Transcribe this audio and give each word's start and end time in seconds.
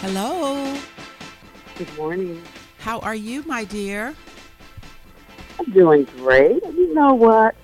Hello. 0.00 0.78
Good 1.76 1.96
morning. 1.96 2.40
How 2.78 3.00
are 3.00 3.16
you, 3.16 3.42
my 3.48 3.64
dear? 3.64 4.14
I'm 5.58 5.72
doing 5.72 6.04
great. 6.18 6.62
You 6.62 6.94
know 6.94 7.14
what? 7.14 7.56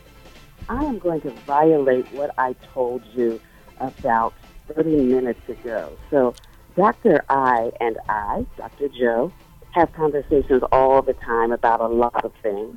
I 0.69 0.85
am 0.85 0.99
going 0.99 1.21
to 1.21 1.31
violate 1.47 2.13
what 2.13 2.35
I 2.37 2.57
told 2.75 3.05
you 3.15 3.41
about 3.79 4.35
30 4.75 5.05
minutes 5.05 5.49
ago. 5.49 5.97
So, 6.11 6.35
Dr. 6.75 7.25
I 7.29 7.71
and 7.81 7.99
I, 8.09 8.45
Dr. 8.57 8.89
Joe, 8.89 9.33
have 9.71 9.93
conversations 9.93 10.65
all 10.73 11.03
the 11.03 11.15
time 11.15 11.53
about 11.53 11.81
a 11.81 11.87
lot 11.87 12.25
of 12.25 12.33
things. 12.43 12.77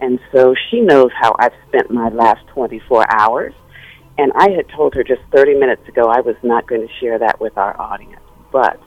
And 0.00 0.18
so 0.32 0.56
she 0.68 0.80
knows 0.80 1.12
how 1.14 1.36
I've 1.38 1.54
spent 1.68 1.92
my 1.92 2.08
last 2.08 2.44
24 2.48 3.06
hours. 3.08 3.54
And 4.18 4.32
I 4.34 4.50
had 4.50 4.68
told 4.74 4.94
her 4.94 5.04
just 5.04 5.22
30 5.32 5.54
minutes 5.54 5.88
ago 5.88 6.08
I 6.08 6.22
was 6.22 6.34
not 6.42 6.66
going 6.66 6.80
to 6.80 6.92
share 6.98 7.20
that 7.20 7.40
with 7.40 7.56
our 7.56 7.80
audience. 7.80 8.20
But 8.50 8.80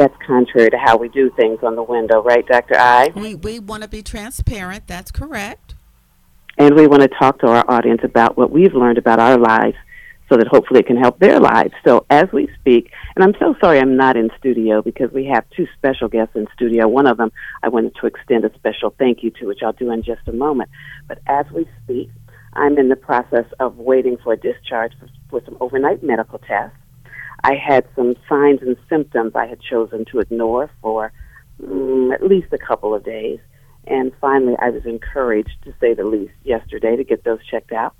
that's 0.00 0.16
contrary 0.26 0.70
to 0.70 0.78
how 0.78 0.96
we 0.96 1.10
do 1.10 1.30
things 1.36 1.58
on 1.62 1.76
the 1.76 1.82
window, 1.82 2.22
right, 2.22 2.46
Dr. 2.46 2.78
I? 2.78 3.12
We, 3.14 3.34
we 3.34 3.58
want 3.58 3.82
to 3.82 3.88
be 3.88 4.02
transparent. 4.02 4.86
That's 4.86 5.10
correct. 5.10 5.74
And 6.56 6.74
we 6.74 6.86
want 6.86 7.02
to 7.02 7.08
talk 7.08 7.38
to 7.40 7.48
our 7.48 7.70
audience 7.70 8.00
about 8.02 8.38
what 8.38 8.50
we've 8.50 8.72
learned 8.72 8.96
about 8.96 9.20
our 9.20 9.36
lives 9.36 9.76
so 10.30 10.36
that 10.38 10.46
hopefully 10.46 10.80
it 10.80 10.86
can 10.86 10.96
help 10.96 11.18
their 11.18 11.38
lives. 11.38 11.72
So 11.84 12.06
as 12.08 12.24
we 12.32 12.48
speak, 12.58 12.90
and 13.14 13.22
I'm 13.22 13.34
so 13.38 13.54
sorry 13.60 13.78
I'm 13.78 13.96
not 13.96 14.16
in 14.16 14.30
studio 14.38 14.80
because 14.80 15.12
we 15.12 15.26
have 15.26 15.44
two 15.54 15.66
special 15.76 16.08
guests 16.08 16.34
in 16.34 16.46
studio. 16.54 16.88
One 16.88 17.06
of 17.06 17.18
them 17.18 17.30
I 17.62 17.68
wanted 17.68 17.94
to 18.00 18.06
extend 18.06 18.46
a 18.46 18.54
special 18.54 18.94
thank 18.98 19.22
you 19.22 19.30
to, 19.32 19.46
which 19.46 19.60
I'll 19.62 19.74
do 19.74 19.90
in 19.90 20.02
just 20.02 20.26
a 20.28 20.32
moment. 20.32 20.70
But 21.08 21.18
as 21.26 21.44
we 21.52 21.68
speak, 21.84 22.10
I'm 22.54 22.78
in 22.78 22.88
the 22.88 22.96
process 22.96 23.44
of 23.58 23.76
waiting 23.76 24.16
for 24.22 24.32
a 24.32 24.36
discharge 24.38 24.92
for, 24.98 25.08
for 25.28 25.42
some 25.44 25.58
overnight 25.60 26.02
medical 26.02 26.38
tests. 26.38 26.76
I 27.42 27.54
had 27.54 27.86
some 27.96 28.14
signs 28.28 28.60
and 28.62 28.76
symptoms 28.88 29.32
I 29.34 29.46
had 29.46 29.60
chosen 29.60 30.04
to 30.06 30.20
ignore 30.20 30.70
for 30.82 31.12
mm, 31.60 32.12
at 32.12 32.22
least 32.22 32.52
a 32.52 32.58
couple 32.58 32.94
of 32.94 33.04
days. 33.04 33.38
And 33.86 34.12
finally, 34.20 34.54
I 34.60 34.70
was 34.70 34.84
encouraged, 34.84 35.56
to 35.64 35.74
say 35.80 35.94
the 35.94 36.04
least, 36.04 36.34
yesterday 36.44 36.96
to 36.96 37.04
get 37.04 37.24
those 37.24 37.44
checked 37.50 37.72
out. 37.72 37.94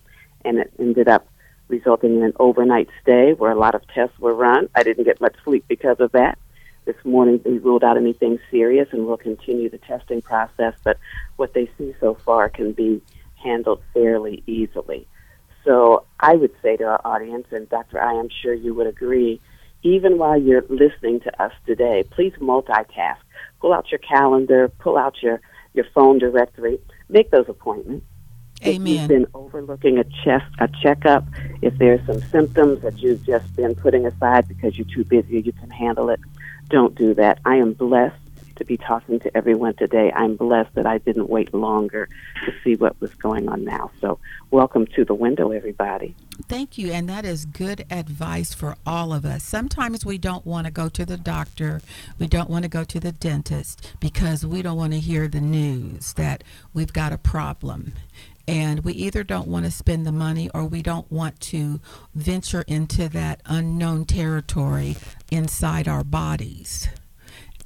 And 0.44 0.58
it 0.58 0.72
ended 0.78 1.08
up 1.08 1.26
resulting 1.68 2.16
in 2.16 2.22
an 2.22 2.32
overnight 2.38 2.88
stay 3.00 3.32
where 3.32 3.50
a 3.50 3.58
lot 3.58 3.74
of 3.74 3.86
tests 3.88 4.18
were 4.18 4.34
run. 4.34 4.68
I 4.74 4.82
didn't 4.82 5.04
get 5.04 5.20
much 5.20 5.36
sleep 5.44 5.64
because 5.68 6.00
of 6.00 6.12
that. 6.12 6.38
This 6.84 6.96
morning, 7.04 7.40
they 7.44 7.58
ruled 7.58 7.84
out 7.84 7.96
anything 7.96 8.38
serious 8.50 8.88
and 8.92 9.06
we'll 9.06 9.16
continue 9.16 9.70
the 9.70 9.78
testing 9.78 10.22
process. 10.22 10.74
But 10.82 10.98
what 11.36 11.54
they 11.54 11.70
see 11.78 11.94
so 12.00 12.14
far 12.14 12.48
can 12.48 12.72
be 12.72 13.00
handled 13.36 13.82
fairly 13.94 14.42
easily. 14.46 15.06
So 15.64 16.04
I 16.18 16.36
would 16.36 16.52
say 16.62 16.76
to 16.76 16.84
our 16.84 17.00
audience, 17.04 17.46
and 17.50 17.68
Dr. 17.68 18.00
I 18.00 18.14
am 18.14 18.28
sure 18.42 18.54
you 18.54 18.74
would 18.74 18.86
agree, 18.86 19.40
even 19.82 20.18
while 20.18 20.40
you're 20.40 20.64
listening 20.68 21.20
to 21.20 21.42
us 21.42 21.52
today, 21.66 22.04
please 22.10 22.32
multitask. 22.40 23.16
Pull 23.60 23.72
out 23.72 23.90
your 23.90 23.98
calendar, 23.98 24.68
pull 24.68 24.96
out 24.96 25.22
your, 25.22 25.40
your 25.74 25.84
phone 25.94 26.18
directory, 26.18 26.80
make 27.08 27.30
those 27.30 27.48
appointments. 27.48 28.06
Amen. 28.64 28.86
If 28.86 29.00
you've 29.00 29.08
been 29.08 29.26
overlooking 29.32 29.98
a 29.98 30.04
chest 30.24 30.46
a 30.58 30.68
checkup, 30.82 31.24
if 31.62 31.76
there's 31.78 32.04
some 32.06 32.20
symptoms 32.20 32.82
that 32.82 32.98
you've 32.98 33.24
just 33.24 33.54
been 33.56 33.74
putting 33.74 34.06
aside 34.06 34.48
because 34.48 34.76
you're 34.76 34.86
too 34.94 35.04
busy, 35.04 35.40
you 35.40 35.52
can 35.52 35.70
handle 35.70 36.10
it. 36.10 36.20
Don't 36.68 36.94
do 36.94 37.14
that. 37.14 37.38
I 37.46 37.56
am 37.56 37.72
blessed 37.72 38.16
to 38.60 38.64
be 38.64 38.76
talking 38.76 39.18
to 39.18 39.36
everyone 39.36 39.74
today. 39.74 40.12
I'm 40.14 40.36
blessed 40.36 40.74
that 40.74 40.86
I 40.86 40.98
didn't 40.98 41.28
wait 41.28 41.52
longer 41.52 42.08
to 42.44 42.52
see 42.62 42.76
what 42.76 43.00
was 43.00 43.12
going 43.14 43.48
on 43.48 43.64
now. 43.64 43.90
So, 44.00 44.18
welcome 44.50 44.86
to 44.94 45.04
the 45.04 45.14
window, 45.14 45.50
everybody. 45.50 46.14
Thank 46.46 46.76
you. 46.76 46.92
And 46.92 47.08
that 47.08 47.24
is 47.24 47.46
good 47.46 47.86
advice 47.90 48.52
for 48.52 48.76
all 48.86 49.12
of 49.14 49.24
us. 49.24 49.42
Sometimes 49.42 50.04
we 50.04 50.18
don't 50.18 50.46
want 50.46 50.66
to 50.66 50.70
go 50.70 50.90
to 50.90 51.06
the 51.06 51.16
doctor, 51.16 51.80
we 52.18 52.26
don't 52.26 52.50
want 52.50 52.64
to 52.64 52.68
go 52.68 52.84
to 52.84 53.00
the 53.00 53.12
dentist 53.12 53.94
because 53.98 54.44
we 54.44 54.60
don't 54.60 54.76
want 54.76 54.92
to 54.92 55.00
hear 55.00 55.26
the 55.26 55.40
news 55.40 56.12
that 56.12 56.44
we've 56.74 56.92
got 56.92 57.12
a 57.12 57.18
problem. 57.18 57.94
And 58.46 58.84
we 58.84 58.92
either 58.92 59.24
don't 59.24 59.48
want 59.48 59.64
to 59.64 59.70
spend 59.70 60.06
the 60.06 60.12
money 60.12 60.50
or 60.52 60.64
we 60.64 60.82
don't 60.82 61.10
want 61.10 61.40
to 61.40 61.80
venture 62.14 62.64
into 62.66 63.08
that 63.08 63.40
unknown 63.46 64.04
territory 64.04 64.96
inside 65.30 65.88
our 65.88 66.04
bodies. 66.04 66.88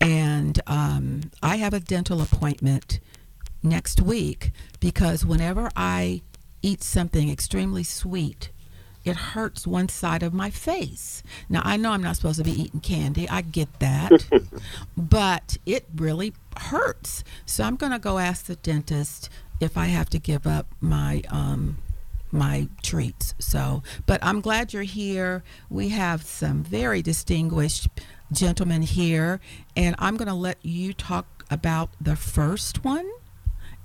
And 0.00 0.60
um, 0.66 1.30
I 1.42 1.56
have 1.56 1.74
a 1.74 1.80
dental 1.80 2.20
appointment 2.20 3.00
next 3.62 4.00
week 4.00 4.50
because 4.80 5.24
whenever 5.24 5.70
I 5.74 6.22
eat 6.62 6.82
something 6.82 7.30
extremely 7.30 7.84
sweet, 7.84 8.50
it 9.04 9.16
hurts 9.16 9.66
one 9.66 9.88
side 9.88 10.22
of 10.22 10.32
my 10.32 10.50
face. 10.50 11.22
Now, 11.48 11.60
I 11.64 11.76
know 11.76 11.92
I'm 11.92 12.02
not 12.02 12.16
supposed 12.16 12.38
to 12.38 12.44
be 12.44 12.62
eating 12.62 12.80
candy. 12.80 13.28
I 13.28 13.42
get 13.42 13.80
that. 13.80 14.26
but 14.96 15.58
it 15.66 15.86
really 15.94 16.32
hurts. 16.56 17.22
So 17.44 17.64
I'm 17.64 17.76
going 17.76 17.92
to 17.92 17.98
go 17.98 18.18
ask 18.18 18.46
the 18.46 18.56
dentist 18.56 19.28
if 19.60 19.76
I 19.76 19.86
have 19.86 20.08
to 20.10 20.18
give 20.18 20.46
up 20.46 20.66
my 20.80 21.22
um, 21.28 21.78
my 22.32 22.68
treats. 22.82 23.34
So, 23.38 23.82
but 24.06 24.22
I'm 24.22 24.40
glad 24.40 24.72
you're 24.72 24.82
here. 24.82 25.44
We 25.70 25.90
have 25.90 26.24
some 26.24 26.64
very 26.64 27.00
distinguished 27.00 27.88
gentlemen 28.34 28.82
here, 28.82 29.40
and 29.76 29.94
I'm 29.98 30.16
going 30.16 30.28
to 30.28 30.34
let 30.34 30.58
you 30.62 30.92
talk 30.92 31.44
about 31.50 31.90
the 32.00 32.16
first 32.16 32.84
one, 32.84 33.08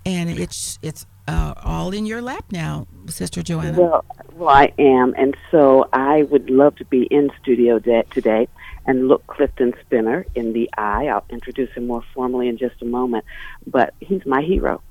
and 0.06 0.30
it's 0.30 0.80
it's 0.82 1.06
uh, 1.28 1.54
all 1.64 1.92
in 1.92 2.06
your 2.06 2.22
lap 2.22 2.46
now, 2.52 2.88
Sister 3.08 3.44
Joanna. 3.44 3.80
Well, 3.80 4.06
well, 4.34 4.50
I 4.50 4.74
am, 4.80 5.14
and 5.18 5.36
so 5.52 5.88
I 5.94 6.24
would 6.24 6.50
love 6.50 6.76
to 6.78 6.86
be 6.86 7.04
in 7.04 7.30
studio 7.42 7.80
de- 7.80 8.04
today 8.12 8.48
and 8.86 9.08
look 9.08 9.26
Clifton 9.28 9.74
Spinner 9.82 10.26
in 10.34 10.54
the 10.54 10.70
eye. 10.78 11.08
I'll 11.08 11.26
introduce 11.30 11.72
him 11.74 11.88
more 11.88 12.04
formally 12.14 12.48
in 12.48 12.58
just 12.58 12.82
a 12.82 12.86
moment, 12.86 13.26
but 13.68 13.94
he's 14.00 14.26
my 14.26 14.42
hero 14.42 14.82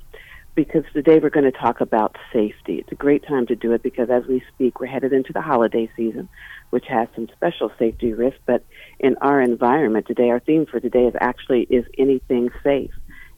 because 0.58 0.82
today 0.92 1.20
we're 1.20 1.30
going 1.30 1.44
to 1.44 1.56
talk 1.56 1.80
about 1.80 2.16
safety. 2.32 2.78
It's 2.80 2.90
a 2.90 2.96
great 2.96 3.24
time 3.24 3.46
to 3.46 3.54
do 3.54 3.72
it 3.74 3.82
because 3.82 4.10
as 4.10 4.26
we 4.26 4.42
speak, 4.52 4.80
we're 4.80 4.88
headed 4.88 5.12
into 5.12 5.32
the 5.32 5.40
holiday 5.40 5.88
season, 5.96 6.28
which 6.70 6.86
has 6.88 7.06
some 7.14 7.28
special 7.32 7.70
safety 7.78 8.12
risks. 8.12 8.40
But 8.44 8.64
in 9.00 9.16
our 9.20 9.40
environment 9.40 10.06
today, 10.06 10.30
our 10.30 10.40
theme 10.40 10.66
for 10.66 10.80
today 10.80 11.06
is 11.06 11.14
actually, 11.20 11.62
is 11.70 11.84
anything 11.96 12.50
safe? 12.62 12.90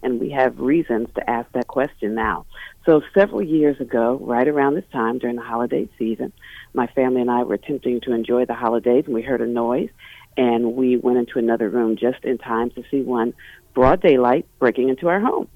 And 0.02 0.18
we 0.18 0.30
have 0.30 0.58
reasons 0.58 1.08
to 1.16 1.30
ask 1.30 1.50
that 1.52 1.66
question 1.66 2.14
now. 2.14 2.46
So 2.86 3.02
several 3.12 3.42
years 3.42 3.78
ago, 3.80 4.18
right 4.22 4.48
around 4.48 4.74
this 4.74 4.88
time 4.92 5.18
during 5.18 5.36
the 5.36 5.42
holiday 5.42 5.88
season, 5.98 6.32
my 6.72 6.86
family 6.88 7.20
and 7.20 7.30
I 7.30 7.42
were 7.42 7.54
attempting 7.54 8.00
to 8.02 8.12
enjoy 8.12 8.46
the 8.46 8.54
holidays 8.54 9.04
and 9.04 9.14
we 9.14 9.22
heard 9.22 9.42
a 9.42 9.46
noise 9.46 9.90
and 10.36 10.74
we 10.74 10.96
went 10.96 11.18
into 11.18 11.38
another 11.38 11.68
room 11.68 11.96
just 11.96 12.24
in 12.24 12.38
time 12.38 12.70
to 12.70 12.82
see 12.90 13.02
one 13.02 13.34
broad 13.74 14.00
daylight 14.00 14.46
breaking 14.58 14.88
into 14.88 15.08
our 15.08 15.20
home. 15.20 15.48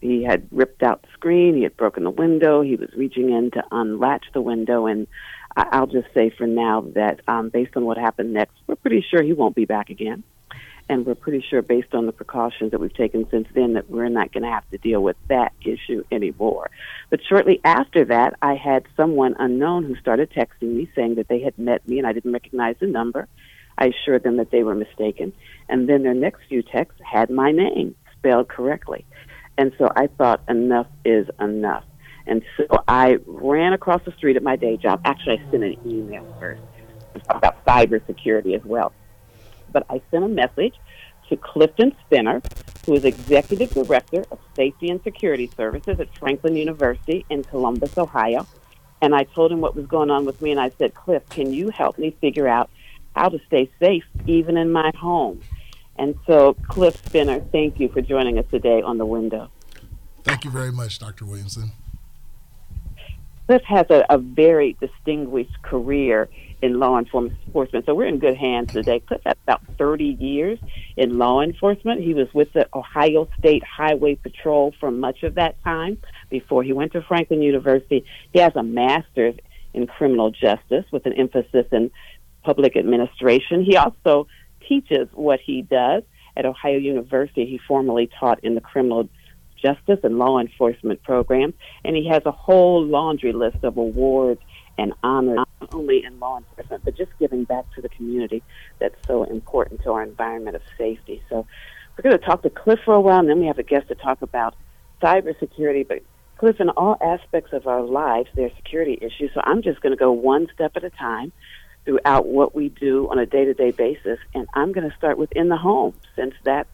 He 0.00 0.22
had 0.22 0.46
ripped 0.50 0.82
out 0.82 1.02
the 1.02 1.08
screen. 1.14 1.56
He 1.56 1.62
had 1.62 1.76
broken 1.76 2.04
the 2.04 2.10
window. 2.10 2.60
He 2.60 2.76
was 2.76 2.90
reaching 2.96 3.30
in 3.30 3.50
to 3.52 3.64
unlatch 3.70 4.26
the 4.34 4.42
window. 4.42 4.86
And 4.86 5.06
I'll 5.56 5.86
just 5.86 6.08
say 6.12 6.30
for 6.30 6.46
now 6.46 6.82
that 6.94 7.20
um, 7.26 7.48
based 7.48 7.76
on 7.76 7.84
what 7.86 7.96
happened 7.96 8.34
next, 8.34 8.54
we're 8.66 8.76
pretty 8.76 9.04
sure 9.10 9.22
he 9.22 9.32
won't 9.32 9.54
be 9.54 9.64
back 9.64 9.90
again. 9.90 10.22
And 10.88 11.04
we're 11.04 11.16
pretty 11.16 11.44
sure, 11.48 11.62
based 11.62 11.94
on 11.94 12.06
the 12.06 12.12
precautions 12.12 12.70
that 12.70 12.78
we've 12.78 12.94
taken 12.94 13.28
since 13.28 13.48
then, 13.54 13.72
that 13.72 13.90
we're 13.90 14.08
not 14.08 14.32
going 14.32 14.44
to 14.44 14.50
have 14.50 14.68
to 14.70 14.78
deal 14.78 15.02
with 15.02 15.16
that 15.28 15.52
issue 15.62 16.04
anymore. 16.12 16.70
But 17.10 17.20
shortly 17.28 17.60
after 17.64 18.04
that, 18.04 18.34
I 18.40 18.54
had 18.54 18.84
someone 18.96 19.34
unknown 19.38 19.84
who 19.84 19.96
started 19.96 20.30
texting 20.30 20.74
me 20.74 20.88
saying 20.94 21.16
that 21.16 21.26
they 21.26 21.40
had 21.40 21.58
met 21.58 21.86
me 21.88 21.98
and 21.98 22.06
I 22.06 22.12
didn't 22.12 22.32
recognize 22.32 22.76
the 22.78 22.86
number. 22.86 23.26
I 23.78 23.86
assured 23.86 24.22
them 24.22 24.36
that 24.36 24.52
they 24.52 24.62
were 24.62 24.76
mistaken. 24.76 25.32
And 25.68 25.88
then 25.88 26.04
their 26.04 26.14
next 26.14 26.42
few 26.48 26.62
texts 26.62 27.00
had 27.04 27.30
my 27.30 27.50
name 27.50 27.96
spelled 28.16 28.48
correctly. 28.48 29.04
And 29.58 29.72
so 29.78 29.90
I 29.96 30.06
thought 30.06 30.42
enough 30.48 30.86
is 31.04 31.26
enough. 31.40 31.84
And 32.26 32.42
so 32.56 32.66
I 32.88 33.18
ran 33.26 33.72
across 33.72 34.02
the 34.04 34.12
street 34.12 34.36
at 34.36 34.42
my 34.42 34.56
day 34.56 34.76
job. 34.76 35.00
Actually, 35.04 35.38
I 35.38 35.50
sent 35.50 35.64
an 35.64 35.76
email 35.86 36.26
first 36.40 36.62
about 37.28 37.64
cybersecurity 37.64 38.54
as 38.54 38.64
well. 38.64 38.92
But 39.72 39.86
I 39.88 40.00
sent 40.10 40.24
a 40.24 40.28
message 40.28 40.74
to 41.28 41.36
Clifton 41.36 41.94
Spinner, 42.04 42.42
who 42.84 42.94
is 42.94 43.04
Executive 43.04 43.70
Director 43.70 44.24
of 44.30 44.38
Safety 44.54 44.90
and 44.90 45.02
Security 45.02 45.50
Services 45.56 45.98
at 46.00 46.16
Franklin 46.18 46.56
University 46.56 47.24
in 47.30 47.42
Columbus, 47.44 47.98
Ohio. 47.98 48.46
And 49.02 49.14
I 49.14 49.24
told 49.24 49.52
him 49.52 49.60
what 49.60 49.74
was 49.74 49.86
going 49.86 50.10
on 50.10 50.24
with 50.24 50.40
me, 50.40 50.50
and 50.50 50.60
I 50.60 50.70
said, 50.78 50.94
Cliff, 50.94 51.28
can 51.28 51.52
you 51.52 51.70
help 51.70 51.98
me 51.98 52.16
figure 52.20 52.48
out 52.48 52.70
how 53.14 53.28
to 53.28 53.40
stay 53.46 53.70
safe 53.80 54.04
even 54.26 54.56
in 54.56 54.70
my 54.70 54.90
home? 54.96 55.40
And 55.96 56.14
so, 56.26 56.54
Cliff 56.68 56.96
Spinner, 57.06 57.40
thank 57.52 57.80
you 57.80 57.88
for 57.88 58.02
joining 58.02 58.38
us 58.38 58.44
today 58.50 58.82
on 58.82 58.98
the 58.98 59.06
window. 59.06 59.50
Thank 60.24 60.44
you 60.44 60.50
very 60.50 60.72
much, 60.72 60.98
Dr. 60.98 61.24
Williamson. 61.24 61.72
Cliff 63.46 63.62
has 63.62 63.86
a, 63.90 64.04
a 64.10 64.18
very 64.18 64.76
distinguished 64.80 65.62
career 65.62 66.28
in 66.62 66.80
law 66.80 66.98
enforcement, 66.98 67.86
so 67.86 67.94
we're 67.94 68.06
in 68.06 68.18
good 68.18 68.36
hands 68.36 68.72
today. 68.72 68.98
Cliff 69.00 69.20
has 69.24 69.36
about 69.44 69.62
30 69.78 70.04
years 70.18 70.58
in 70.96 71.16
law 71.18 71.40
enforcement. 71.40 72.02
He 72.02 72.12
was 72.12 72.26
with 72.34 72.52
the 72.54 72.68
Ohio 72.74 73.28
State 73.38 73.62
Highway 73.62 74.16
Patrol 74.16 74.74
for 74.80 74.90
much 74.90 75.22
of 75.22 75.36
that 75.36 75.62
time 75.62 75.98
before 76.28 76.64
he 76.64 76.72
went 76.72 76.92
to 76.92 77.02
Franklin 77.02 77.40
University. 77.40 78.04
He 78.32 78.40
has 78.40 78.52
a 78.56 78.62
master's 78.62 79.36
in 79.74 79.86
criminal 79.86 80.30
justice 80.30 80.84
with 80.90 81.06
an 81.06 81.12
emphasis 81.12 81.66
in 81.70 81.90
public 82.42 82.76
administration. 82.76 83.62
He 83.62 83.76
also 83.76 84.26
teaches 84.66 85.08
what 85.12 85.38
he 85.40 85.62
does 85.62 86.02
at 86.36 86.46
Ohio 86.46 86.78
University. 86.78 87.46
He 87.46 87.60
formerly 87.68 88.10
taught 88.18 88.42
in 88.42 88.54
the 88.54 88.60
criminal 88.60 89.08
justice 89.56 90.00
and 90.02 90.18
law 90.18 90.38
enforcement 90.38 91.02
programs, 91.02 91.54
and 91.84 91.96
he 91.96 92.08
has 92.08 92.22
a 92.26 92.30
whole 92.30 92.84
laundry 92.84 93.32
list 93.32 93.62
of 93.62 93.76
awards 93.76 94.40
and 94.78 94.92
honors, 95.02 95.36
not 95.36 95.48
only 95.72 96.04
in 96.04 96.18
law 96.20 96.38
enforcement, 96.38 96.84
but 96.84 96.96
just 96.96 97.10
giving 97.18 97.44
back 97.44 97.64
to 97.74 97.80
the 97.80 97.88
community 97.88 98.42
that's 98.78 98.96
so 99.06 99.24
important 99.24 99.82
to 99.82 99.92
our 99.92 100.02
environment 100.02 100.54
of 100.54 100.62
safety. 100.76 101.22
So 101.28 101.46
we're 101.96 102.02
going 102.02 102.18
to 102.18 102.24
talk 102.24 102.42
to 102.42 102.50
Cliff 102.50 102.80
for 102.84 102.94
a 102.94 103.00
while, 103.00 103.20
and 103.20 103.28
then 103.28 103.40
we 103.40 103.46
have 103.46 103.58
a 103.58 103.62
guest 103.62 103.88
to 103.88 103.94
talk 103.94 104.20
about 104.22 104.54
cybersecurity. 105.02 105.88
But 105.88 106.02
Cliff, 106.36 106.60
in 106.60 106.68
all 106.70 106.98
aspects 107.00 107.54
of 107.54 107.66
our 107.66 107.82
lives, 107.82 108.28
there 108.34 108.46
are 108.46 108.56
security 108.56 108.98
issues. 109.00 109.30
So 109.32 109.40
I'm 109.44 109.62
just 109.62 109.80
going 109.80 109.92
to 109.92 109.96
go 109.96 110.12
one 110.12 110.48
step 110.52 110.72
at 110.76 110.84
a 110.84 110.90
time 110.90 111.32
throughout 111.86 112.26
what 112.26 112.54
we 112.54 112.68
do 112.68 113.08
on 113.10 113.18
a 113.18 113.24
day 113.24 113.46
to 113.46 113.54
day 113.54 113.70
basis. 113.70 114.18
And 114.34 114.46
I'm 114.52 114.72
going 114.72 114.88
to 114.88 114.96
start 114.96 115.16
within 115.16 115.48
the 115.48 115.56
home, 115.56 115.94
since 116.16 116.34
that's 116.44 116.68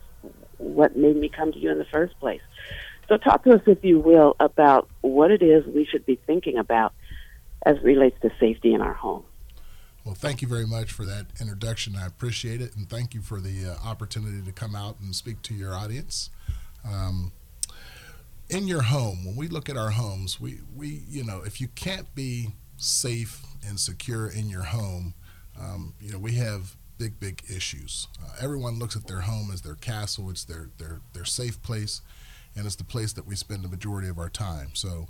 what 0.62 0.96
made 0.96 1.16
me 1.16 1.28
come 1.28 1.52
to 1.52 1.58
you 1.58 1.70
in 1.70 1.78
the 1.78 1.84
first 1.84 2.18
place. 2.20 2.40
So, 3.08 3.16
talk 3.16 3.44
to 3.44 3.54
us, 3.54 3.62
if 3.66 3.84
you 3.84 3.98
will, 3.98 4.36
about 4.40 4.88
what 5.00 5.30
it 5.30 5.42
is 5.42 5.66
we 5.66 5.84
should 5.84 6.06
be 6.06 6.16
thinking 6.26 6.56
about 6.56 6.92
as 7.66 7.76
it 7.76 7.84
relates 7.84 8.20
to 8.22 8.30
safety 8.40 8.72
in 8.72 8.80
our 8.80 8.94
home. 8.94 9.24
Well, 10.04 10.14
thank 10.14 10.42
you 10.42 10.48
very 10.48 10.66
much 10.66 10.90
for 10.90 11.04
that 11.04 11.26
introduction. 11.40 11.94
I 11.96 12.06
appreciate 12.06 12.60
it, 12.60 12.74
and 12.74 12.88
thank 12.88 13.14
you 13.14 13.20
for 13.20 13.40
the 13.40 13.70
uh, 13.70 13.88
opportunity 13.88 14.42
to 14.42 14.52
come 14.52 14.74
out 14.74 14.98
and 15.00 15.14
speak 15.14 15.42
to 15.42 15.54
your 15.54 15.74
audience. 15.74 16.30
Um, 16.84 17.32
in 18.48 18.66
your 18.66 18.82
home, 18.82 19.24
when 19.24 19.36
we 19.36 19.48
look 19.48 19.68
at 19.68 19.76
our 19.76 19.90
homes, 19.90 20.40
we, 20.40 20.58
we 20.74 21.02
you 21.08 21.24
know, 21.24 21.42
if 21.44 21.60
you 21.60 21.68
can't 21.68 22.12
be 22.14 22.48
safe 22.76 23.42
and 23.66 23.78
secure 23.78 24.28
in 24.28 24.50
your 24.50 24.64
home, 24.64 25.14
um, 25.58 25.94
you 26.00 26.12
know, 26.12 26.18
we 26.18 26.32
have 26.32 26.76
big, 27.02 27.18
big 27.18 27.42
issues. 27.50 28.06
Uh, 28.22 28.30
everyone 28.40 28.78
looks 28.78 28.94
at 28.94 29.08
their 29.08 29.22
home 29.22 29.50
as 29.52 29.62
their 29.62 29.74
castle, 29.74 30.30
it's 30.30 30.44
their, 30.44 30.68
their, 30.78 31.00
their 31.14 31.24
safe 31.24 31.60
place, 31.60 32.00
and 32.54 32.64
it's 32.64 32.76
the 32.76 32.84
place 32.84 33.12
that 33.14 33.26
we 33.26 33.34
spend 33.34 33.64
the 33.64 33.68
majority 33.68 34.08
of 34.08 34.20
our 34.20 34.28
time. 34.28 34.68
So 34.74 35.08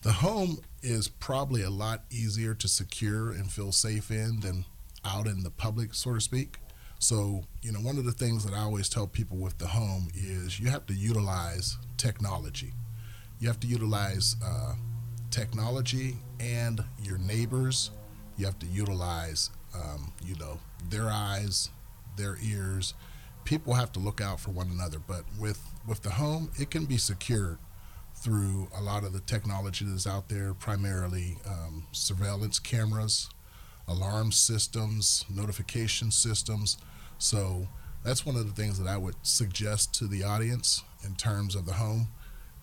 the 0.00 0.12
home 0.12 0.60
is 0.82 1.08
probably 1.08 1.62
a 1.62 1.68
lot 1.68 2.04
easier 2.10 2.54
to 2.54 2.66
secure 2.66 3.30
and 3.30 3.52
feel 3.52 3.72
safe 3.72 4.10
in 4.10 4.40
than 4.40 4.64
out 5.04 5.26
in 5.26 5.42
the 5.42 5.50
public, 5.50 5.92
so 5.92 6.14
to 6.14 6.20
speak. 6.20 6.60
So, 6.98 7.42
you 7.60 7.72
know, 7.72 7.80
one 7.80 7.98
of 7.98 8.06
the 8.06 8.12
things 8.12 8.42
that 8.46 8.54
I 8.54 8.60
always 8.60 8.88
tell 8.88 9.06
people 9.06 9.36
with 9.36 9.58
the 9.58 9.66
home 9.66 10.08
is 10.14 10.58
you 10.58 10.68
have 10.70 10.86
to 10.86 10.94
utilize 10.94 11.76
technology. 11.98 12.72
You 13.38 13.48
have 13.48 13.60
to 13.60 13.66
utilize 13.66 14.34
uh, 14.42 14.74
technology 15.30 16.16
and 16.40 16.82
your 17.02 17.18
neighbors. 17.18 17.90
You 18.38 18.46
have 18.46 18.58
to 18.60 18.66
utilize, 18.66 19.50
um, 19.74 20.12
you 20.24 20.34
know, 20.36 20.58
their 20.88 21.08
eyes, 21.08 21.70
their 22.16 22.36
ears. 22.42 22.94
People 23.44 23.74
have 23.74 23.92
to 23.92 23.98
look 23.98 24.20
out 24.20 24.40
for 24.40 24.50
one 24.50 24.70
another. 24.70 24.98
But 24.98 25.24
with 25.38 25.60
with 25.86 26.02
the 26.02 26.10
home, 26.10 26.50
it 26.58 26.70
can 26.70 26.84
be 26.84 26.98
secured 26.98 27.58
through 28.14 28.68
a 28.76 28.82
lot 28.82 29.04
of 29.04 29.12
the 29.12 29.20
technology 29.20 29.84
that's 29.84 30.06
out 30.06 30.28
there, 30.28 30.52
primarily 30.52 31.38
um, 31.46 31.86
surveillance 31.92 32.58
cameras, 32.58 33.30
alarm 33.86 34.32
systems, 34.32 35.24
notification 35.30 36.10
systems. 36.10 36.78
So 37.18 37.68
that's 38.04 38.26
one 38.26 38.36
of 38.36 38.46
the 38.46 38.60
things 38.60 38.78
that 38.78 38.88
I 38.88 38.96
would 38.96 39.14
suggest 39.22 39.94
to 39.94 40.06
the 40.06 40.24
audience 40.24 40.82
in 41.04 41.14
terms 41.14 41.54
of 41.54 41.64
the 41.64 41.74
home 41.74 42.08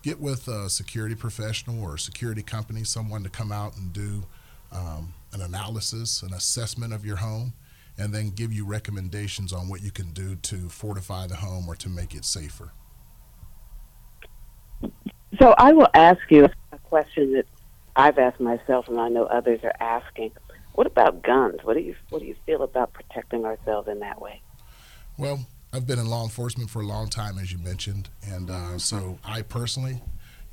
get 0.06 0.20
with 0.20 0.46
a 0.46 0.70
security 0.70 1.16
professional 1.16 1.82
or 1.82 1.96
a 1.96 1.98
security 1.98 2.42
company, 2.42 2.84
someone 2.84 3.24
to 3.24 3.28
come 3.28 3.50
out 3.50 3.76
and 3.76 3.92
do 3.92 4.22
um, 4.70 5.12
an 5.36 5.42
analysis, 5.42 6.22
an 6.22 6.32
assessment 6.32 6.92
of 6.92 7.04
your 7.04 7.16
home, 7.16 7.52
and 7.98 8.14
then 8.14 8.30
give 8.30 8.52
you 8.52 8.64
recommendations 8.64 9.52
on 9.52 9.68
what 9.68 9.82
you 9.82 9.90
can 9.90 10.12
do 10.12 10.36
to 10.36 10.68
fortify 10.68 11.26
the 11.26 11.36
home 11.36 11.68
or 11.68 11.76
to 11.76 11.88
make 11.88 12.14
it 12.14 12.24
safer. 12.24 12.72
So 15.40 15.54
I 15.58 15.72
will 15.72 15.88
ask 15.94 16.20
you 16.30 16.46
a 16.72 16.78
question 16.78 17.32
that 17.34 17.46
I've 17.94 18.18
asked 18.18 18.40
myself, 18.40 18.88
and 18.88 18.98
I 18.98 19.08
know 19.08 19.24
others 19.24 19.60
are 19.62 19.74
asking. 19.80 20.32
What 20.74 20.86
about 20.86 21.22
guns? 21.22 21.60
What 21.62 21.74
do 21.74 21.80
you 21.80 21.94
what 22.10 22.20
do 22.20 22.26
you 22.26 22.36
feel 22.44 22.62
about 22.62 22.92
protecting 22.92 23.44
ourselves 23.44 23.88
in 23.88 24.00
that 24.00 24.20
way? 24.20 24.42
Well, 25.18 25.46
I've 25.72 25.86
been 25.86 25.98
in 25.98 26.06
law 26.06 26.22
enforcement 26.22 26.68
for 26.68 26.82
a 26.82 26.86
long 26.86 27.08
time, 27.08 27.38
as 27.38 27.50
you 27.50 27.58
mentioned, 27.58 28.10
and 28.26 28.50
uh, 28.50 28.78
so 28.78 29.18
I 29.24 29.42
personally, 29.42 30.02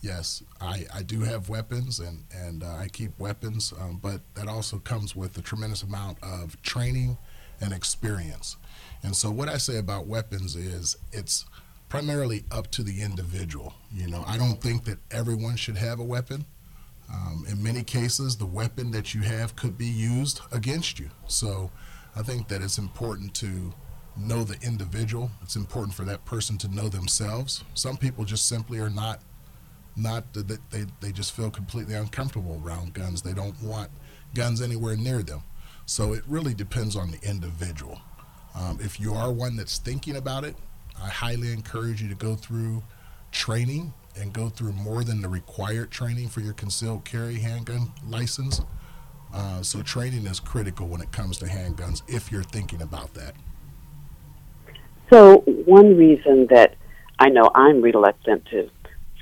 yes, 0.04 0.44
I, 0.62 0.86
I 0.94 1.02
do 1.02 1.22
have 1.22 1.50
weapons 1.50 2.00
and 2.00 2.26
and 2.32 2.62
uh, 2.62 2.76
I 2.76 2.90
keep 2.92 3.18
weapons, 3.18 3.74
um, 3.80 4.00
but 4.02 4.22
that 4.36 4.48
also 4.48 4.78
comes 4.78 5.16
with 5.16 5.36
a 5.38 5.42
tremendous 5.42 5.82
amount 5.82 6.18
of 6.22 6.62
training 6.62 7.18
and 7.62 7.74
experience. 7.74 8.58
And 9.02 9.16
so 9.16 9.32
what 9.32 9.50
I 9.50 9.58
say 9.58 9.78
about 9.78 10.06
weapons 10.06 10.56
is 10.56 10.98
it's 11.12 11.46
primarily 11.90 12.44
up 12.52 12.70
to 12.72 12.84
the 12.84 13.02
individual. 13.02 13.74
You 13.92 14.08
know, 14.08 14.24
I 14.28 14.38
don't 14.38 14.62
think 14.62 14.84
that 14.86 15.00
everyone 15.10 15.56
should 15.56 15.78
have 15.78 16.00
a 16.00 16.04
weapon. 16.04 16.46
Um, 17.12 17.46
in 17.50 17.62
many 17.62 17.84
cases, 17.84 18.38
the 18.38 18.46
weapon 18.46 18.92
that 18.92 19.14
you 19.14 19.22
have 19.22 19.56
could 19.56 19.78
be 19.78 19.88
used 19.88 20.42
against 20.52 21.00
you. 21.00 21.10
So 21.28 21.72
I 22.16 22.24
think 22.24 22.48
that 22.50 22.62
it's 22.62 22.78
important 22.78 23.34
to 23.36 23.74
know 24.18 24.44
the 24.44 24.58
individual. 24.66 25.32
It's 25.42 25.56
important 25.56 25.94
for 25.94 26.04
that 26.06 26.26
person 26.26 26.58
to 26.60 26.68
know 26.68 26.90
themselves. 26.90 27.64
Some 27.74 27.98
people 27.98 28.26
just 28.26 28.48
simply 28.48 28.80
are 28.80 28.90
not 28.90 29.22
not 29.96 30.34
that 30.34 30.48
they, 30.72 30.86
they 31.02 31.12
just 31.12 31.34
feel 31.34 31.52
completely 31.52 31.96
uncomfortable 31.96 32.62
around 32.64 32.94
guns. 32.94 33.22
They 33.22 33.34
don't 33.34 33.62
want 33.62 33.90
guns 34.34 34.62
anywhere 34.62 34.96
near 34.96 35.22
them. 35.22 35.44
So 35.86 36.14
it 36.14 36.24
really 36.28 36.54
depends 36.54 36.96
on 36.96 37.12
the 37.12 37.20
individual. 37.28 38.02
Um, 38.56 38.80
if 38.82 39.00
you 39.00 39.14
are 39.14 39.32
one 39.32 39.56
that's 39.56 39.78
thinking 39.78 40.16
about 40.16 40.44
it, 40.44 40.56
I 41.02 41.10
highly 41.10 41.52
encourage 41.52 42.02
you 42.02 42.10
to 42.10 42.16
go 42.16 42.36
through 42.36 42.84
training 43.32 43.94
and 44.20 44.32
go 44.32 44.50
through 44.50 44.74
more 44.74 45.04
than 45.04 45.22
the 45.22 45.28
required 45.28 45.92
training 45.92 46.30
for 46.30 46.40
your 46.40 46.54
concealed 46.54 47.04
carry 47.04 47.36
handgun 47.36 47.92
license. 48.08 48.62
Uh, 49.34 49.64
so 49.64 49.82
training 49.82 50.28
is 50.28 50.40
critical 50.40 50.88
when 50.88 51.02
it 51.02 51.12
comes 51.12 51.38
to 51.38 51.46
handguns 51.46 52.04
if 52.08 52.32
you're 52.32 52.44
thinking 52.44 52.82
about 52.82 53.14
that. 53.16 53.34
So, 55.10 55.40
one 55.66 55.98
reason 55.98 56.48
that 56.50 56.76
I 57.20 57.30
know 57.30 57.50
I'm 57.54 57.82
reluctant 57.82 58.46
to 58.48 58.70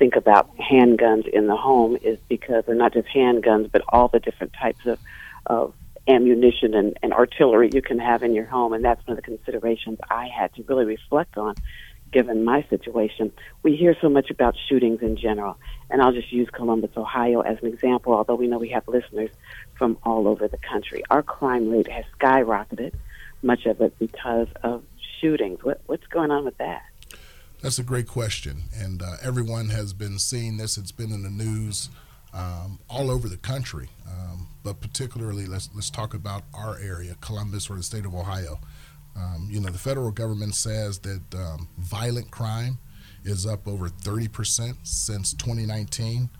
think 0.02 0.16
about 0.16 0.50
handguns 0.58 1.28
in 1.28 1.46
the 1.46 1.56
home 1.56 1.96
is 2.02 2.18
because 2.28 2.64
they're 2.66 2.74
not 2.74 2.92
just 2.92 3.08
handguns, 3.10 3.72
but 3.72 3.84
all 3.90 4.08
the 4.08 4.20
different 4.20 4.52
types 4.60 4.84
of, 4.88 4.98
of 5.46 5.76
ammunition 6.08 6.74
and, 6.74 6.98
and 7.04 7.14
artillery 7.14 7.70
you 7.72 7.84
can 7.84 8.00
have 8.00 8.24
in 8.24 8.34
your 8.34 8.46
home. 8.46 8.74
And 8.74 8.84
that's 8.84 9.06
one 9.06 9.16
of 9.16 9.24
the 9.24 9.30
considerations 9.30 10.00
I 10.10 10.28
had 10.28 10.52
to 10.56 10.64
really 10.64 10.86
reflect 10.86 11.38
on 11.38 11.54
given 12.12 12.44
my 12.44 12.66
situation. 12.68 13.32
We 13.62 13.76
hear 13.76 13.96
so 14.02 14.10
much 14.10 14.32
about 14.32 14.56
shootings 14.68 15.04
in 15.04 15.18
general, 15.18 15.60
and 15.92 16.02
I'll 16.02 16.12
just 16.12 16.34
use 16.34 16.50
Columbus, 16.50 16.90
Ohio 16.98 17.42
as 17.42 17.60
an 17.62 17.68
example, 17.68 18.14
although 18.14 18.34
we 18.34 18.48
know 18.48 18.58
we 18.58 18.70
have 18.70 18.88
listeners 18.88 19.30
from 19.78 20.00
all 20.02 20.28
over 20.28 20.48
the 20.48 20.58
country. 20.58 21.04
Our 21.12 21.22
crime 21.22 21.70
rate 21.70 21.92
has 21.92 22.06
skyrocketed, 22.20 22.96
much 23.44 23.68
of 23.68 23.80
it 23.82 23.94
because 24.00 24.48
of 24.64 24.84
shootings. 25.20 25.64
What, 25.64 25.80
what's 25.86 26.08
going 26.08 26.32
on 26.32 26.44
with 26.44 26.58
that? 26.58 26.82
That's 27.62 27.78
a 27.78 27.84
great 27.84 28.08
question, 28.08 28.64
and 28.76 29.04
uh, 29.04 29.18
everyone 29.22 29.70
has 29.70 29.94
been 29.94 30.18
seeing 30.18 30.58
this. 30.58 30.80
It's 30.80 30.92
been 30.92 31.12
in 31.12 31.22
the 31.22 31.30
news 31.30 31.92
um, 32.34 32.80
all 32.90 33.12
over 33.12 33.30
the 33.30 33.38
country, 33.38 33.88
um, 34.08 34.48
but 34.64 34.82
particularly 34.82 35.46
let's 35.46 35.70
let's 35.76 35.92
talk 35.92 36.16
about 36.16 36.42
our 36.56 36.80
area, 36.80 37.16
Columbus, 37.22 37.70
or 37.70 37.76
the 37.76 37.84
state 37.84 38.04
of 38.04 38.16
Ohio. 38.16 38.60
Um, 39.16 39.48
you 39.52 39.60
know, 39.60 39.70
the 39.70 39.78
federal 39.78 40.10
government 40.10 40.56
says 40.56 40.98
that 41.00 41.22
um, 41.36 41.68
violent 41.78 42.32
crime 42.32 42.80
is 43.24 43.46
up 43.46 43.68
over 43.68 43.90
30% 43.90 44.78
since 44.82 45.34
2019, 45.34 46.32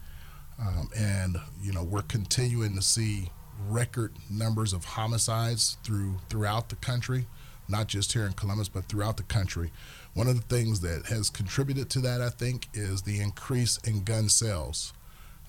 um, 0.60 0.90
and 0.98 1.38
you 1.62 1.72
know 1.72 1.84
we're 1.84 2.02
continuing 2.02 2.76
to 2.76 2.82
see 2.82 3.30
record 3.68 4.16
numbers 4.28 4.74
of 4.74 4.86
homicides 4.86 5.78
through 5.84 6.18
throughout 6.30 6.70
the 6.70 6.76
country 6.78 7.28
not 7.72 7.88
just 7.88 8.14
here 8.14 8.26
in 8.26 8.34
Columbus, 8.34 8.70
but 8.70 8.86
throughout 8.86 9.18
the 9.18 9.24
country. 9.24 9.72
One 10.14 10.28
of 10.28 10.36
the 10.36 10.56
things 10.56 10.82
that 10.82 11.06
has 11.06 11.30
contributed 11.30 11.90
to 11.92 12.00
that, 12.02 12.22
I 12.22 12.30
think, 12.30 12.68
is 12.74 13.04
the 13.04 13.22
increase 13.22 13.78
in 13.86 14.04
gun 14.04 14.30
sales. 14.30 14.94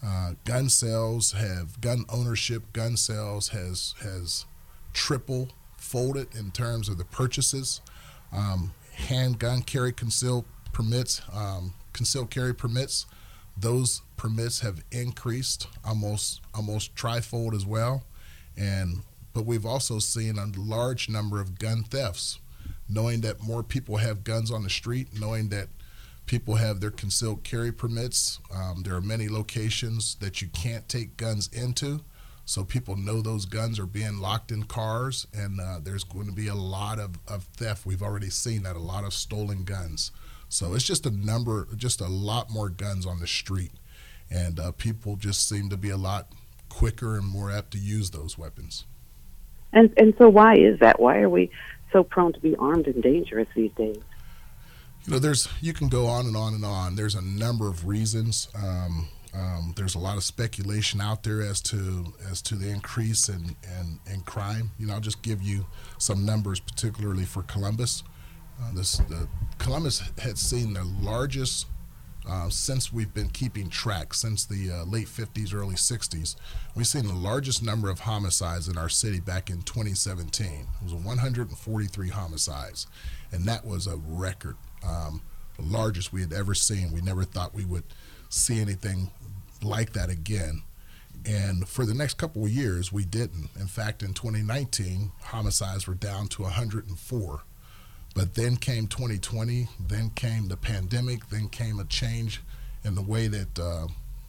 Uh, 0.05 0.33
gun 0.45 0.69
sales 0.69 1.33
have 1.33 1.81
gun 1.81 2.05
ownership, 2.09 2.73
gun 2.73 2.97
sales 2.97 3.49
has 3.49 3.95
has 4.03 4.47
triple 4.93 5.49
folded 5.77 6.35
in 6.35 6.51
terms 6.51 6.89
of 6.89 6.99
the 6.99 7.05
purchases. 7.05 7.81
Um, 8.33 8.73
handgun 8.95 9.63
carry 9.63 9.93
concealed 9.93 10.45
permits, 10.73 11.23
um, 11.33 11.75
concealed 11.93 12.31
carry 12.31 12.55
permits, 12.55 13.07
those 13.57 14.03
permits 14.17 14.61
have 14.61 14.83
increased 14.91 15.67
almost 15.85 16.41
almost 16.55 16.95
trifold 16.95 17.55
as 17.55 17.67
well. 17.67 18.05
And 18.57 19.03
but 19.33 19.47
we've 19.47 19.67
also 19.67 19.99
seen 19.99 20.39
a 20.39 20.47
large 20.57 21.09
number 21.09 21.41
of 21.41 21.59
gun 21.59 21.85
thefts, 21.85 22.39
knowing 22.89 23.21
that 23.23 23.43
more 23.43 23.63
people 23.63 23.97
have 23.99 24.25
guns 24.25 24.51
on 24.51 24.63
the 24.63 24.71
street, 24.71 25.09
knowing 25.19 25.49
that 25.49 25.69
people 26.27 26.57
have 26.57 26.81
their 26.81 26.91
concealed 26.91 27.45
carry 27.45 27.73
permits. 27.73 28.39
Um, 28.55 28.83
there 28.83 28.95
are 28.95 29.01
many 29.01 29.29
locations 29.29 30.15
that 30.17 30.41
you 30.41 30.49
can't 30.49 30.89
take 30.89 31.17
guns 31.17 31.49
into. 31.53 32.01
So 32.45 32.65
people 32.65 32.97
know 32.97 33.21
those 33.23 33.45
guns 33.45 33.79
are 33.79 33.87
being 33.87 34.19
locked 34.19 34.51
in 34.51 34.65
cars, 34.65 35.27
and 35.33 35.61
uh, 35.61 35.79
there's 35.83 36.05
going 36.05 36.27
to 36.27 36.33
be 36.33 36.49
a 36.49 36.55
lot 36.55 36.99
of, 36.99 37.19
of 37.29 37.45
theft. 37.45 37.87
We've 37.87 38.03
already 38.03 38.31
seen 38.31 38.65
that, 38.65 38.77
a 38.77 38.81
lot 38.81 39.05
of 39.05 39.15
stolen 39.15 39.63
guns. 39.65 40.11
So 40.49 40.75
it's 40.75 40.85
just 40.85 41.07
a 41.07 41.11
number, 41.11 41.69
just 41.77 42.01
a 42.01 42.09
lot 42.09 42.51
more 42.51 42.69
guns 42.69 43.07
on 43.07 43.21
the 43.21 43.27
street. 43.27 43.73
And 44.31 44.59
uh, 44.59 44.73
people 44.73 45.17
just 45.17 45.49
seem 45.49 45.71
to 45.71 45.77
be 45.77 45.91
a 45.91 45.97
lot 45.97 46.33
quicker 46.69 47.17
and 47.17 47.27
more 47.27 47.51
apt 47.51 47.71
to 47.73 47.79
use 47.79 48.11
those 48.11 48.37
weapons. 48.37 48.87
And 49.73 49.93
and 49.97 50.15
so 50.19 50.29
why 50.29 50.57
is 50.57 50.79
that? 50.81 51.01
Why 51.01 51.21
are 51.21 51.31
we 51.31 51.51
so 51.93 52.03
prone 52.03 52.33
to 52.33 52.41
be 52.41 52.57
armed 52.57 52.87
and 52.87 53.03
dangerous 53.03 53.49
these 53.55 53.73
days? 53.73 53.99
You 55.05 55.13
know, 55.13 55.19
there's 55.19 55.49
you 55.61 55.73
can 55.73 55.89
go 55.89 56.07
on 56.07 56.27
and 56.27 56.37
on 56.37 56.55
and 56.55 56.65
on. 56.65 56.95
There's 56.95 57.15
a 57.15 57.23
number 57.23 57.69
of 57.69 57.87
reasons. 57.87 58.49
Um, 58.55 59.09
um, 59.35 59.73
there's 59.77 59.95
a 59.95 59.99
lot 59.99 60.17
of 60.17 60.25
speculation 60.25 61.01
out 61.01 61.23
there 61.23 61.41
as 61.41 61.61
to 61.63 62.13
as 62.31 62.43
to 62.43 62.55
the 62.55 62.69
increase 62.69 63.29
in, 63.29 63.57
in, 63.81 63.99
in 64.13 64.21
crime. 64.21 64.73
You 64.79 64.87
know, 64.87 64.95
I'll 64.95 65.01
just 65.01 65.23
give 65.23 65.43
you 65.43 65.67
some 65.99 66.25
numbers, 66.25 66.61
particularly 66.61 67.25
for 67.25 67.43
Columbus. 67.43 68.03
Uh, 68.61 68.73
this 68.75 68.99
the 68.99 69.27
Columbus 69.59 70.03
had 70.19 70.39
seen 70.39 70.75
the 70.75 70.85
largest 70.85 71.67
uh, 72.29 72.49
since 72.49 72.93
we've 72.93 73.13
been 73.13 73.29
keeping 73.29 73.69
track 73.69 74.15
since 74.15 74.45
the 74.45 74.71
uh, 74.71 74.85
late 74.85 75.09
50s, 75.09 75.55
early 75.55 75.75
60s. 75.75 76.37
We've 76.75 76.87
seen 76.87 77.07
the 77.07 77.15
largest 77.15 77.63
number 77.63 77.91
of 77.91 78.01
homicides 78.01 78.69
in 78.69 78.79
our 78.79 78.89
city 78.89 79.21
back 79.21 79.51
in 79.51 79.63
2017. 79.63 80.47
It 80.47 80.85
was 80.85 80.95
143 80.95 82.09
homicides, 82.09 82.87
and 83.33 83.45
that 83.47 83.65
was 83.65 83.87
a 83.87 83.97
record, 83.97 84.57
um, 84.87 85.23
the 85.57 85.65
largest 85.65 86.13
we 86.13 86.21
had 86.21 86.33
ever 86.33 86.55
seen. 86.55 86.93
We 86.93 87.01
never 87.01 87.25
thought 87.25 87.55
we 87.55 87.65
would 87.65 87.85
see 88.29 88.61
anything 88.61 89.11
like 89.63 89.93
that 89.93 90.11
again. 90.11 90.63
And 91.25 91.69
for 91.69 91.85
the 91.85 91.95
next 91.95 92.15
couple 92.15 92.45
of 92.45 92.51
years, 92.51 92.93
we 92.93 93.05
didn't. 93.05 93.51
In 93.59 93.67
fact, 93.67 94.03
in 94.03 94.13
2019, 94.13 95.13
homicides 95.21 95.87
were 95.87 95.95
down 95.95 96.27
to 96.29 96.43
104. 96.43 97.43
But 98.15 98.35
then 98.35 98.57
came 98.57 98.87
2020, 98.87 99.69
then 99.89 100.11
came 100.11 100.49
the 100.49 100.57
pandemic, 100.57 101.29
then 101.29 101.49
came 101.49 101.79
a 101.79 101.85
change 101.85 102.43
in 102.85 102.95
the 102.95 103.03
way 103.03 103.29
that 103.29 103.59
uh, 103.59 103.87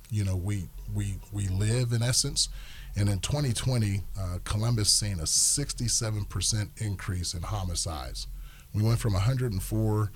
you 0.09 0.23
know 0.23 0.35
we 0.35 0.69
we 0.93 1.15
we 1.31 1.47
live 1.47 1.91
in 1.91 2.01
essence. 2.01 2.49
And 2.95 3.09
in 3.09 3.19
2020, 3.19 4.03
uh, 4.19 4.37
Columbus 4.43 4.91
seen 4.91 5.19
a 5.19 5.23
67% 5.23 6.69
increase 6.77 7.33
in 7.33 7.41
homicides. 7.41 8.27
We 8.73 8.83
went 8.83 8.99
from 8.99 9.13
104 9.13 10.11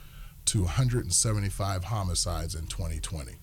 to 0.46 0.62
175 0.62 1.84
homicides 1.86 2.54
in 2.54 2.68
2020 2.68 3.34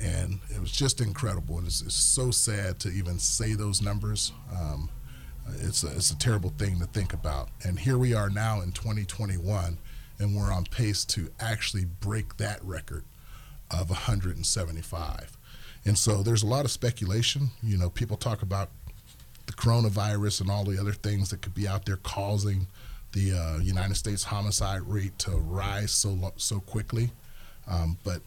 and 0.00 0.40
it 0.50 0.60
was 0.60 0.70
just 0.70 1.00
incredible. 1.00 1.58
And 1.58 1.66
it's, 1.66 1.80
it's 1.80 1.94
so 1.94 2.30
sad 2.30 2.78
to 2.80 2.90
even 2.90 3.18
say 3.18 3.54
those 3.54 3.80
numbers. 3.80 4.32
Um, 4.52 4.90
it's 5.54 5.84
a, 5.84 5.88
it's 5.88 6.10
a 6.10 6.18
terrible 6.18 6.50
thing 6.50 6.78
to 6.80 6.86
think 6.86 7.12
about. 7.12 7.48
And 7.64 7.78
here 7.78 7.98
we 7.98 8.14
are 8.14 8.28
now 8.28 8.60
in 8.60 8.72
2021, 8.72 9.78
and 10.18 10.36
we're 10.36 10.52
on 10.52 10.64
pace 10.64 11.04
to 11.06 11.30
actually 11.40 11.84
break 11.84 12.36
that 12.38 12.62
record 12.64 13.04
of 13.70 13.90
175. 13.90 15.36
And 15.84 15.96
so 15.96 16.22
there's 16.22 16.42
a 16.42 16.46
lot 16.46 16.64
of 16.64 16.70
speculation. 16.70 17.50
You 17.62 17.76
know, 17.76 17.90
people 17.90 18.16
talk 18.16 18.42
about 18.42 18.70
the 19.46 19.52
coronavirus 19.52 20.40
and 20.40 20.50
all 20.50 20.64
the 20.64 20.80
other 20.80 20.92
things 20.92 21.30
that 21.30 21.42
could 21.42 21.54
be 21.54 21.68
out 21.68 21.86
there 21.86 21.96
causing 21.96 22.66
the 23.12 23.32
uh, 23.32 23.58
United 23.58 23.94
States 23.94 24.24
homicide 24.24 24.82
rate 24.82 25.18
to 25.20 25.30
rise 25.30 25.92
so 25.92 26.32
so 26.36 26.60
quickly. 26.60 27.10
Um, 27.68 27.98
but 28.04 28.20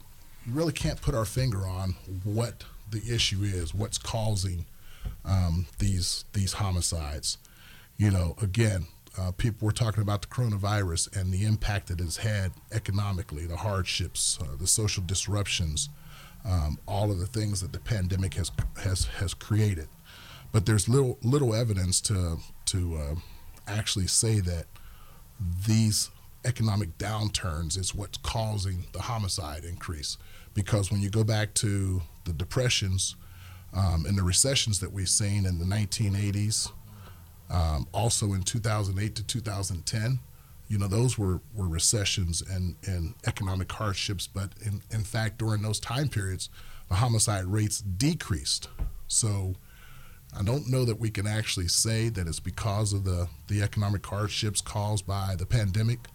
you 0.46 0.54
really 0.54 0.74
can't 0.74 1.02
put 1.02 1.14
our 1.16 1.26
finger 1.26 1.68
on 1.68 1.96
what 2.24 2.64
the 2.90 3.02
issue 3.14 3.42
is, 3.44 3.74
what's 3.74 3.98
causing 3.98 4.66
um, 5.26 5.68
these 5.80 6.26
these 6.34 6.54
homicides. 6.54 7.38
You 7.98 8.12
know, 8.12 8.36
again, 8.42 8.88
uh, 9.18 9.32
people 9.32 9.66
were 9.66 9.74
talking 9.74 10.02
about 10.02 10.22
the 10.22 10.28
coronavirus 10.28 11.16
and 11.20 11.34
the 11.34 11.44
impact 11.44 11.88
that 11.88 12.00
it's 12.00 12.18
had 12.18 12.54
economically, 12.72 13.46
the 13.46 13.58
hardships, 13.58 14.40
uh, 14.42 14.56
the 14.58 14.68
social 14.68 15.04
disruptions, 15.06 15.90
um, 16.46 16.78
all 16.88 17.12
of 17.12 17.20
the 17.20 17.26
things 17.26 17.62
that 17.62 17.74
the 17.74 17.80
pandemic 17.80 18.36
has 18.36 18.52
has 18.84 19.06
has 19.06 19.34
created. 19.34 19.88
But 20.52 20.66
there's 20.66 20.88
little 20.88 21.18
little 21.24 21.54
evidence 21.54 22.02
to 22.02 22.40
to 22.68 22.96
uh, 22.96 23.16
actually 23.68 24.08
say 24.08 24.40
that 24.40 24.66
these 25.68 26.10
economic 26.46 26.98
downturns 26.98 27.78
is 27.78 27.94
what's 27.94 28.18
causing 28.20 28.86
the 28.94 29.02
homicide 29.02 29.64
increase. 29.66 30.18
Because 30.54 30.92
when 30.92 31.02
you 31.02 31.10
go 31.10 31.24
back 31.24 31.54
to 31.56 32.02
the 32.26 32.34
depressions 32.34 33.16
um, 33.74 34.06
and 34.06 34.18
the 34.18 34.24
recessions 34.24 34.80
that 34.80 34.92
we've 34.92 35.10
seen 35.10 35.46
in 35.46 35.60
the 35.60 35.66
1980s, 35.66 36.72
um, 37.50 37.88
also 37.94 38.34
in 38.34 38.44
2008 38.44 39.16
to 39.16 39.24
2010, 39.24 40.20
you 40.68 40.78
know, 40.78 40.88
those 40.88 41.18
were, 41.18 41.42
were 41.56 41.68
recessions 41.68 42.42
and, 42.42 42.76
and 42.86 43.16
economic 43.26 43.72
hardships. 43.72 44.28
But 44.28 44.52
in, 44.64 44.82
in 44.92 45.04
fact, 45.04 45.40
during 45.40 45.62
those 45.64 45.80
time 45.80 46.10
periods, 46.10 46.50
the 46.90 46.96
homicide 46.96 47.46
rates 47.46 47.82
decreased. 47.82 48.70
So 49.08 49.56
I 50.38 50.44
don't 50.44 50.70
know 50.70 50.86
that 50.86 51.00
we 51.00 51.10
can 51.10 51.26
actually 51.26 51.70
say 51.70 52.10
that 52.10 52.28
it's 52.28 52.40
because 52.40 52.94
of 52.94 53.04
the, 53.04 53.30
the 53.48 53.64
economic 53.64 54.06
hardships 54.06 54.62
caused 54.62 55.08
by 55.08 55.36
the 55.36 55.48
pandemic 55.48 56.08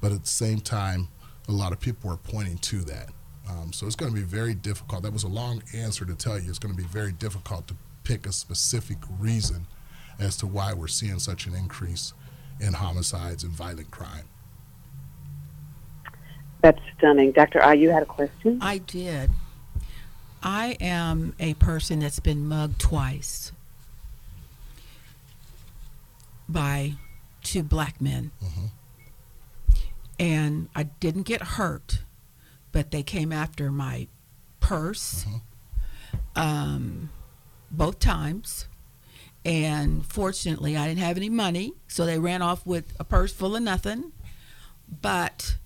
but 0.00 0.12
at 0.12 0.24
the 0.24 0.30
same 0.30 0.60
time, 0.60 1.08
a 1.48 1.52
lot 1.52 1.72
of 1.72 1.80
people 1.80 2.10
are 2.10 2.16
pointing 2.16 2.58
to 2.58 2.80
that. 2.84 3.10
Um, 3.50 3.72
so 3.72 3.86
it's 3.86 3.96
going 3.96 4.12
to 4.12 4.16
be 4.16 4.24
very 4.24 4.54
difficult. 4.54 5.02
That 5.02 5.12
was 5.12 5.24
a 5.24 5.28
long 5.28 5.62
answer 5.74 6.04
to 6.04 6.14
tell 6.14 6.38
you. 6.38 6.48
It's 6.48 6.58
going 6.58 6.74
to 6.74 6.80
be 6.80 6.88
very 6.88 7.12
difficult 7.12 7.66
to 7.68 7.74
pick 8.04 8.26
a 8.26 8.32
specific 8.32 8.98
reason 9.18 9.66
as 10.18 10.36
to 10.36 10.46
why 10.46 10.72
we're 10.72 10.88
seeing 10.88 11.18
such 11.18 11.46
an 11.46 11.54
increase 11.54 12.12
in 12.60 12.74
homicides 12.74 13.42
and 13.42 13.52
violent 13.52 13.90
crime. 13.90 14.24
That's 16.62 16.80
stunning. 16.98 17.32
Dr. 17.32 17.62
Ah, 17.62 17.72
you 17.72 17.90
had 17.90 18.02
a 18.02 18.06
question? 18.06 18.58
I 18.60 18.78
did. 18.78 19.30
I 20.42 20.76
am 20.80 21.34
a 21.40 21.54
person 21.54 22.00
that's 22.00 22.20
been 22.20 22.46
mugged 22.46 22.78
twice 22.78 23.52
by 26.48 26.94
two 27.42 27.62
black 27.62 28.00
men. 28.00 28.30
Mm-hmm 28.42 28.66
and 30.20 30.68
I 30.76 30.82
didn't 30.82 31.22
get 31.22 31.42
hurt, 31.42 32.02
but 32.72 32.90
they 32.90 33.02
came 33.02 33.32
after 33.32 33.70
my 33.70 34.06
purse 34.60 35.24
mm-hmm. 35.24 36.40
um, 36.40 37.10
both 37.70 37.98
times. 37.98 38.66
And 39.44 40.04
fortunately, 40.04 40.76
I 40.76 40.86
didn't 40.86 41.00
have 41.00 41.16
any 41.16 41.30
money, 41.30 41.72
so 41.88 42.04
they 42.04 42.18
ran 42.18 42.42
off 42.42 42.66
with 42.66 42.92
a 43.00 43.04
purse 43.04 43.32
full 43.32 43.56
of 43.56 43.62
nothing. 43.62 44.12
But 45.00 45.56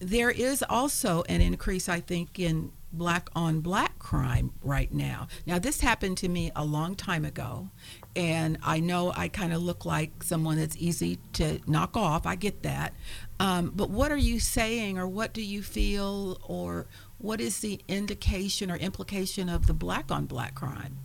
there 0.00 0.30
is 0.30 0.64
also 0.68 1.22
an 1.28 1.40
increase, 1.40 1.88
I 1.88 2.00
think, 2.00 2.38
in 2.38 2.72
black 2.92 3.28
on 3.34 3.60
black 3.60 3.98
crime 3.98 4.52
right 4.62 4.92
now. 4.92 5.28
Now, 5.46 5.58
this 5.58 5.80
happened 5.80 6.18
to 6.18 6.28
me 6.28 6.50
a 6.56 6.64
long 6.64 6.94
time 6.94 7.24
ago, 7.24 7.68
and 8.16 8.58
I 8.62 8.80
know 8.80 9.12
I 9.14 9.28
kind 9.28 9.52
of 9.52 9.62
look 9.62 9.84
like 9.84 10.22
someone 10.22 10.56
that's 10.56 10.76
easy 10.76 11.18
to 11.34 11.60
knock 11.66 11.96
off. 11.96 12.26
I 12.26 12.34
get 12.34 12.62
that. 12.62 12.94
Um, 13.38 13.72
but 13.76 13.90
what 13.90 14.10
are 14.10 14.16
you 14.16 14.40
saying, 14.40 14.98
or 14.98 15.06
what 15.06 15.34
do 15.34 15.42
you 15.42 15.62
feel, 15.62 16.40
or 16.42 16.86
what 17.18 17.40
is 17.40 17.60
the 17.60 17.80
indication 17.86 18.70
or 18.70 18.76
implication 18.76 19.48
of 19.48 19.66
the 19.66 19.74
black 19.74 20.10
on 20.10 20.24
black 20.24 20.54
crime? 20.54 20.96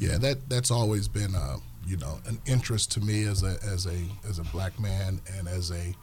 Yeah, 0.00 0.18
that 0.18 0.48
that's 0.50 0.70
always 0.70 1.06
been 1.06 1.34
a 1.34 1.38
uh, 1.38 1.56
you 1.86 1.96
know 1.96 2.18
an 2.26 2.40
interest 2.46 2.90
to 2.92 3.00
me 3.00 3.24
as 3.24 3.42
a 3.42 3.58
as 3.62 3.86
a 3.86 3.98
as 4.28 4.38
a 4.38 4.44
black 4.44 4.78
man 4.80 5.20
and 5.36 5.46
as 5.46 5.70
a 5.70 5.94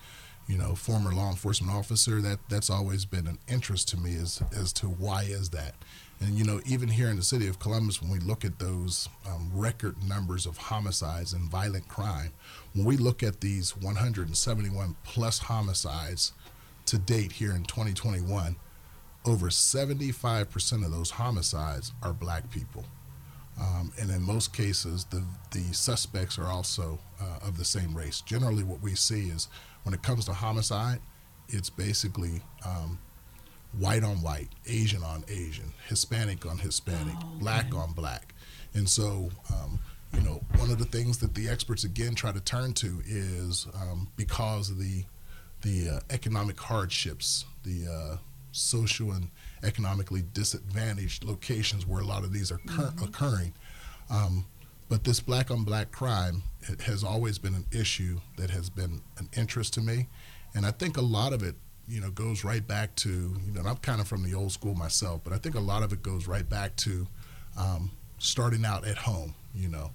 you 0.47 0.57
know 0.57 0.75
former 0.75 1.11
law 1.11 1.29
enforcement 1.29 1.73
officer. 1.73 2.21
That 2.21 2.39
that's 2.49 2.69
always 2.69 3.05
been 3.05 3.27
an 3.27 3.39
interest 3.47 3.89
to 3.89 3.97
me 3.97 4.15
as 4.15 4.41
as 4.55 4.73
to 4.73 4.87
why 4.87 5.23
is 5.23 5.49
that 5.51 5.75
and 6.19 6.37
you 6.37 6.43
know, 6.43 6.59
even 6.65 6.89
here 6.89 7.09
in 7.09 7.15
the 7.15 7.23
city 7.23 7.47
of 7.47 7.59
Columbus, 7.59 8.01
when 8.01 8.09
we 8.09 8.19
look 8.19 8.43
at 8.43 8.57
those 8.57 9.07
um, 9.27 9.51
record 9.53 10.03
numbers 10.03 10.45
of 10.45 10.57
homicides 10.57 11.33
and 11.33 11.49
violent 11.49 11.87
crime, 11.87 12.33
when 12.73 12.85
we 12.85 12.97
look 12.97 13.21
at 13.21 13.41
these 13.41 13.77
171 13.77 14.95
plus 15.03 15.39
homicides 15.39 16.33
to 16.87 16.97
date 16.97 17.33
here 17.33 17.51
in 17.51 17.63
2021, 17.65 18.55
over 19.25 19.47
75% 19.47 20.85
of 20.85 20.91
those 20.91 21.11
homicides 21.11 21.91
are 22.01 22.13
black 22.13 22.49
people. 22.49 22.85
Um, 23.59 23.91
and 23.99 24.09
in 24.09 24.21
most 24.21 24.53
cases, 24.53 25.05
the, 25.05 25.23
the 25.51 25.73
suspects 25.73 26.39
are 26.39 26.45
also 26.45 26.99
uh, 27.19 27.47
of 27.47 27.57
the 27.57 27.65
same 27.65 27.95
race. 27.95 28.21
Generally, 28.21 28.63
what 28.63 28.81
we 28.81 28.95
see 28.95 29.29
is 29.29 29.47
when 29.87 29.93
it 29.93 30.03
comes 30.03 30.25
to 30.25 30.33
homicide, 30.33 30.99
it's 31.47 31.69
basically 31.69 32.41
um, 32.65 32.99
white 33.79 34.03
on 34.03 34.17
white, 34.21 34.49
Asian 34.65 35.01
on 35.01 35.23
Asian, 35.29 35.71
Hispanic 35.87 36.45
on 36.45 36.57
Hispanic, 36.57 37.15
oh, 37.15 37.27
okay. 37.29 37.39
black 37.39 37.73
on 37.73 37.93
black. 37.93 38.33
And 38.73 38.89
so, 38.89 39.29
um, 39.49 39.79
you 40.13 40.19
know, 40.19 40.41
one 40.57 40.71
of 40.71 40.77
the 40.77 40.83
things 40.83 41.19
that 41.19 41.35
the 41.35 41.47
experts 41.47 41.85
again 41.85 42.15
try 42.15 42.33
to 42.33 42.41
turn 42.41 42.73
to 42.73 43.01
is 43.07 43.65
um, 43.81 44.09
because 44.17 44.69
of 44.69 44.77
the 44.77 45.05
the 45.61 45.89
uh, 45.89 45.99
economic 46.09 46.59
hardships, 46.59 47.45
the 47.63 47.87
uh, 47.89 48.17
social 48.51 49.13
and 49.13 49.29
economically 49.63 50.25
disadvantaged 50.33 51.23
locations 51.23 51.87
where 51.87 52.01
a 52.01 52.05
lot 52.05 52.25
of 52.25 52.33
these 52.33 52.51
are 52.51 52.57
cur- 52.67 52.91
mm-hmm. 52.91 53.05
occurring. 53.05 53.53
Um, 54.09 54.47
but 54.89 55.03
this 55.03 55.19
black 55.19 55.51
on 55.51 55.63
black 55.63 55.91
crime 55.91 56.43
has 56.85 57.03
always 57.03 57.37
been 57.37 57.53
an 57.53 57.65
issue 57.71 58.19
that 58.37 58.49
has 58.49 58.69
been 58.69 59.01
an 59.17 59.29
interest 59.35 59.73
to 59.73 59.81
me. 59.81 60.07
And 60.55 60.65
I 60.65 60.71
think 60.71 60.97
a 60.97 61.01
lot 61.01 61.33
of 61.33 61.43
it, 61.43 61.55
you 61.87 62.01
know, 62.01 62.09
goes 62.09 62.43
right 62.43 62.65
back 62.65 62.95
to, 62.95 63.09
you 63.09 63.51
know, 63.53 63.61
I'm 63.65 63.77
kind 63.77 64.01
of 64.01 64.07
from 64.07 64.23
the 64.23 64.33
old 64.33 64.51
school 64.51 64.75
myself, 64.75 65.21
but 65.23 65.33
I 65.33 65.37
think 65.37 65.55
a 65.55 65.59
lot 65.59 65.83
of 65.83 65.93
it 65.93 66.03
goes 66.03 66.27
right 66.27 66.47
back 66.47 66.75
to 66.77 67.07
um, 67.57 67.91
starting 68.17 68.65
out 68.65 68.85
at 68.85 68.97
home, 68.97 69.35
you 69.53 69.69
know, 69.69 69.91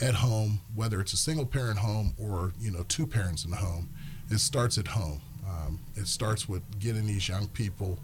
at 0.00 0.14
home, 0.14 0.60
whether 0.74 1.00
it's 1.00 1.12
a 1.12 1.16
single 1.16 1.46
parent 1.46 1.78
home 1.78 2.14
or, 2.18 2.52
you 2.60 2.70
know, 2.70 2.84
two 2.88 3.06
parents 3.06 3.44
in 3.44 3.50
the 3.50 3.56
home, 3.56 3.88
it 4.30 4.38
starts 4.38 4.78
at 4.78 4.88
home. 4.88 5.20
Um, 5.48 5.80
it 5.96 6.06
starts 6.06 6.48
with 6.48 6.62
getting 6.78 7.06
these 7.06 7.28
young 7.28 7.48
people 7.48 7.98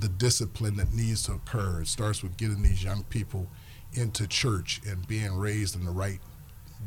the 0.00 0.08
discipline 0.08 0.76
that 0.76 0.92
needs 0.92 1.22
to 1.24 1.32
occur. 1.32 1.82
It 1.82 1.88
starts 1.88 2.22
with 2.22 2.36
getting 2.36 2.62
these 2.62 2.82
young 2.82 3.02
people 3.04 3.48
into 3.94 4.26
church 4.26 4.80
and 4.86 5.06
being 5.06 5.36
raised 5.36 5.76
in 5.76 5.84
the 5.84 5.90
right 5.90 6.20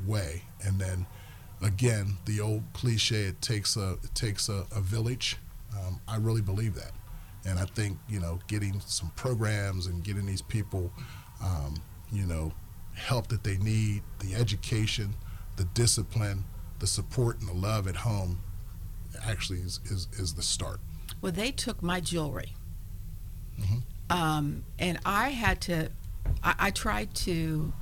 way. 0.06 0.44
And 0.66 0.80
then 0.80 1.06
again, 1.62 2.18
the 2.26 2.42
old 2.42 2.64
cliche, 2.74 3.24
it 3.24 3.42
takes 3.42 3.78
a, 3.78 3.94
it 4.04 4.14
takes 4.14 4.50
a, 4.50 4.66
a 4.76 4.82
village. 4.82 5.38
Um, 5.78 6.00
I 6.08 6.18
really 6.18 6.42
believe 6.42 6.76
that. 6.76 6.92
And 7.46 7.60
I 7.60 7.66
think, 7.66 7.98
you 8.10 8.20
know, 8.20 8.40
getting 8.48 8.80
some 8.82 9.12
programs 9.16 9.86
and 9.88 10.04
getting 10.04 10.26
these 10.26 10.42
people, 10.42 10.92
um, 11.44 11.76
you 12.12 12.26
know, 12.26 12.54
help 12.94 13.28
that 13.28 13.44
they 13.44 13.58
need, 13.58 14.02
the 14.20 14.36
education, 14.36 15.14
the 15.58 15.66
discipline, 15.66 16.44
the 16.80 16.88
support 16.88 17.40
and 17.40 17.48
the 17.48 17.54
love 17.54 17.88
at 17.88 17.96
home 17.96 18.40
actually 19.24 19.60
is, 19.60 19.80
is, 19.86 20.08
is 20.14 20.34
the 20.34 20.42
start. 20.42 20.80
Well, 21.22 21.32
they 21.32 21.52
took 21.52 21.84
my 21.84 22.00
jewelry. 22.00 22.54
Mm-hmm. 23.60 23.78
Um, 24.10 24.64
and 24.80 25.00
I 25.06 25.30
had 25.30 25.62
to, 25.62 25.92
I, 26.44 26.56
I, 26.60 26.72
tried 26.72 27.14
to 27.16 27.74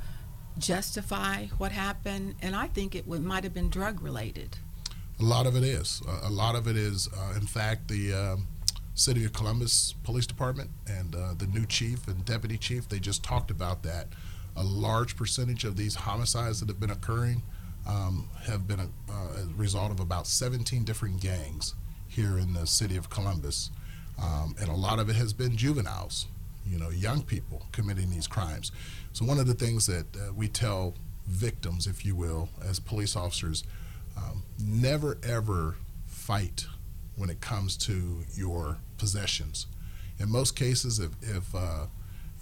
justify 0.57 1.45
what 1.57 1.71
happened, 1.71 2.35
and 2.41 2.55
I 2.55 2.67
think 2.67 2.95
it 2.95 3.07
might 3.07 3.43
have 3.43 3.53
been 3.53 3.69
drug 3.69 4.01
related. 4.01 4.57
A 5.19 5.23
lot 5.23 5.45
of 5.45 5.55
it 5.55 5.63
is. 5.63 6.01
Uh, 6.07 6.21
a 6.23 6.29
lot 6.29 6.55
of 6.55 6.67
it 6.67 6.75
is, 6.75 7.07
uh, 7.15 7.33
in 7.35 7.45
fact, 7.45 7.88
the 7.88 8.13
um, 8.13 8.47
City 8.95 9.25
of 9.25 9.33
Columbus 9.33 9.95
Police 10.03 10.27
Department 10.27 10.69
and 10.88 11.15
uh, 11.15 11.33
the 11.38 11.47
new 11.47 11.65
chief 11.65 12.07
and 12.07 12.23
deputy 12.25 12.57
chief, 12.57 12.88
they 12.88 13.00
just 13.00 13.23
talked 13.23 13.50
about 13.50 13.83
that. 13.83 14.07
A 14.55 14.63
large 14.63 15.17
percentage 15.17 15.63
of 15.63 15.77
these 15.77 15.95
homicides 15.95 16.59
that 16.59 16.69
have 16.69 16.79
been 16.79 16.91
occurring 16.91 17.41
um, 17.88 18.29
have 18.43 18.67
been 18.67 18.79
a, 18.79 18.89
uh, 19.09 19.41
a, 19.41 19.45
result 19.57 19.91
of 19.91 20.00
about 20.00 20.27
17 20.27 20.83
different 20.83 21.19
gangs 21.19 21.73
here 22.07 22.38
in 22.38 22.53
the 22.53 22.67
city 22.67 22.95
of 22.95 23.09
Columbus. 23.09 23.71
Um, 24.21 24.55
and 24.59 24.69
a 24.69 24.75
lot 24.75 25.00
of 25.00 25.09
it 25.09 25.15
has 25.15 25.33
been 25.33 25.57
juveniles, 25.57 26.27
you 26.65 26.77
know, 26.77 26.89
young 26.89 27.22
people 27.22 27.65
committing 27.72 28.10
these 28.10 28.27
crimes. 28.27 28.72
So, 29.12 29.25
one 29.25 29.39
of 29.39 29.48
the 29.48 29.53
things 29.53 29.88
that 29.88 30.05
uh, 30.15 30.34
we 30.34 30.48
tell 30.48 30.96
victims, 31.27 31.88
if 31.88 32.05
you 32.05 32.15
will, 32.15 32.50
as 32.63 32.79
police 32.79 33.15
officers, 33.15 33.63
um, 34.17 34.43
never 34.60 35.17
ever 35.24 35.75
fight 36.05 36.65
when 37.15 37.29
it 37.29 37.41
comes 37.41 37.77
to 37.77 38.24
your 38.34 38.77
possessions. 38.98 39.67
In 40.20 40.32
most 40.32 40.55
cases, 40.55 41.00
if, 41.00 41.12
if, 41.22 41.53
uh, 41.53 41.88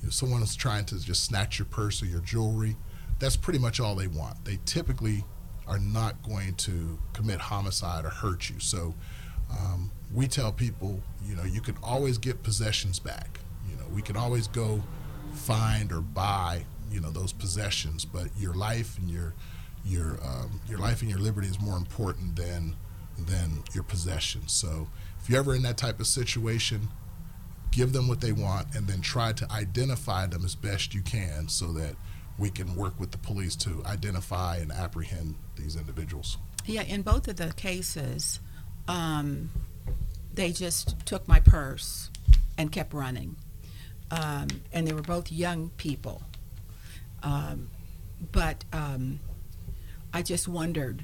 if 0.04 0.13
someone 0.13 0.42
is 0.44 0.56
trying 0.56 0.86
to 0.86 1.00
just 1.00 1.24
snatch 1.24 1.60
your 1.60 1.66
purse 1.66 2.01
or 2.01 2.06
your 2.06 2.22
jewelry, 2.22 2.75
that's 3.20 3.36
pretty 3.36 3.60
much 3.60 3.80
all 3.80 3.96
they 3.96 4.08
want. 4.08 4.44
They 4.46 4.60
typically 4.66 5.24
are 5.68 5.80
not 5.80 6.22
going 6.24 6.56
to 6.56 7.00
commit 7.13 7.40
homicide 7.40 8.06
or 8.06 8.10
hurt 8.10 8.50
you. 8.50 8.60
So 8.60 8.94
um, 9.51 9.92
we 10.13 10.28
tell 10.28 10.51
people, 10.51 11.01
you 11.25 11.36
know, 11.36 11.44
you 11.44 11.62
can 11.62 11.75
always 11.84 12.18
get 12.18 12.44
possessions 12.44 13.00
back. 13.00 13.40
We 13.93 14.01
can 14.01 14.17
always 14.17 14.48
go 14.48 14.81
find 15.33 15.91
or 15.91 16.01
buy, 16.01 16.65
you 16.91 17.00
know, 17.00 17.12
those 17.12 17.33
possessions, 17.33 18.05
but 18.05 18.27
your 18.38 18.54
life 18.54 18.97
and 18.97 19.10
your 19.10 19.34
your 19.86 20.19
um, 20.23 20.62
your 20.67 20.80
life 20.80 21.01
and 21.01 21.10
your 21.10 21.19
liberty 21.19 21.47
is 21.47 21.60
more 21.60 21.77
important 21.77 22.36
than 22.36 22.75
than 23.17 23.63
your 23.73 23.84
possessions. 23.84 24.51
So 24.54 24.88
if 25.21 25.30
you're 25.30 25.39
ever 25.39 25.56
in 25.56 25.62
that 25.63 25.77
type 25.77 25.99
of 25.99 26.08
situation, 26.08 26.89
give 27.71 27.93
them 27.93 28.08
what 28.08 28.21
they 28.21 28.32
want 28.32 28.67
and 28.75 28.88
then 28.88 29.01
try 29.01 29.32
to 29.34 29.51
identify 29.51 30.25
them 30.27 30.43
as 30.43 30.56
best 30.56 30.93
you 30.93 31.01
can 31.01 31.47
so 31.47 31.71
that 31.73 31.95
we 32.38 32.49
can 32.49 32.75
work 32.75 32.99
with 32.99 33.12
the 33.12 33.17
police 33.17 33.56
to 33.56 33.84
identify 33.86 34.58
and 34.58 34.71
apprehend 34.71 35.36
these 35.56 35.75
individuals. 35.75 36.38
Yeah, 36.65 36.84
in 36.84 37.01
both 37.01 37.27
of 37.27 37.38
the 37.38 37.54
cases, 37.54 38.39
um, 38.88 39.51
they 40.34 40.51
just 40.51 41.06
took 41.06 41.27
my 41.27 41.39
purse 41.39 42.10
and 42.58 42.71
kept 42.71 42.93
running. 42.93 43.36
Um, 44.12 44.47
and 44.74 44.88
they 44.88 44.93
were 44.93 45.02
both 45.02 45.32
young 45.32 45.69
people. 45.78 46.21
Um, 47.24 47.69
but 48.32 48.63
um, 48.74 49.19
I 50.13 50.21
just 50.21 50.47
wondered 50.47 51.04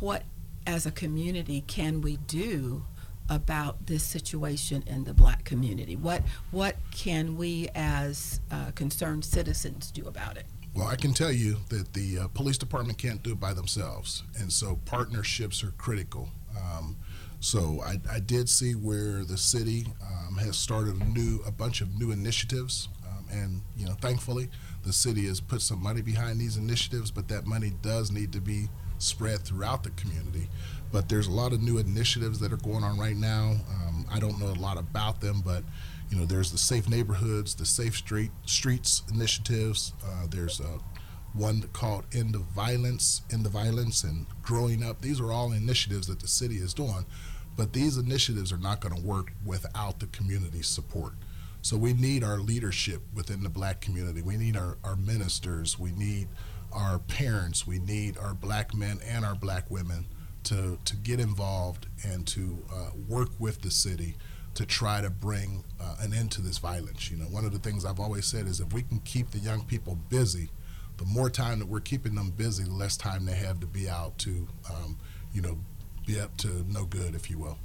what, 0.00 0.22
as 0.66 0.86
a 0.86 0.90
community, 0.90 1.62
can 1.66 2.00
we 2.00 2.16
do 2.16 2.84
about 3.28 3.86
this 3.86 4.04
situation 4.04 4.84
in 4.86 5.04
the 5.04 5.12
black 5.12 5.44
community? 5.44 5.96
What, 5.96 6.22
what 6.52 6.76
can 6.92 7.36
we, 7.36 7.68
as 7.74 8.40
uh, 8.50 8.70
concerned 8.72 9.24
citizens, 9.24 9.90
do 9.90 10.06
about 10.06 10.36
it? 10.36 10.46
Well, 10.74 10.86
I 10.86 10.96
can 10.96 11.14
tell 11.14 11.32
you 11.32 11.56
that 11.70 11.94
the 11.94 12.18
uh, 12.18 12.28
police 12.28 12.58
department 12.58 12.98
can't 12.98 13.22
do 13.22 13.32
it 13.32 13.40
by 13.40 13.54
themselves, 13.54 14.22
and 14.38 14.52
so 14.52 14.78
partnerships 14.84 15.64
are 15.64 15.70
critical. 15.72 16.28
Um, 16.56 16.96
so 17.40 17.82
I, 17.84 18.00
I, 18.10 18.20
did 18.20 18.48
see 18.48 18.74
where 18.74 19.24
the 19.24 19.36
city 19.36 19.86
um, 20.02 20.36
has 20.36 20.56
started 20.56 21.00
a 21.00 21.04
new, 21.04 21.40
a 21.46 21.52
bunch 21.52 21.80
of 21.80 21.98
new 21.98 22.10
initiatives, 22.10 22.88
um, 23.06 23.26
and 23.30 23.60
you 23.76 23.86
know, 23.86 23.94
thankfully, 24.00 24.48
the 24.84 24.92
city 24.92 25.26
has 25.26 25.40
put 25.40 25.60
some 25.60 25.82
money 25.82 26.02
behind 26.02 26.40
these 26.40 26.56
initiatives. 26.56 27.10
But 27.10 27.28
that 27.28 27.46
money 27.46 27.72
does 27.82 28.10
need 28.10 28.32
to 28.32 28.40
be 28.40 28.68
spread 28.98 29.40
throughout 29.40 29.82
the 29.82 29.90
community. 29.90 30.48
But 30.92 31.08
there's 31.08 31.26
a 31.26 31.32
lot 31.32 31.52
of 31.52 31.60
new 31.62 31.78
initiatives 31.78 32.38
that 32.40 32.52
are 32.52 32.58
going 32.58 32.84
on 32.84 32.98
right 32.98 33.16
now. 33.16 33.56
Um, 33.68 34.06
I 34.10 34.18
don't 34.18 34.38
know 34.38 34.46
a 34.46 34.60
lot 34.60 34.78
about 34.78 35.20
them, 35.20 35.42
but 35.44 35.62
you 36.10 36.16
know, 36.16 36.24
there's 36.24 36.52
the 36.52 36.58
Safe 36.58 36.88
Neighborhoods, 36.88 37.54
the 37.54 37.66
Safe 37.66 37.96
Street 37.96 38.30
Streets 38.44 39.02
initiatives. 39.12 39.92
Uh, 40.04 40.26
there's 40.30 40.60
a 40.60 40.78
one 41.36 41.62
called 41.72 42.04
End 42.12 42.34
of 42.34 42.42
Violence, 42.42 43.22
End 43.32 43.46
of 43.46 43.52
Violence, 43.52 44.04
and 44.04 44.26
Growing 44.42 44.82
Up. 44.82 45.00
These 45.00 45.20
are 45.20 45.32
all 45.32 45.52
initiatives 45.52 46.06
that 46.06 46.20
the 46.20 46.28
city 46.28 46.56
is 46.56 46.74
doing, 46.74 47.04
but 47.56 47.72
these 47.72 47.96
initiatives 47.96 48.52
are 48.52 48.58
not 48.58 48.80
going 48.80 48.94
to 48.94 49.02
work 49.02 49.32
without 49.44 50.00
the 50.00 50.06
community 50.06 50.62
support. 50.62 51.14
So 51.62 51.76
we 51.76 51.94
need 51.94 52.22
our 52.22 52.38
leadership 52.38 53.02
within 53.14 53.42
the 53.42 53.48
black 53.48 53.80
community. 53.80 54.22
We 54.22 54.36
need 54.36 54.56
our, 54.56 54.78
our 54.84 54.96
ministers. 54.96 55.78
We 55.78 55.90
need 55.92 56.28
our 56.72 56.98
parents. 57.00 57.66
We 57.66 57.78
need 57.80 58.18
our 58.18 58.34
black 58.34 58.74
men 58.74 59.00
and 59.04 59.24
our 59.24 59.34
black 59.34 59.70
women 59.70 60.06
to, 60.44 60.78
to 60.84 60.96
get 60.96 61.18
involved 61.18 61.86
and 62.04 62.26
to 62.28 62.64
uh, 62.72 62.90
work 63.08 63.30
with 63.38 63.62
the 63.62 63.70
city 63.70 64.16
to 64.54 64.64
try 64.64 65.00
to 65.00 65.10
bring 65.10 65.64
uh, 65.80 65.96
an 66.00 66.14
end 66.14 66.30
to 66.32 66.40
this 66.40 66.58
violence. 66.58 67.10
You 67.10 67.18
know, 67.18 67.24
one 67.24 67.44
of 67.44 67.52
the 67.52 67.58
things 67.58 67.84
I've 67.84 68.00
always 68.00 68.26
said 68.26 68.46
is 68.46 68.60
if 68.60 68.72
we 68.72 68.82
can 68.82 69.00
keep 69.00 69.30
the 69.30 69.38
young 69.38 69.64
people 69.64 69.96
busy, 70.08 70.50
the 70.98 71.04
more 71.04 71.28
time 71.30 71.58
that 71.58 71.66
we're 71.66 71.80
keeping 71.80 72.14
them 72.14 72.30
busy, 72.30 72.64
the 72.64 72.72
less 72.72 72.96
time 72.96 73.26
they 73.26 73.34
have 73.34 73.60
to 73.60 73.66
be 73.66 73.88
out 73.88 74.18
to, 74.18 74.48
um, 74.70 74.96
you 75.32 75.42
know, 75.42 75.58
be 76.06 76.18
up 76.18 76.36
to 76.38 76.64
no 76.68 76.84
good, 76.84 77.14
if 77.14 77.30
you 77.30 77.38
will. 77.38 77.58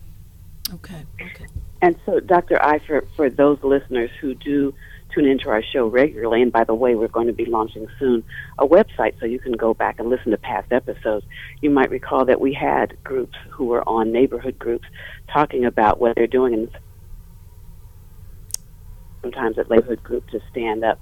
Okay. 0.73 1.05
Okay. 1.21 1.47
And 1.81 1.95
so, 2.05 2.19
Dr. 2.19 2.63
I, 2.63 2.79
for, 2.79 3.05
for 3.15 3.29
those 3.29 3.59
listeners 3.63 4.09
who 4.19 4.35
do 4.35 4.73
tune 5.13 5.25
into 5.25 5.49
our 5.49 5.61
show 5.61 5.87
regularly, 5.87 6.41
and 6.41 6.51
by 6.51 6.63
the 6.63 6.73
way, 6.73 6.95
we're 6.95 7.07
going 7.07 7.27
to 7.27 7.33
be 7.33 7.45
launching 7.45 7.87
soon 7.99 8.23
a 8.57 8.67
website 8.67 9.19
so 9.19 9.25
you 9.25 9.39
can 9.39 9.53
go 9.53 9.73
back 9.73 9.99
and 9.99 10.09
listen 10.09 10.31
to 10.31 10.37
past 10.37 10.71
episodes. 10.71 11.25
You 11.61 11.69
might 11.69 11.89
recall 11.89 12.25
that 12.25 12.39
we 12.39 12.53
had 12.53 13.01
groups 13.03 13.35
who 13.49 13.65
were 13.65 13.87
on 13.87 14.11
neighborhood 14.11 14.57
groups 14.57 14.87
talking 15.31 15.65
about 15.65 15.99
what 15.99 16.15
they're 16.15 16.27
doing, 16.27 16.53
and 16.53 16.69
sometimes 19.21 19.57
at 19.57 19.69
neighborhood 19.69 20.03
group 20.03 20.29
to 20.29 20.39
stand 20.51 20.83
up 20.83 20.99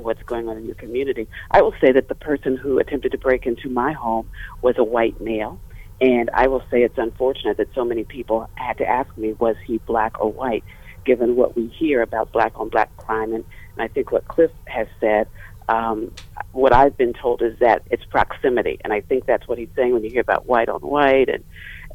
to 0.00 0.04
what's 0.06 0.22
going 0.24 0.48
on 0.48 0.56
in 0.56 0.64
your 0.66 0.74
community. 0.74 1.28
I 1.50 1.62
will 1.62 1.74
say 1.80 1.92
that 1.92 2.08
the 2.08 2.14
person 2.14 2.56
who 2.56 2.78
attempted 2.78 3.12
to 3.12 3.18
break 3.18 3.46
into 3.46 3.68
my 3.68 3.92
home 3.92 4.28
was 4.62 4.76
a 4.78 4.84
white 4.84 5.20
male. 5.20 5.60
And 6.00 6.30
I 6.32 6.46
will 6.46 6.62
say 6.70 6.82
it's 6.82 6.96
unfortunate 6.96 7.58
that 7.58 7.68
so 7.74 7.84
many 7.84 8.04
people 8.04 8.48
had 8.54 8.78
to 8.78 8.86
ask 8.86 9.16
me, 9.18 9.34
was 9.34 9.56
he 9.66 9.78
black 9.78 10.20
or 10.20 10.32
white, 10.32 10.64
given 11.04 11.36
what 11.36 11.56
we 11.56 11.66
hear 11.66 12.00
about 12.00 12.32
black 12.32 12.52
on 12.54 12.70
black 12.70 12.96
crime. 12.96 13.34
And, 13.34 13.44
and 13.76 13.82
I 13.82 13.88
think 13.88 14.10
what 14.10 14.26
Cliff 14.26 14.50
has 14.66 14.86
said, 14.98 15.28
um, 15.68 16.10
what 16.52 16.72
I've 16.72 16.96
been 16.96 17.12
told 17.12 17.42
is 17.42 17.58
that 17.60 17.82
it's 17.90 18.04
proximity. 18.06 18.78
And 18.82 18.92
I 18.92 19.02
think 19.02 19.26
that's 19.26 19.46
what 19.46 19.58
he's 19.58 19.68
saying 19.76 19.92
when 19.92 20.02
you 20.02 20.10
hear 20.10 20.22
about 20.22 20.46
white 20.46 20.70
on 20.70 20.80
white 20.80 21.28
and, 21.28 21.44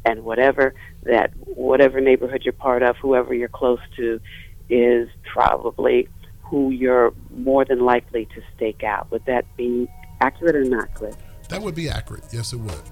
and 0.04 0.24
whatever, 0.24 0.74
that 1.02 1.32
whatever 1.36 2.00
neighborhood 2.00 2.42
you're 2.44 2.52
part 2.52 2.82
of, 2.84 2.96
whoever 2.96 3.34
you're 3.34 3.48
close 3.48 3.80
to, 3.96 4.20
is 4.68 5.08
probably 5.32 6.08
who 6.48 6.70
you're 6.70 7.12
more 7.30 7.64
than 7.64 7.80
likely 7.80 8.26
to 8.26 8.42
stake 8.54 8.84
out. 8.84 9.10
Would 9.10 9.24
that 9.26 9.44
be 9.56 9.88
accurate 10.20 10.56
or 10.56 10.64
not, 10.64 10.94
Cliff? 10.94 11.16
That 11.48 11.62
would 11.62 11.74
be 11.74 11.88
accurate. 11.88 12.24
Yes, 12.32 12.52
it 12.52 12.60
would. 12.60 12.82